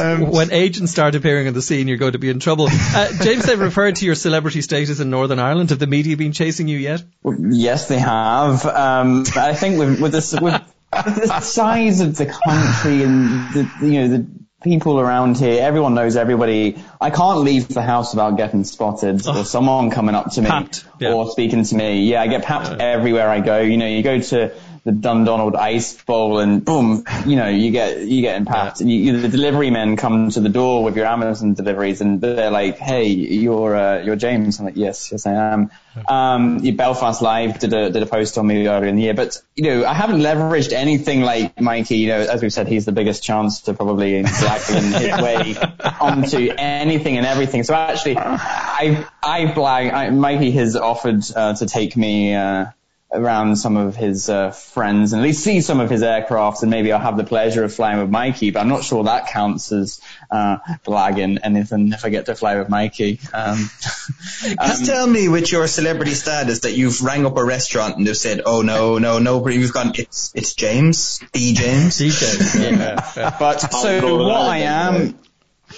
Um, 0.00 0.30
when 0.30 0.52
agents 0.52 0.92
start 0.92 1.14
appearing 1.14 1.48
on 1.48 1.54
the 1.54 1.62
scene, 1.62 1.88
you're 1.88 1.96
going 1.96 2.12
to 2.12 2.18
be 2.18 2.30
in 2.30 2.40
trouble. 2.40 2.68
Uh, 2.96 3.12
James, 3.22 3.44
they've 3.44 3.60
referred 3.60 3.96
to 3.96 4.06
your 4.06 4.14
celebrity 4.14 4.62
status 4.62 5.00
in 5.00 5.10
Northern 5.10 5.38
Ireland. 5.38 5.68
Have 5.70 5.78
the 5.78 5.86
media 5.86 6.16
been 6.16 6.32
chasing 6.32 6.66
you 6.66 6.78
yet? 6.78 7.04
Well, 7.22 7.36
yes, 7.38 7.88
they 7.88 7.98
have. 7.98 8.64
Um, 8.64 9.24
I 9.36 9.52
think 9.54 9.78
with, 9.78 10.00
with, 10.00 10.12
this, 10.12 10.32
with 10.32 10.62
the 10.92 11.40
size 11.40 12.00
of 12.00 12.16
the 12.16 12.24
country 12.26 13.02
and 13.02 13.52
the, 13.52 13.70
you 13.82 13.92
know, 13.92 14.08
the 14.08 14.26
people 14.62 14.98
around 14.98 15.36
here, 15.36 15.62
everyone 15.62 15.94
knows 15.94 16.16
everybody. 16.16 16.82
I 17.00 17.10
can't 17.10 17.40
leave 17.40 17.68
the 17.68 17.82
house 17.82 18.14
without 18.14 18.36
getting 18.36 18.64
spotted 18.64 19.26
oh. 19.26 19.40
or 19.40 19.44
someone 19.44 19.90
coming 19.90 20.14
up 20.14 20.32
to 20.32 20.42
me 20.42 20.50
yeah. 20.98 21.12
or 21.12 21.30
speaking 21.30 21.64
to 21.64 21.74
me. 21.74 22.02
Yeah, 22.02 22.22
I 22.22 22.26
get 22.26 22.44
papped 22.44 22.70
yeah. 22.70 22.84
everywhere 22.84 23.28
I 23.28 23.40
go. 23.40 23.60
You 23.60 23.76
know, 23.76 23.86
you 23.86 24.02
go 24.02 24.20
to 24.20 24.54
the 24.86 24.92
Dundonald 24.92 25.56
Ice 25.56 26.00
Bowl, 26.04 26.38
and 26.38 26.64
boom, 26.64 27.04
you 27.26 27.34
know, 27.34 27.48
you 27.48 27.72
get 27.72 28.02
you 28.02 28.22
get 28.22 28.36
impacted. 28.36 28.86
Yeah. 28.86 28.94
You, 28.94 29.12
you, 29.14 29.20
the 29.20 29.28
delivery 29.28 29.70
men 29.70 29.96
come 29.96 30.30
to 30.30 30.40
the 30.40 30.48
door 30.48 30.84
with 30.84 30.96
your 30.96 31.06
Amazon 31.06 31.54
deliveries, 31.54 32.00
and 32.00 32.20
they're 32.20 32.52
like, 32.52 32.78
"Hey, 32.78 33.08
you're 33.08 33.74
uh, 33.74 34.02
you're 34.02 34.14
James." 34.14 34.60
I'm 34.60 34.64
like, 34.66 34.76
"Yes, 34.76 35.10
yes, 35.10 35.26
I 35.26 35.32
am." 35.32 35.70
Um, 36.08 36.76
Belfast 36.76 37.20
Live 37.20 37.58
did 37.58 37.72
a 37.72 37.90
did 37.90 38.00
a 38.00 38.06
post 38.06 38.38
on 38.38 38.46
me 38.46 38.68
earlier 38.68 38.88
in 38.88 38.94
the 38.94 39.02
year, 39.02 39.14
but 39.14 39.42
you 39.56 39.64
know, 39.64 39.84
I 39.84 39.92
haven't 39.92 40.20
leveraged 40.20 40.72
anything 40.72 41.22
like 41.22 41.60
Mikey. 41.60 41.96
You 41.96 42.08
know, 42.08 42.20
as 42.20 42.40
we've 42.40 42.52
said, 42.52 42.68
he's 42.68 42.84
the 42.84 42.92
biggest 42.92 43.24
chance 43.24 43.62
to 43.62 43.74
probably 43.74 44.22
blacken 44.22 44.92
his 44.92 45.20
way 45.20 45.56
onto 46.00 46.48
anything 46.56 47.16
and 47.16 47.26
everything. 47.26 47.64
So 47.64 47.74
actually, 47.74 48.18
I 48.18 49.04
I 49.20 49.46
blag. 49.46 49.92
I, 49.92 50.10
Mikey 50.10 50.52
has 50.52 50.76
offered 50.76 51.24
uh, 51.34 51.54
to 51.54 51.66
take 51.66 51.96
me. 51.96 52.36
Uh, 52.36 52.66
around 53.12 53.56
some 53.56 53.76
of 53.76 53.94
his 53.94 54.28
uh, 54.28 54.50
friends 54.50 55.12
and 55.12 55.22
at 55.22 55.24
least 55.24 55.44
see 55.44 55.60
some 55.60 55.78
of 55.78 55.88
his 55.88 56.02
aircraft 56.02 56.62
and 56.62 56.70
maybe 56.70 56.92
I'll 56.92 57.00
have 57.00 57.16
the 57.16 57.24
pleasure 57.24 57.62
of 57.62 57.72
flying 57.72 58.00
with 58.00 58.10
Mikey, 58.10 58.50
but 58.50 58.60
I'm 58.60 58.68
not 58.68 58.82
sure 58.82 59.04
that 59.04 59.28
counts 59.28 59.70
as 59.70 60.00
uh, 60.30 60.58
blagging 60.84 61.38
anything 61.42 61.92
if 61.92 62.04
I 62.04 62.08
get 62.08 62.26
to 62.26 62.34
fly 62.34 62.56
with 62.58 62.68
Mikey. 62.68 63.20
Um, 63.32 63.70
Just 63.80 64.80
um, 64.80 64.86
tell 64.86 65.06
me 65.06 65.28
with 65.28 65.52
your 65.52 65.68
celebrity 65.68 66.14
status 66.14 66.60
that 66.60 66.72
you've 66.72 67.00
rang 67.00 67.24
up 67.26 67.36
a 67.36 67.44
restaurant 67.44 67.96
and 67.96 68.06
they've 68.06 68.16
said, 68.16 68.42
oh 68.44 68.62
no, 68.62 68.98
no, 68.98 69.20
nobody, 69.20 69.56
you've 69.56 69.72
gone, 69.72 69.92
it's, 69.94 70.32
it's 70.34 70.54
James, 70.54 71.20
D 71.32 71.54
James. 71.54 71.98
D 71.98 72.10
James, 72.10 72.54
yeah. 72.56 73.36
but 73.38 73.58
so 73.58 74.24
what 74.24 74.36
I 74.36 74.58
am, 74.58 75.16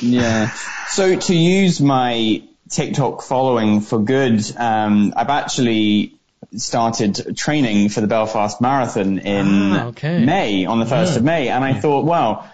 yeah, 0.00 0.50
so 0.88 1.14
to 1.18 1.34
use 1.34 1.80
my 1.80 2.42
TikTok 2.70 3.22
following 3.22 3.82
for 3.82 3.98
good, 3.98 4.42
um, 4.56 5.12
I've 5.14 5.30
actually 5.30 6.17
started 6.56 7.36
training 7.36 7.88
for 7.88 8.00
the 8.00 8.06
Belfast 8.06 8.60
Marathon 8.60 9.18
in 9.18 9.72
ah, 9.72 9.86
okay. 9.88 10.24
May, 10.24 10.64
on 10.64 10.80
the 10.80 10.86
1st 10.86 11.10
yeah. 11.12 11.16
of 11.16 11.24
May. 11.24 11.48
And 11.48 11.64
I 11.64 11.70
yeah. 11.70 11.80
thought, 11.80 12.04
well, 12.04 12.48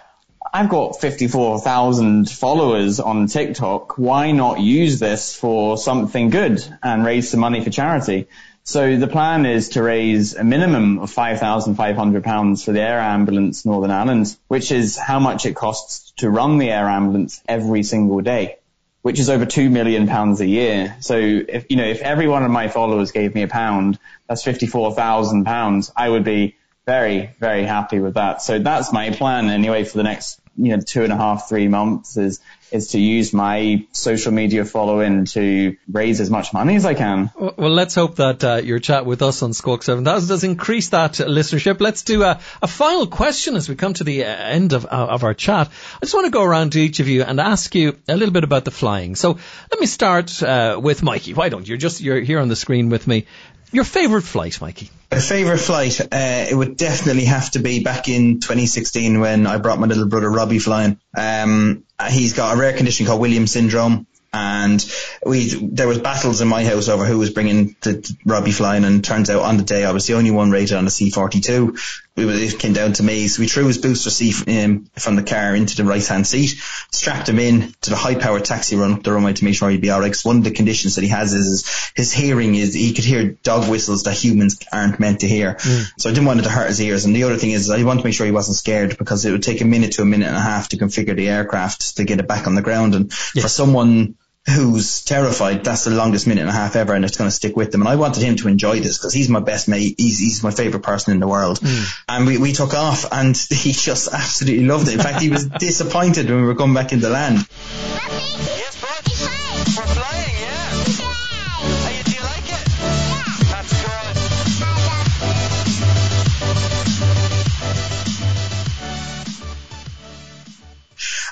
I've 0.53 0.69
got 0.69 0.99
54,000 0.99 2.29
followers 2.29 2.99
on 2.99 3.27
TikTok. 3.27 3.97
Why 3.97 4.31
not 4.31 4.59
use 4.59 4.99
this 4.99 5.35
for 5.35 5.77
something 5.77 6.29
good 6.29 6.63
and 6.83 7.05
raise 7.05 7.31
some 7.31 7.39
money 7.39 7.63
for 7.63 7.69
charity? 7.69 8.27
So 8.63 8.97
the 8.97 9.07
plan 9.07 9.45
is 9.45 9.69
to 9.69 9.83
raise 9.83 10.35
a 10.35 10.43
minimum 10.43 10.99
of 10.99 11.13
£5,500 11.13 12.65
for 12.65 12.71
the 12.71 12.81
air 12.81 12.99
ambulance 12.99 13.65
Northern 13.65 13.91
Ireland, 13.91 14.35
which 14.47 14.71
is 14.71 14.97
how 14.97 15.19
much 15.19 15.45
it 15.45 15.55
costs 15.55 16.11
to 16.17 16.29
run 16.29 16.57
the 16.57 16.71
air 16.71 16.87
ambulance 16.87 17.41
every 17.47 17.83
single 17.83 18.21
day 18.21 18.57
which 19.05 19.19
is 19.19 19.29
over 19.29 19.45
two 19.45 19.69
million 19.69 20.07
pounds 20.07 20.41
a 20.41 20.47
year. 20.47 20.97
So 20.99 21.15
if, 21.15 21.67
you 21.69 21.77
know, 21.77 21.85
if 21.85 22.01
every 22.01 22.27
one 22.27 22.41
of 22.41 22.49
my 22.49 22.69
followers 22.69 23.11
gave 23.11 23.35
me 23.35 23.43
a 23.43 23.47
pound, 23.47 23.99
that's 24.27 24.41
54,000 24.41 25.45
pounds. 25.45 25.91
I 25.95 26.09
would 26.09 26.23
be 26.23 26.55
very, 26.87 27.29
very 27.39 27.65
happy 27.65 27.99
with 27.99 28.15
that. 28.15 28.41
So 28.41 28.57
that's 28.57 28.91
my 28.91 29.11
plan 29.11 29.51
anyway 29.51 29.83
for 29.83 29.97
the 29.97 30.03
next, 30.03 30.41
you 30.57 30.75
know, 30.75 30.81
two 30.81 31.03
and 31.03 31.13
a 31.13 31.17
half, 31.17 31.47
three 31.47 31.67
months 31.67 32.17
is 32.17 32.39
is 32.71 32.89
to 32.89 32.99
use 32.99 33.33
my 33.33 33.85
social 33.91 34.31
media 34.31 34.65
following 34.65 35.25
to 35.25 35.77
raise 35.91 36.19
as 36.19 36.29
much 36.29 36.53
money 36.53 36.75
as 36.75 36.85
I 36.85 36.93
can. 36.93 37.31
Well, 37.35 37.69
let's 37.69 37.95
hope 37.95 38.15
that 38.15 38.43
uh, 38.43 38.55
your 38.55 38.79
chat 38.79 39.05
with 39.05 39.21
us 39.21 39.41
on 39.43 39.53
Squawk 39.53 39.83
7000 39.83 40.27
does 40.27 40.43
increase 40.43 40.89
that 40.89 41.13
listenership. 41.13 41.79
Let's 41.79 42.01
do 42.03 42.23
a, 42.23 42.39
a 42.61 42.67
final 42.67 43.07
question 43.07 43.55
as 43.55 43.69
we 43.69 43.75
come 43.75 43.93
to 43.93 44.03
the 44.03 44.25
uh, 44.25 44.27
end 44.27 44.73
of, 44.73 44.85
uh, 44.85 44.89
of 44.89 45.23
our 45.23 45.33
chat. 45.33 45.67
I 45.67 45.99
just 46.01 46.13
want 46.13 46.25
to 46.25 46.31
go 46.31 46.43
around 46.43 46.73
to 46.73 46.79
each 46.79 46.99
of 46.99 47.07
you 47.07 47.23
and 47.23 47.39
ask 47.39 47.73
you 47.75 47.97
a 48.07 48.15
little 48.15 48.33
bit 48.33 48.43
about 48.43 48.65
the 48.65 48.71
flying. 48.71 49.15
So 49.15 49.37
let 49.71 49.79
me 49.79 49.85
start 49.85 50.41
uh, 50.41 50.79
with 50.81 51.03
Mikey. 51.03 51.33
Why 51.33 51.49
don't 51.49 51.67
you? 51.67 51.77
Just 51.77 52.01
you're 52.01 52.19
here 52.19 52.39
on 52.39 52.47
the 52.47 52.55
screen 52.55 52.89
with 52.89 53.07
me. 53.07 53.25
Your 53.71 53.83
favourite 53.83 54.23
flight, 54.23 54.61
Mikey? 54.61 54.89
My 55.11 55.19
favourite 55.19 55.59
flight, 55.59 55.99
uh, 56.01 56.07
it 56.49 56.55
would 56.55 56.77
definitely 56.77 57.25
have 57.25 57.51
to 57.51 57.59
be 57.59 57.83
back 57.83 58.07
in 58.07 58.39
2016 58.39 59.19
when 59.19 59.47
I 59.47 59.57
brought 59.57 59.79
my 59.79 59.87
little 59.87 60.07
brother 60.07 60.29
Robbie 60.29 60.59
flying. 60.59 60.99
Um, 61.15 61.83
he's 62.09 62.33
got 62.33 62.55
a 62.55 62.59
rare 62.59 62.73
condition 62.73 63.05
called 63.05 63.21
Williams 63.21 63.51
syndrome 63.51 64.07
and 64.35 64.93
we 65.25 65.47
there 65.47 65.87
was 65.87 65.99
battles 65.99 66.41
in 66.41 66.47
my 66.47 66.63
house 66.65 66.89
over 66.89 67.05
who 67.05 67.17
was 67.17 67.29
bringing 67.29 67.75
the 67.81 68.15
Robbie 68.25 68.51
flying, 68.51 68.83
and 68.83 69.03
turns 69.03 69.29
out 69.29 69.41
on 69.41 69.57
the 69.57 69.63
day 69.63 69.85
I 69.85 69.91
was 69.91 70.07
the 70.07 70.15
only 70.15 70.31
one 70.31 70.51
rated 70.51 70.77
on 70.77 70.85
a 70.85 70.89
C42. 70.89 71.79
It 72.17 72.59
came 72.59 72.73
down 72.73 72.93
to 72.93 73.03
me, 73.03 73.27
so 73.27 73.41
we 73.41 73.47
threw 73.47 73.67
his 73.67 73.77
booster 73.77 74.09
seat 74.09 74.35
um, 74.47 74.85
from 74.97 75.15
the 75.15 75.23
car 75.23 75.55
into 75.55 75.75
the 75.75 75.83
right 75.83 76.05
hand 76.05 76.25
seat, 76.25 76.55
strapped 76.91 77.27
him 77.27 77.39
in 77.39 77.73
to 77.81 77.89
the 77.89 77.95
high 77.95 78.15
powered 78.15 78.45
taxi 78.45 78.75
run 78.75 78.93
up 78.93 79.03
the 79.03 79.11
runway 79.11 79.33
to 79.33 79.43
make 79.43 79.55
sure 79.55 79.69
he'd 79.69 79.81
be 79.81 79.91
alright. 79.91 80.15
One 80.23 80.37
of 80.37 80.43
the 80.43 80.51
conditions 80.51 80.95
that 80.95 81.01
he 81.01 81.09
has 81.09 81.33
is, 81.33 81.45
is 81.45 81.91
his 81.95 82.13
hearing 82.13 82.55
is 82.55 82.73
he 82.73 82.93
could 82.93 83.03
hear 83.03 83.31
dog 83.43 83.69
whistles 83.69 84.03
that 84.03 84.13
humans 84.13 84.59
aren't 84.71 84.99
meant 84.99 85.21
to 85.21 85.27
hear. 85.27 85.55
Mm. 85.55 85.91
So 85.99 86.09
I 86.09 86.13
didn't 86.13 86.27
want 86.27 86.39
it 86.39 86.43
to 86.43 86.49
hurt 86.49 86.69
his 86.69 86.81
ears. 86.81 87.05
And 87.05 87.15
the 87.15 87.23
other 87.23 87.37
thing 87.37 87.51
is 87.51 87.69
I 87.69 87.83
wanted 87.83 88.01
to 88.01 88.07
make 88.07 88.15
sure 88.15 88.25
he 88.25 88.31
wasn't 88.31 88.57
scared 88.57 88.97
because 88.97 89.25
it 89.25 89.31
would 89.31 89.43
take 89.43 89.61
a 89.61 89.65
minute 89.65 89.93
to 89.93 90.01
a 90.01 90.05
minute 90.05 90.27
and 90.27 90.37
a 90.37 90.41
half 90.41 90.69
to 90.69 90.77
configure 90.77 91.15
the 91.15 91.27
aircraft 91.27 91.97
to 91.97 92.05
get 92.05 92.19
it 92.19 92.27
back 92.27 92.47
on 92.47 92.55
the 92.55 92.61
ground. 92.61 92.95
And 92.95 93.11
yeah. 93.33 93.41
for 93.41 93.49
someone 93.49 94.15
who's 94.47 95.03
terrified. 95.03 95.63
That's 95.63 95.85
the 95.85 95.91
longest 95.91 96.27
minute 96.27 96.41
and 96.41 96.49
a 96.49 96.53
half 96.53 96.75
ever, 96.75 96.93
and 96.93 97.03
it's 97.03 97.17
going 97.17 97.29
to 97.29 97.35
stick 97.35 97.55
with 97.55 97.71
them. 97.71 97.81
And 97.81 97.89
I 97.89 97.95
wanted 97.95 98.21
him 98.23 98.35
to 98.37 98.47
enjoy 98.47 98.79
this 98.79 98.97
because 98.97 99.13
he's 99.13 99.29
my 99.29 99.39
best 99.39 99.67
mate. 99.67 99.95
He's, 99.97 100.19
he's 100.19 100.43
my 100.43 100.51
favorite 100.51 100.83
person 100.83 101.13
in 101.13 101.19
the 101.19 101.27
world. 101.27 101.59
Mm. 101.59 102.03
And 102.07 102.27
we, 102.27 102.37
we 102.37 102.53
took 102.53 102.73
off, 102.73 103.05
and 103.11 103.35
he 103.49 103.71
just 103.71 104.13
absolutely 104.13 104.65
loved 104.65 104.87
it. 104.87 104.95
In 104.95 104.99
fact, 104.99 105.21
he 105.21 105.29
was 105.29 105.45
disappointed 105.59 106.29
when 106.29 106.41
we 106.41 106.47
were 106.47 106.55
coming 106.55 106.75
back 106.75 106.91
into 106.91 107.09
land. 107.09 107.47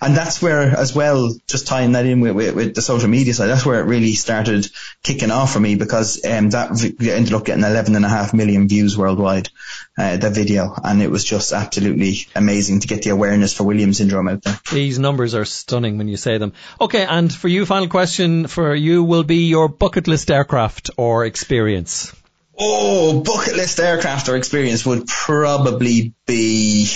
And 0.03 0.15
that's 0.15 0.41
where 0.41 0.61
as 0.77 0.93
well, 0.93 1.33
just 1.47 1.67
tying 1.67 1.93
that 1.93 2.05
in 2.05 2.19
with, 2.19 2.35
with, 2.35 2.55
with, 2.55 2.75
the 2.75 2.81
social 2.81 3.09
media 3.09 3.33
side, 3.33 3.47
that's 3.47 3.65
where 3.65 3.79
it 3.79 3.85
really 3.85 4.13
started 4.13 4.67
kicking 5.01 5.31
off 5.31 5.53
for 5.53 5.59
me 5.59 5.75
because 5.75 6.23
um, 6.25 6.49
that 6.51 6.71
ended 7.01 7.33
up 7.33 7.45
getting 7.45 7.63
11 7.63 7.95
and 7.95 8.05
a 8.05 8.09
half 8.09 8.33
million 8.33 8.67
views 8.67 8.97
worldwide, 8.97 9.49
uh, 9.97 10.17
the 10.17 10.29
video, 10.29 10.73
and 10.83 11.01
it 11.01 11.09
was 11.09 11.23
just 11.23 11.53
absolutely 11.53 12.27
amazing 12.35 12.79
to 12.81 12.87
get 12.87 13.03
the 13.03 13.09
awareness 13.09 13.53
for 13.53 13.63
Williams 13.63 13.97
syndrome 13.97 14.27
out 14.27 14.41
there. 14.43 14.59
These 14.71 14.99
numbers 14.99 15.35
are 15.35 15.45
stunning 15.45 15.97
when 15.97 16.07
you 16.07 16.17
say 16.17 16.37
them. 16.37 16.53
Okay, 16.79 17.05
and 17.05 17.33
for 17.33 17.47
you, 17.47 17.65
final 17.65 17.87
question 17.87 18.47
for 18.47 18.75
you 18.75 19.03
will 19.03 19.23
be 19.23 19.47
your 19.47 19.69
bucket 19.69 20.07
list 20.07 20.29
aircraft 20.29 20.91
or 20.97 21.25
experience. 21.25 22.13
Oh, 22.59 23.21
bucket 23.21 23.55
list 23.55 23.79
aircraft 23.79 24.29
or 24.29 24.35
experience 24.35 24.85
would 24.85 25.07
probably 25.07 26.13
be. 26.27 26.87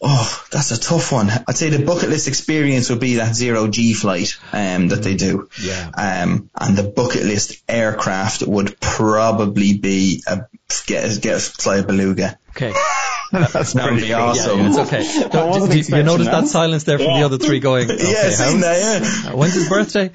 Oh, 0.00 0.44
that's 0.52 0.70
a 0.70 0.78
tough 0.78 1.10
one. 1.10 1.28
I'd 1.48 1.56
say 1.56 1.70
the 1.70 1.84
bucket 1.84 2.08
list 2.08 2.28
experience 2.28 2.88
would 2.90 3.00
be 3.00 3.16
that 3.16 3.34
zero 3.34 3.66
G 3.66 3.94
flight 3.94 4.36
um, 4.52 4.88
that 4.88 5.02
they 5.02 5.16
do. 5.16 5.48
Yeah. 5.60 5.90
Um, 5.96 6.50
and 6.54 6.76
the 6.76 6.84
bucket 6.84 7.24
list 7.24 7.62
aircraft 7.68 8.42
would 8.46 8.78
probably 8.80 9.76
be 9.76 10.22
a 10.28 10.46
get 10.86 11.20
get 11.20 11.40
fly 11.40 11.78
a 11.78 11.82
beluga. 11.82 12.38
Okay. 12.50 12.72
That's 13.32 13.72
that 13.74 13.90
would 13.90 14.00
be 14.00 14.12
awesome. 14.12 14.60
Yeah, 14.60 14.68
it's 14.68 14.78
okay. 14.78 15.38
I 15.38 15.44
wasn't 15.44 15.64
Do- 15.64 15.68
do- 15.70 15.74
you 15.74 15.80
expecting 15.80 16.06
notice 16.06 16.26
that. 16.26 16.40
that. 16.42 16.48
silence 16.48 16.84
there 16.84 16.98
from 16.98 17.08
the 17.18 17.22
other 17.24 17.38
three 17.38 17.58
going? 17.60 17.90
Okay, 17.90 18.12
yeah, 18.12 18.22
how- 18.36 18.50
seen 18.50 18.60
that, 18.60 19.02
yeah. 19.24 19.30
uh, 19.32 19.36
when's 19.36 19.54
his 19.54 19.68
birthday? 19.68 20.12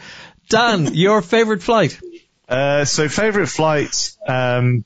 Dan, 0.49 0.93
your 0.95 1.21
favourite 1.21 1.61
flight? 1.61 1.99
Uh, 2.47 2.85
so 2.85 3.07
favorite 3.09 3.47
flight, 3.47 4.11
um, 4.27 4.83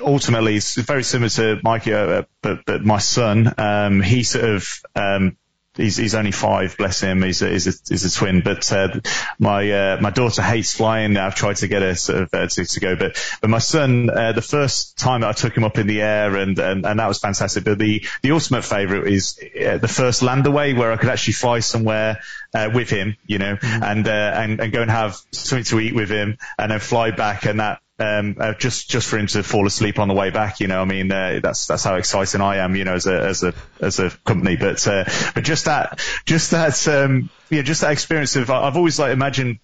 ultimately 0.00 0.56
it's 0.56 0.74
very 0.74 1.02
similar 1.02 1.30
to 1.30 1.60
Mikey, 1.62 1.92
uh, 1.92 2.22
but, 2.42 2.64
but 2.66 2.84
my 2.84 2.98
son, 2.98 3.54
um, 3.58 4.00
he 4.00 4.22
sort 4.22 4.44
of, 4.44 4.82
um, 4.94 5.36
He's, 5.78 5.96
he's 5.96 6.16
only 6.16 6.32
five, 6.32 6.76
bless 6.76 7.00
him. 7.00 7.22
He's 7.22 7.40
a, 7.40 7.50
he's 7.50 7.68
a, 7.68 7.72
he's 7.88 8.04
a 8.04 8.10
twin, 8.10 8.40
but, 8.40 8.72
uh, 8.72 8.98
my, 9.38 9.70
uh, 9.70 10.00
my 10.00 10.10
daughter 10.10 10.42
hates 10.42 10.74
flying. 10.74 11.16
I've 11.16 11.36
tried 11.36 11.54
to 11.58 11.68
get 11.68 11.82
her 11.82 11.94
sort 11.94 12.22
of, 12.22 12.34
uh, 12.34 12.48
to, 12.48 12.64
to 12.64 12.80
go, 12.80 12.96
but, 12.96 13.16
but 13.40 13.48
my 13.48 13.58
son, 13.60 14.10
uh, 14.10 14.32
the 14.32 14.42
first 14.42 14.98
time 14.98 15.20
that 15.20 15.28
I 15.28 15.32
took 15.32 15.56
him 15.56 15.62
up 15.62 15.78
in 15.78 15.86
the 15.86 16.02
air 16.02 16.34
and, 16.34 16.58
and, 16.58 16.84
and 16.84 16.98
that 16.98 17.06
was 17.06 17.20
fantastic. 17.20 17.62
But 17.62 17.78
the, 17.78 18.04
the 18.22 18.32
ultimate 18.32 18.64
favorite 18.64 19.06
is 19.06 19.38
uh, 19.38 19.78
the 19.78 19.86
first 19.86 20.20
landaway 20.20 20.76
where 20.76 20.90
I 20.90 20.96
could 20.96 21.10
actually 21.10 21.34
fly 21.34 21.60
somewhere, 21.60 22.22
uh, 22.52 22.70
with 22.74 22.90
him, 22.90 23.16
you 23.28 23.38
know, 23.38 23.56
and, 23.62 24.08
uh, 24.08 24.10
and, 24.10 24.58
and 24.58 24.72
go 24.72 24.82
and 24.82 24.90
have 24.90 25.16
something 25.30 25.64
to 25.66 25.78
eat 25.78 25.94
with 25.94 26.10
him 26.10 26.38
and 26.58 26.72
then 26.72 26.80
fly 26.80 27.12
back 27.12 27.44
and 27.44 27.60
that, 27.60 27.82
um, 27.98 28.36
uh, 28.38 28.54
just 28.54 28.88
just 28.88 29.08
for 29.08 29.18
him 29.18 29.26
to 29.28 29.42
fall 29.42 29.66
asleep 29.66 29.98
on 29.98 30.08
the 30.08 30.14
way 30.14 30.30
back. 30.30 30.60
You 30.60 30.68
know, 30.68 30.80
I 30.80 30.84
mean, 30.84 31.10
uh, 31.10 31.40
that's 31.42 31.66
that's 31.66 31.84
how 31.84 31.96
exciting 31.96 32.40
I 32.40 32.58
am. 32.58 32.76
You 32.76 32.84
know, 32.84 32.94
as 32.94 33.06
a 33.06 33.20
as 33.20 33.42
a 33.42 33.54
as 33.80 33.98
a 33.98 34.10
company. 34.24 34.56
But 34.56 34.86
uh, 34.86 35.04
but 35.34 35.44
just 35.44 35.64
that 35.64 36.00
just 36.24 36.52
that 36.52 36.86
um, 36.88 37.30
yeah, 37.50 37.62
just 37.62 37.80
that 37.80 37.92
experience 37.92 38.36
of 38.36 38.50
I've 38.50 38.76
always 38.76 38.98
like 38.98 39.12
imagined, 39.12 39.58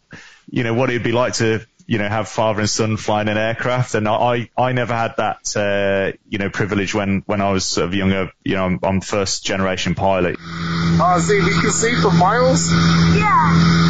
you 0.51 0.64
know, 0.64 0.74
what 0.74 0.91
it'd 0.91 1.05
be 1.05 1.12
like 1.12 1.35
to 1.35 1.64
you 1.87 1.99
know 1.99 2.09
have 2.09 2.28
father 2.28 2.61
and 2.61 2.70
son 2.70 2.97
flying 2.97 3.28
an 3.28 3.37
aircraft, 3.37 3.95
and 3.95 4.09
I 4.09 4.51
I 4.57 4.72
never 4.72 4.95
had 4.95 5.16
that 5.18 5.57
uh, 5.57 6.16
you 6.28 6.39
know 6.39 6.51
privilege 6.51 6.95
when 6.95 7.22
when 7.26 7.41
I 7.41 7.53
was 7.53 7.64
sort 7.64 7.87
of 7.87 7.95
younger. 7.95 8.32
You 8.43 8.57
know, 8.57 8.64
I'm, 8.64 8.80
I'm 8.82 9.01
first 9.01 9.45
generation 9.45 9.95
pilot. 9.95 10.37
Uh, 10.41 11.20
see, 11.20 11.41
we 11.41 11.61
can 11.61 11.70
see 11.70 11.95
for 12.01 12.11
miles. 12.11 12.70
Yeah. 12.72 13.85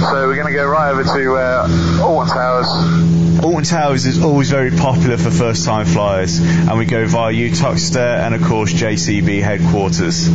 So 0.00 0.28
we're 0.28 0.34
going 0.34 0.46
to 0.46 0.54
go 0.54 0.66
right 0.66 0.92
over 0.92 1.02
to 1.02 1.34
uh, 1.34 2.00
Alton 2.02 2.34
Towers. 2.34 3.19
Alton 3.42 3.64
Towers 3.64 4.04
is 4.04 4.22
always 4.22 4.50
very 4.50 4.70
popular 4.70 5.16
for 5.16 5.30
first 5.30 5.64
time 5.64 5.86
flyers, 5.86 6.38
and 6.40 6.76
we 6.76 6.84
go 6.84 7.06
via 7.06 7.32
Uttoxeter 7.32 7.98
and 7.98 8.34
of 8.34 8.42
course 8.42 8.70
JCB 8.70 9.42
headquarters. 9.42 10.28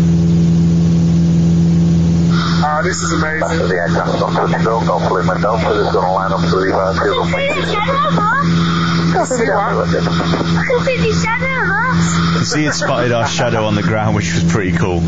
Uh, 2.65 2.81
this 2.81 3.03
is 3.03 3.11
amazing. 3.13 3.67
the 3.67 3.75
aircraft 3.75 4.19
got 4.19 4.47
to 4.47 4.53
control, 4.53 4.81
got 4.81 5.07
full 5.07 5.17
in 5.17 5.27
window, 5.27 5.55
so 5.59 5.83
it's 5.83 5.93
going 5.93 6.05
to 6.05 6.11
line 6.11 6.31
up 6.31 6.41
to 6.49 6.55
the 6.55 6.73
uh, 6.75 6.93
field 6.99 7.21
of 7.21 7.29
See 9.27 9.49
what? 9.51 9.87
You 12.39 12.45
see 12.45 12.65
it 12.65 12.73
spotted 12.73 13.11
our 13.11 13.27
shadow 13.27 13.65
on 13.65 13.75
the 13.75 13.83
ground, 13.83 14.15
which 14.15 14.33
was 14.33 14.51
pretty 14.51 14.75
cool. 14.75 14.99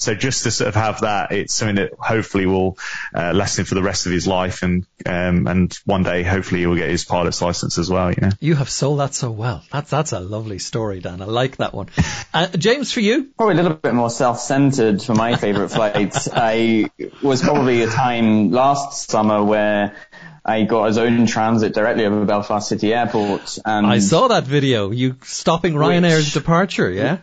So 0.00 0.14
just 0.14 0.44
to 0.44 0.50
sort 0.50 0.68
of 0.68 0.74
have 0.76 1.02
that, 1.02 1.30
it's 1.30 1.52
something 1.52 1.76
that 1.76 1.92
hopefully 1.98 2.46
will 2.46 2.78
uh, 3.14 3.32
last 3.34 3.58
him 3.58 3.66
for 3.66 3.74
the 3.74 3.82
rest 3.82 4.06
of 4.06 4.12
his 4.12 4.26
life, 4.26 4.62
and 4.62 4.86
um, 5.04 5.46
and 5.46 5.78
one 5.84 6.04
day 6.04 6.22
hopefully 6.22 6.62
he 6.62 6.66
will 6.66 6.76
get 6.76 6.88
his 6.88 7.04
pilot's 7.04 7.42
license 7.42 7.76
as 7.76 7.90
well. 7.90 8.10
You 8.10 8.16
know. 8.22 8.30
You 8.40 8.54
have 8.54 8.70
sold 8.70 9.00
that 9.00 9.12
so 9.12 9.30
well. 9.30 9.62
That's 9.70 9.90
that's 9.90 10.12
a 10.12 10.20
lovely 10.20 10.58
story, 10.58 11.00
Dan. 11.00 11.20
I 11.20 11.26
like 11.26 11.58
that 11.58 11.74
one. 11.74 11.88
Uh, 12.32 12.46
James, 12.46 12.92
for 12.92 13.00
you? 13.00 13.24
Probably 13.36 13.58
a 13.58 13.62
little 13.62 13.76
bit 13.76 13.92
more 13.92 14.08
self-centered 14.08 15.02
for 15.02 15.14
my 15.14 15.36
favourite 15.36 15.70
flights. 15.70 16.28
I 16.32 16.90
was 17.22 17.42
probably 17.42 17.82
a 17.82 17.88
time 17.88 18.52
last 18.52 19.10
summer 19.10 19.44
where 19.44 19.96
I 20.44 20.62
got 20.62 20.88
a 20.88 20.92
zone 20.94 21.26
transit 21.26 21.74
directly 21.74 22.06
over 22.06 22.24
Belfast 22.24 22.66
City 22.66 22.94
Airport, 22.94 23.58
and 23.66 23.86
I 23.86 23.98
saw 23.98 24.28
that 24.28 24.44
video. 24.44 24.90
You 24.90 25.16
stopping 25.24 25.74
Ryanair's 25.74 26.32
departure, 26.32 26.90
yeah? 26.90 27.18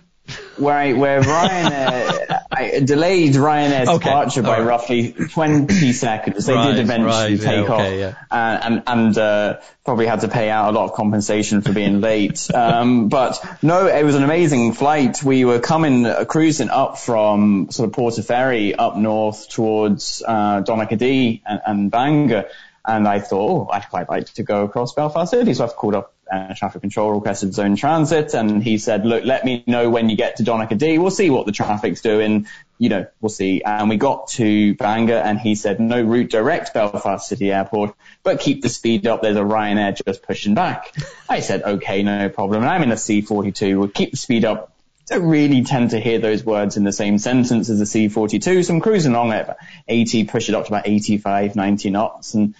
Where 0.57 0.75
I, 0.75 0.93
where 0.93 1.21
Ryanair, 1.21 2.45
I 2.51 2.79
delayed 2.83 3.33
Ryanair's 3.33 3.89
Okay, 3.89 4.03
departure 4.05 4.41
by 4.41 4.59
right. 4.59 4.79
ravely 4.89 5.13
20 5.27 5.93
seconds. 5.93 6.45
They 6.45 6.53
Right, 6.53 6.71
did 6.71 6.79
eventually 6.79 7.09
right, 7.11 7.29
yeah, 7.31 7.45
take 7.45 7.69
okay, 7.69 8.03
off, 8.03 8.15
uh, 8.31 8.35
and 8.63 8.83
and 8.87 9.17
uh, 9.17 9.57
probably 9.85 10.05
had 10.07 10.21
to 10.21 10.27
pay 10.27 10.49
out 10.49 10.69
a 10.69 10.71
lot 10.77 10.85
of 10.85 10.93
compensation 10.93 11.61
for 11.61 11.73
being 11.73 12.01
late. 12.01 12.49
Um, 12.57 13.07
but 13.09 13.39
no, 13.61 13.87
it 13.87 14.03
was 14.03 14.15
an 14.15 14.23
amazing 14.23 14.73
flight. 14.73 15.23
We 15.23 15.45
were 15.45 15.59
coming 15.59 16.05
uh, 16.05 16.25
cruising 16.25 16.69
up 16.69 16.97
from 16.97 17.67
sort 17.71 17.89
of 17.89 17.95
Portaferry 17.95 18.73
up 18.77 18.97
north 18.97 19.47
towards 19.49 20.23
uh, 20.27 20.63
Donaghadee 20.63 21.41
and, 21.45 21.61
and 21.65 21.91
Bangor. 21.91 22.49
And 22.85 23.07
I 23.07 23.19
thought, 23.19 23.69
oh, 23.69 23.69
I'd 23.71 23.89
quite 23.89 24.09
like 24.09 24.33
to 24.33 24.43
go 24.43 24.63
across 24.63 24.93
Belfast 24.93 25.29
City. 25.31 25.53
So 25.53 25.65
I've 25.65 25.75
called 25.75 25.95
up 25.95 26.13
uh, 26.31 26.53
traffic 26.55 26.81
control, 26.81 27.11
requested 27.13 27.53
zone 27.53 27.75
transit, 27.75 28.33
and 28.33 28.63
he 28.63 28.77
said, 28.77 29.05
look, 29.05 29.23
let 29.23 29.45
me 29.45 29.63
know 29.67 29.89
when 29.89 30.09
you 30.09 30.17
get 30.17 30.37
to 30.37 30.43
Donaghadee. 30.43 30.99
We'll 30.99 31.11
see 31.11 31.29
what 31.29 31.45
the 31.45 31.51
traffic's 31.51 32.01
doing. 32.01 32.47
You 32.77 32.89
know, 32.89 33.07
we'll 33.21 33.29
see. 33.29 33.63
And 33.63 33.89
we 33.89 33.97
got 33.97 34.27
to 34.29 34.75
Bangor 34.75 35.15
and 35.15 35.39
he 35.39 35.55
said, 35.55 35.79
no 35.79 36.01
route 36.01 36.29
direct 36.29 36.73
Belfast 36.73 37.27
City 37.27 37.51
Airport, 37.51 37.95
but 38.23 38.39
keep 38.39 38.61
the 38.61 38.69
speed 38.69 39.07
up. 39.07 39.21
There's 39.21 39.37
a 39.37 39.41
Ryanair 39.41 39.99
just 40.05 40.21
pushing 40.23 40.53
back. 40.53 40.93
I 41.29 41.39
said, 41.39 41.63
okay, 41.63 42.03
no 42.03 42.29
problem. 42.29 42.61
And 42.61 42.69
I'm 42.69 42.83
in 42.83 42.91
a 42.91 42.95
C42. 42.95 43.79
We'll 43.79 43.87
keep 43.87 44.11
the 44.11 44.17
speed 44.17 44.45
up. 44.45 44.73
Don't 45.07 45.25
really 45.25 45.63
tend 45.63 45.91
to 45.91 45.99
hear 45.99 46.19
those 46.19 46.43
words 46.43 46.75
in 46.75 46.83
the 46.83 46.91
same 46.91 47.17
sentence 47.17 47.69
as 47.69 47.79
a 47.79 47.85
C42. 47.85 48.65
So 48.65 48.73
I'm 48.73 48.81
cruising 48.81 49.13
along 49.13 49.31
at 49.31 49.57
80, 49.87 50.25
push 50.25 50.49
it 50.49 50.55
up 50.55 50.65
to 50.65 50.69
about 50.69 50.87
85, 50.87 51.55
90 51.55 51.89
knots. 51.91 52.33
And 52.33 52.55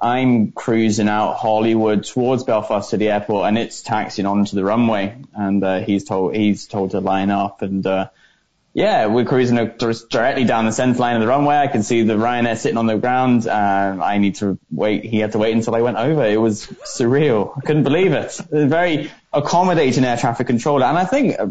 I'm 0.00 0.52
cruising 0.52 1.08
out 1.08 1.34
Holywood 1.34 2.04
towards 2.04 2.44
Belfast 2.44 2.88
City 2.88 3.08
Airport, 3.08 3.48
and 3.48 3.58
it's 3.58 3.82
taxiing 3.82 4.26
onto 4.26 4.56
the 4.56 4.64
runway. 4.64 5.16
And 5.34 5.62
uh, 5.62 5.80
he's 5.80 6.04
told 6.04 6.34
he's 6.34 6.66
told 6.66 6.92
to 6.92 7.00
line 7.00 7.30
up, 7.30 7.62
and 7.62 7.86
uh, 7.86 8.08
yeah, 8.74 9.06
we're 9.06 9.24
cruising 9.24 9.56
directly 10.10 10.44
down 10.44 10.64
the 10.64 10.72
centre 10.72 10.98
line 10.98 11.14
of 11.14 11.22
the 11.22 11.28
runway. 11.28 11.56
I 11.56 11.68
can 11.68 11.84
see 11.84 12.02
the 12.02 12.14
Ryanair 12.14 12.56
sitting 12.56 12.76
on 12.76 12.86
the 12.86 12.96
ground. 12.96 13.46
I 13.46 14.18
need 14.18 14.34
to 14.36 14.58
wait. 14.70 15.04
He 15.04 15.20
had 15.20 15.32
to 15.32 15.38
wait 15.38 15.54
until 15.54 15.76
I 15.76 15.80
went 15.80 15.96
over. 15.96 16.24
It 16.24 16.40
was 16.40 16.66
surreal. 16.66 17.56
I 17.56 17.60
couldn't 17.60 17.84
believe 17.84 18.12
it. 18.12 18.40
A 18.50 18.66
very 18.66 19.12
accommodating 19.32 20.04
air 20.04 20.16
traffic 20.16 20.48
controller, 20.48 20.86
and 20.86 20.98
I 20.98 21.04
think 21.04 21.38
uh, 21.38 21.46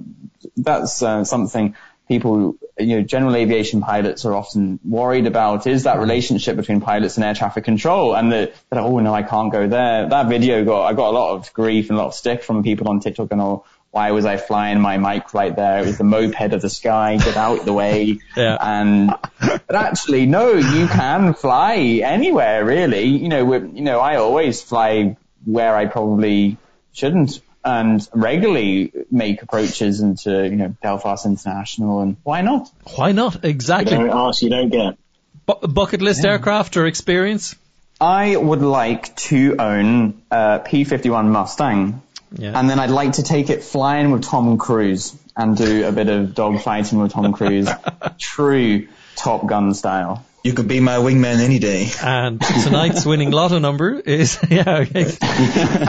that's 0.58 1.02
uh, 1.02 1.24
something 1.24 1.76
people, 2.08 2.56
you 2.78 2.97
know, 2.97 3.01
general 3.04 3.36
aviation 3.36 3.82
pilots 3.82 4.26
are 4.26 4.34
often 4.34 4.80
worried 4.84 5.28
about 5.28 5.68
is 5.68 5.84
that 5.84 5.99
relationship 5.99 6.56
between 6.56 6.82
pilots 6.82 7.18
and 7.18 7.24
air 7.24 7.34
traffic 7.34 7.64
control 7.64 8.16
and 8.16 8.32
the, 8.32 8.51
that, 8.70 8.80
oh 8.80 8.99
no, 8.99 9.14
I 9.14 9.24
can't 9.24 9.51
go 9.51 9.68
there. 9.68 10.10
That 10.10 10.28
video 10.28 10.66
got, 10.66 10.86
I 10.86 10.93
got 10.93 11.10
a 11.10 11.16
lot 11.18 11.36
of 11.36 11.54
grief 11.54 11.89
and 11.89 11.97
a 11.97 12.01
lot 12.01 12.08
of 12.08 12.14
stick 12.14 12.43
from 12.43 12.64
people 12.64 12.89
on 12.89 12.99
TikTok 12.99 13.32
and 13.32 13.41
all. 13.41 13.66
Why 13.91 14.10
was 14.10 14.26
I 14.26 14.38
flying 14.38 14.80
my 14.80 14.97
microlight 14.97 15.56
there? 15.56 15.78
It 15.78 15.86
was 15.86 15.99
the 15.99 16.04
moped 16.04 16.51
of 16.51 16.62
the 16.64 16.70
sky. 16.70 17.18
Get 17.18 17.38
out 17.38 17.64
the 17.64 17.74
way. 17.74 18.20
Yeah. 18.36 18.58
And, 18.60 19.14
but 19.39 19.76
actually, 19.76 20.26
no, 20.26 20.54
you 20.54 20.88
can 20.88 21.36
fly 21.36 21.76
anywhere 22.04 22.66
really. 22.66 23.04
You 23.04 23.30
know, 23.30 23.54
you 23.54 23.82
know, 23.82 23.99
I 23.99 24.16
always 24.16 24.64
fly 24.64 25.16
where 25.45 25.76
I 25.76 25.86
probably 25.86 26.58
shouldn't 26.91 27.39
and 27.66 28.07
regularly 28.14 28.91
make 29.09 29.41
approaches 29.41 30.01
into, 30.01 30.43
you 30.43 30.55
know, 30.55 30.76
Belfast 30.82 31.26
International 31.26 32.01
and 32.01 32.18
why 32.24 32.41
not? 32.41 32.70
Why 32.95 33.11
not? 33.11 33.43
Exactly. 33.45 33.97
You 33.97 34.07
don't 34.07 34.18
ask, 34.18 34.41
you 34.41 34.49
don't 34.49 34.70
get. 34.70 34.97
Bu- 35.45 35.68
bucket 35.68 36.01
list 36.01 36.26
aircraft 36.26 36.78
or 36.78 36.86
experience? 36.86 37.55
I 37.99 38.36
would 38.36 38.61
like 38.61 39.16
to 39.16 39.55
own 39.59 40.22
a 40.30 40.59
P51 40.59 41.28
Mustang. 41.28 42.01
Yeah. 42.36 42.57
And 42.59 42.70
then 42.70 42.80
I'd 42.80 42.89
like 42.89 43.14
to 43.14 43.24
take 43.24 43.49
it 43.49 43.64
flying 43.64 44.11
with 44.11 44.24
Tom 44.24 44.57
Cruise 44.57 45.16
and 45.36 45.55
do 45.55 45.88
a 45.88 45.91
bit 45.91 46.09
of 46.09 46.30
dogfighting 46.30 47.01
with 47.01 47.11
Tom 47.11 47.32
Cruise. 47.34 47.70
True 48.20 48.88
Top 49.16 49.45
Gun 49.47 49.74
style. 49.74 50.26
You 50.44 50.54
could 50.54 50.68
be 50.68 50.82
my 50.82 50.98
wingman 50.98 51.39
any 51.39 51.58
day. 51.60 51.89
And 52.04 52.41
tonight's 52.41 53.06
winning 53.06 53.32
lotto 53.32 53.60
number 53.60 53.98
is, 53.98 54.38
yeah, 54.50 54.80
okay. 54.80 55.06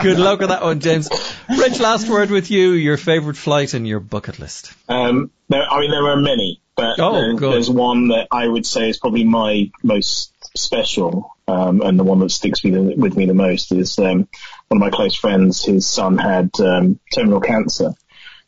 Good 0.01 0.17
luck 0.17 0.39
with 0.39 0.47
that 0.49 0.61
one, 0.63 0.79
James. 0.79 1.09
Rich, 1.49 1.79
last 1.81 2.07
word 2.07 2.29
with 2.31 2.49
you, 2.49 2.71
your 2.71 2.95
favourite 2.95 3.35
flight 3.37 3.73
and 3.73 3.85
your 3.85 3.99
bucket 3.99 4.39
list. 4.39 4.73
Um, 4.87 5.29
there, 5.49 5.61
I 5.69 5.81
mean, 5.81 5.91
there 5.91 6.07
are 6.07 6.15
many, 6.15 6.61
but 6.75 6.97
Oh, 6.99 7.11
there- 7.11 7.35
there's 7.51 7.69
one 7.69 8.07
that 8.09 8.27
I 8.31 8.47
would 8.47 8.65
say 8.65 8.89
is 8.89 8.97
probably 8.97 9.25
my 9.25 9.71
most 9.83 10.31
special, 10.57 11.35
um, 11.49 11.81
and 11.81 11.99
the 11.99 12.05
one 12.05 12.19
that 12.19 12.31
sticks 12.31 12.63
with, 12.63 12.75
with 12.97 13.17
me 13.17 13.25
the 13.25 13.33
most 13.33 13.73
is 13.73 13.99
um, 13.99 14.27
one 14.69 14.77
of 14.77 14.79
my 14.79 14.89
close 14.89 15.15
friends. 15.15 15.65
His 15.65 15.85
son 15.85 16.17
had 16.17 16.51
um, 16.61 16.97
terminal 17.13 17.41
cancer, 17.41 17.93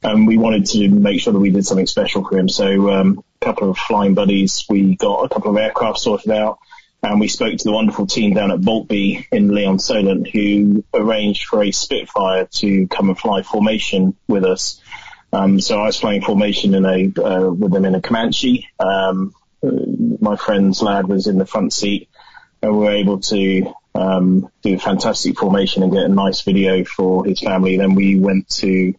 and 0.04 0.26
we 0.26 0.38
wanted 0.38 0.68
to 0.68 0.88
make 0.88 1.20
sure 1.20 1.34
that 1.34 1.40
we 1.40 1.50
did 1.50 1.66
something 1.66 1.86
special 1.86 2.24
for 2.24 2.38
him. 2.38 2.48
So 2.48 2.90
um, 2.92 3.18
a 3.20 3.24
couple 3.42 3.70
of 3.70 3.78
flying 3.78 4.14
buddies, 4.14 4.66
we 4.70 4.96
got 4.96 5.24
a 5.24 5.30
couple 5.30 5.52
of 5.52 5.58
aircraft 5.58 6.00
sorted 6.00 6.32
out. 6.32 6.60
And 7.04 7.20
we 7.20 7.28
spoke 7.28 7.56
to 7.56 7.64
the 7.64 7.72
wonderful 7.72 8.08
team 8.08 8.34
down 8.34 8.52
at 8.52 8.60
Maltby 8.60 9.28
in 9.32 9.54
Lee-on-Solent 9.54 10.30
who 10.30 10.84
arranged 10.94 11.46
for 11.46 11.64
a 11.64 11.72
Spitfire 11.72 12.46
to 12.54 12.88
come 12.88 13.10
and 13.10 13.18
fly 13.18 13.44
formation 13.44 14.16
with 14.28 14.44
us. 14.44 14.82
Um, 15.32 15.60
so 15.60 15.80
I 15.80 15.86
was 15.86 16.00
flying 16.00 16.24
formation 16.24 16.74
in 16.74 16.86
a, 16.86 17.22
uh, 17.22 17.52
with 17.52 17.72
them 17.72 17.86
in 17.86 17.94
a 17.94 18.02
Comanche. 18.02 18.68
Um, 18.80 19.36
my 19.62 20.38
friend's 20.38 20.82
lad 20.82 21.08
was 21.08 21.28
in 21.28 21.38
the 21.38 21.46
front 21.46 21.72
seat 21.72 22.10
and 22.64 22.72
we 22.72 22.86
were 22.86 22.92
able 22.92 23.20
to, 23.20 23.74
um, 23.94 24.50
do 24.64 24.74
a 24.74 24.80
fantastic 24.80 25.38
formation 25.38 25.84
and 25.84 25.92
get 25.94 26.04
a 26.04 26.10
nice 26.10 26.42
video 26.42 26.84
for 26.84 27.26
his 27.26 27.40
family. 27.40 27.78
Then 27.78 27.94
we 27.94 28.20
went 28.20 28.50
to, 28.50 28.96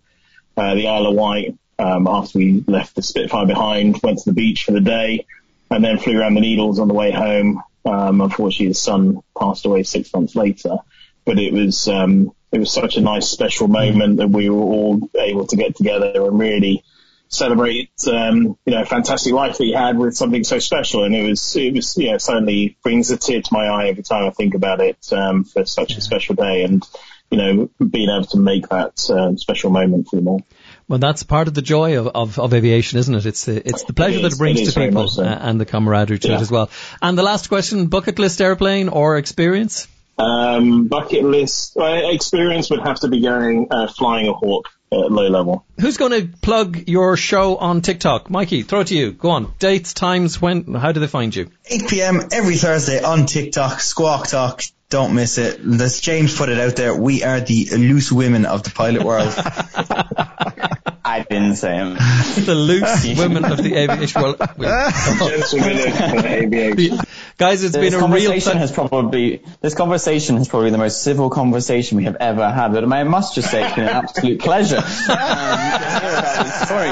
uh, 0.57 0.75
the 0.77 0.87
Isle 0.87 1.07
of 1.09 1.15
Wight, 1.17 1.59
um, 1.79 2.07
after 2.07 2.39
we 2.39 2.65
left 2.67 2.95
the 2.95 3.03
Spitfire 3.03 3.47
behind, 3.47 4.01
went 4.03 4.19
to 4.19 4.31
the 4.31 4.35
beach 4.35 4.65
for 4.65 4.73
the 4.73 4.81
day 4.81 5.27
and 5.71 5.85
then 5.85 5.99
flew 5.99 6.19
around 6.19 6.35
the 6.35 6.41
Needles 6.41 6.79
on 6.79 6.89
the 6.89 6.95
way 6.95 7.11
home. 7.11 7.63
Um, 7.85 8.21
unfortunately 8.21 8.67
his 8.67 8.83
son 8.83 9.21
passed 9.39 9.65
away 9.65 9.83
six 9.83 10.13
months 10.13 10.35
later, 10.35 10.77
but 11.25 11.39
it 11.39 11.53
was, 11.53 11.89
um, 11.89 12.33
it 12.53 12.59
was 12.59 12.73
such 12.73 12.97
a 12.97 13.01
nice 13.01 13.29
special 13.29 13.69
moment 13.69 14.19
that 14.19 14.31
we 14.31 14.49
were 14.51 14.61
all 14.61 15.09
able 15.19 15.47
to 15.47 15.57
get 15.57 15.77
together 15.77 16.13
and 16.15 16.39
really 16.39 16.83
celebrate, 17.29 17.91
um, 18.11 18.57
you 18.65 18.73
know, 18.73 18.83
a 18.83 18.87
fantastic 18.87 19.33
life 19.35 19.59
that 19.59 19.65
he 19.65 19.73
had 19.73 19.99
with 19.99 20.17
something 20.17 20.45
so 20.45 20.59
special. 20.59 21.05
And 21.05 21.15
it 21.15 21.29
was, 21.29 21.57
it 21.57 21.75
was, 21.75 21.97
you 21.99 22.11
know, 22.11 22.19
certainly 22.19 22.77
brings 22.83 23.11
a 23.11 23.19
tear 23.19 23.43
to 23.43 23.53
my 23.53 23.67
eye 23.67 23.89
every 23.89 24.03
time 24.03 24.25
I 24.25 24.31
think 24.31 24.55
about 24.55 24.81
it, 24.81 25.13
um, 25.13 25.45
for 25.45 25.67
such 25.67 25.93
yeah. 25.93 25.99
a 25.99 26.01
special 26.01 26.35
day 26.35 26.65
and, 26.65 26.83
you 27.31 27.37
know, 27.37 27.71
being 27.87 28.09
able 28.09 28.27
to 28.29 28.39
make 28.39 28.69
that 28.69 28.99
uh, 29.11 29.37
special 29.37 29.71
moment 29.71 30.09
for 30.09 30.17
them 30.17 30.29
all. 30.29 30.43
Well, 30.89 30.99
that's 30.99 31.23
part 31.23 31.49
of 31.49 31.55
the 31.55 31.63
joy 31.63 31.99
of, 31.99 32.09
of, 32.09 32.39
of 32.39 32.55
aviation, 32.55 32.99
isn't 32.99 33.15
it? 33.15 33.27
It's 33.27 33.45
the, 33.45 33.69
it's 33.69 33.85
the 33.85 33.93
pleasure 33.93 34.21
it 34.21 34.23
that 34.23 34.33
it 34.33 34.39
brings 34.39 34.61
it 34.61 34.73
to 34.73 34.81
people 34.81 35.09
so. 35.09 35.23
uh, 35.23 35.27
and 35.27 35.61
the 35.61 35.67
camaraderie 35.67 36.19
to 36.19 36.29
yeah. 36.29 36.37
it 36.37 36.41
as 36.41 36.51
well. 36.51 36.71
And 37.03 37.17
the 37.17 37.23
last 37.23 37.49
question, 37.49 37.89
bucket 37.89 38.19
list 38.19 38.41
airplane 38.41 38.89
or 38.89 39.19
experience? 39.19 39.87
Um, 40.19 40.89
bucket 40.89 41.25
list 41.25 41.77
uh, 41.77 41.85
experience 41.85 42.71
would 42.71 42.81
have 42.81 43.01
to 43.01 43.09
be 43.09 43.21
going 43.21 43.69
uh, 43.71 43.87
flying 43.87 44.29
a 44.29 44.33
hawk 44.33 44.71
at 44.91 45.13
low 45.13 45.29
level. 45.29 45.65
Who's 45.79 45.97
going 45.97 46.13
to 46.13 46.39
plug 46.39 46.89
your 46.89 47.17
show 47.17 47.57
on 47.57 47.83
TikTok? 47.83 48.31
Mikey, 48.31 48.63
throw 48.63 48.81
it 48.81 48.89
to 48.89 48.97
you. 48.97 49.13
Go 49.13 49.31
on. 49.31 49.53
Dates, 49.59 49.93
times, 49.93 50.41
when, 50.41 50.75
how 50.75 50.93
do 50.93 51.01
they 51.01 51.07
find 51.07 51.37
you? 51.37 51.51
8 51.67 51.89
p.m. 51.89 52.21
every 52.33 52.57
Thursday 52.57 53.03
on 53.03 53.27
TikTok, 53.27 53.81
Squawk 53.81 54.27
Talk. 54.27 54.63
Don't 54.91 55.15
miss 55.15 55.37
it. 55.37 55.61
As 55.61 56.01
James 56.01 56.35
put 56.35 56.49
it 56.49 56.59
out 56.59 56.77
there, 56.77 56.99
we 56.99 57.23
are 57.23 57.41
the 57.41 57.69
loose 57.73 58.11
women 58.11 58.47
of 58.47 58.63
the 58.63 58.71
pilot 58.71 59.03
world. 59.03 59.35
I 61.19 61.23
didn't 61.25 61.57
say 61.57 61.75
him. 61.75 61.95
the 61.95 62.55
loose 62.55 63.07
women 63.19 63.45
of 63.45 63.63
the 63.63 63.75
aviation 63.75 64.23
world. 64.23 64.39
Guys, 67.39 67.63
it's 67.63 67.75
this 67.75 67.95
been 67.95 68.03
a 68.03 68.07
real. 68.09 68.33
Th- 68.33 68.43
has 68.43 68.73
probably 68.73 69.43
this 69.61 69.75
conversation 69.75 70.37
has 70.39 70.49
probably 70.49 70.71
the 70.71 70.79
most 70.79 71.03
civil 71.03 71.31
conversation 71.31 71.97
we 71.97 72.05
have 72.05 72.17
ever 72.17 72.51
had. 72.51 72.73
But 72.73 72.91
I 72.93 73.05
must 73.05 73.35
just 73.35 73.51
say 73.51 73.65
it's 73.65 73.75
been 73.77 73.85
an 73.85 73.91
absolute 73.91 74.41
pleasure. 74.41 74.79
Um, 74.79 74.85
sorry, 76.67 76.91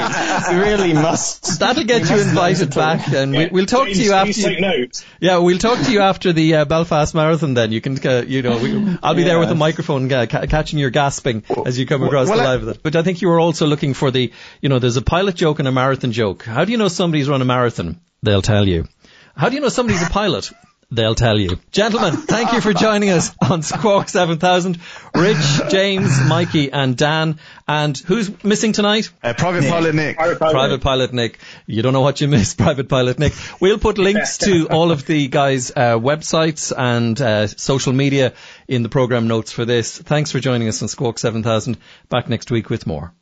we 0.49 0.61
really 0.61 0.93
must. 0.93 1.59
That'll 1.59 1.83
get 1.83 2.09
you 2.09 2.17
invited 2.17 2.73
back, 2.73 3.07
and 3.09 3.33
yeah. 3.33 3.49
we, 3.51 3.61
will 3.61 3.65
talk 3.65 3.85
James, 3.87 3.97
to 3.97 4.03
you 4.03 4.13
after. 4.13 4.33
Take 4.33 4.59
notes. 4.61 5.05
Yeah, 5.19 5.39
we'll 5.39 5.57
talk 5.57 5.79
to 5.85 5.91
you 5.91 5.99
after 6.01 6.33
the 6.33 6.55
uh, 6.55 6.65
Belfast 6.65 7.13
Marathon. 7.13 7.53
Then 7.53 7.71
you 7.71 7.81
can, 7.81 7.97
uh, 8.07 8.23
you 8.25 8.41
know, 8.41 8.57
we, 8.57 8.97
I'll 9.03 9.15
be 9.15 9.21
yeah. 9.21 9.27
there 9.27 9.39
with 9.39 9.49
a 9.49 9.55
microphone, 9.55 10.11
uh, 10.11 10.25
ca- 10.27 10.45
catching 10.47 10.79
your 10.79 10.91
gasping 10.91 11.43
as 11.65 11.77
you 11.77 11.85
come 11.85 12.03
across 12.03 12.29
well, 12.29 12.37
the 12.37 12.43
live. 12.43 12.65
Well, 12.65 12.75
but 12.81 12.95
I 12.95 13.03
think 13.03 13.21
you 13.21 13.27
were 13.27 13.39
also 13.39 13.67
looking 13.67 13.93
for 13.93 14.11
the, 14.11 14.16
you 14.61 14.69
know, 14.69 14.79
there's 14.79 14.97
a 14.97 15.01
pilot 15.01 15.35
joke 15.35 15.59
and 15.59 15.67
a 15.67 15.71
marathon 15.71 16.11
joke. 16.11 16.43
How 16.43 16.65
do 16.65 16.71
you 16.71 16.77
know 16.77 16.87
somebody's 16.87 17.29
run 17.29 17.41
a 17.41 17.45
marathon? 17.45 17.99
They'll 18.23 18.41
tell 18.41 18.67
you. 18.67 18.87
How 19.35 19.49
do 19.49 19.55
you 19.55 19.61
know 19.61 19.69
somebody's 19.69 20.01
a 20.01 20.09
pilot? 20.09 20.51
They'll 20.89 21.15
tell 21.15 21.37
you. 21.37 21.59
Gentlemen, 21.69 22.15
thank 22.15 22.53
you 22.53 22.61
for 22.61 22.71
joining 22.85 23.09
us 23.09 23.35
on 23.41 23.61
Squawk 23.61 24.07
7000. 24.07 24.79
Rich, 25.13 25.61
James, 25.69 26.09
Mikey 26.29 26.71
and 26.71 26.95
Dan. 26.95 27.39
And 27.67 27.97
who's 27.97 28.31
missing 28.41 28.71
tonight? 28.71 29.11
Uh, 29.21 29.33
Private 29.33 29.61
Nick. 29.61 29.69
Pilot 29.69 29.95
Nick. 29.95 30.15
Private 30.15 30.39
Pilot, 30.39 30.53
Private 30.53 30.81
Pilot 30.81 31.13
Nick. 31.13 31.39
You 31.65 31.81
don't 31.81 31.91
know 31.91 32.01
what 32.01 32.21
you 32.21 32.29
missed, 32.29 32.57
Private 32.67 32.87
Pilot 32.87 33.19
Nick. 33.19 33.33
We'll 33.59 33.79
put 33.79 33.97
links 33.97 34.37
to 34.39 34.67
all 34.71 34.91
of 34.91 35.05
the 35.05 35.27
guys' 35.27 35.71
uh, 35.71 35.99
websites 35.99 36.71
and 36.75 37.19
uh, 37.19 37.47
social 37.47 37.91
media 37.91 38.33
in 38.69 38.81
the 38.81 38.89
program 38.89 39.27
notes 39.27 39.51
for 39.51 39.65
this. 39.65 39.97
Thanks 39.97 40.31
for 40.31 40.39
joining 40.39 40.69
us 40.69 40.81
on 40.81 40.87
Squawk 40.87 41.19
7000. 41.19 41.77
Back 42.07 42.29
next 42.29 42.49
week 42.49 42.69
with 42.69 42.87
more. 42.87 43.13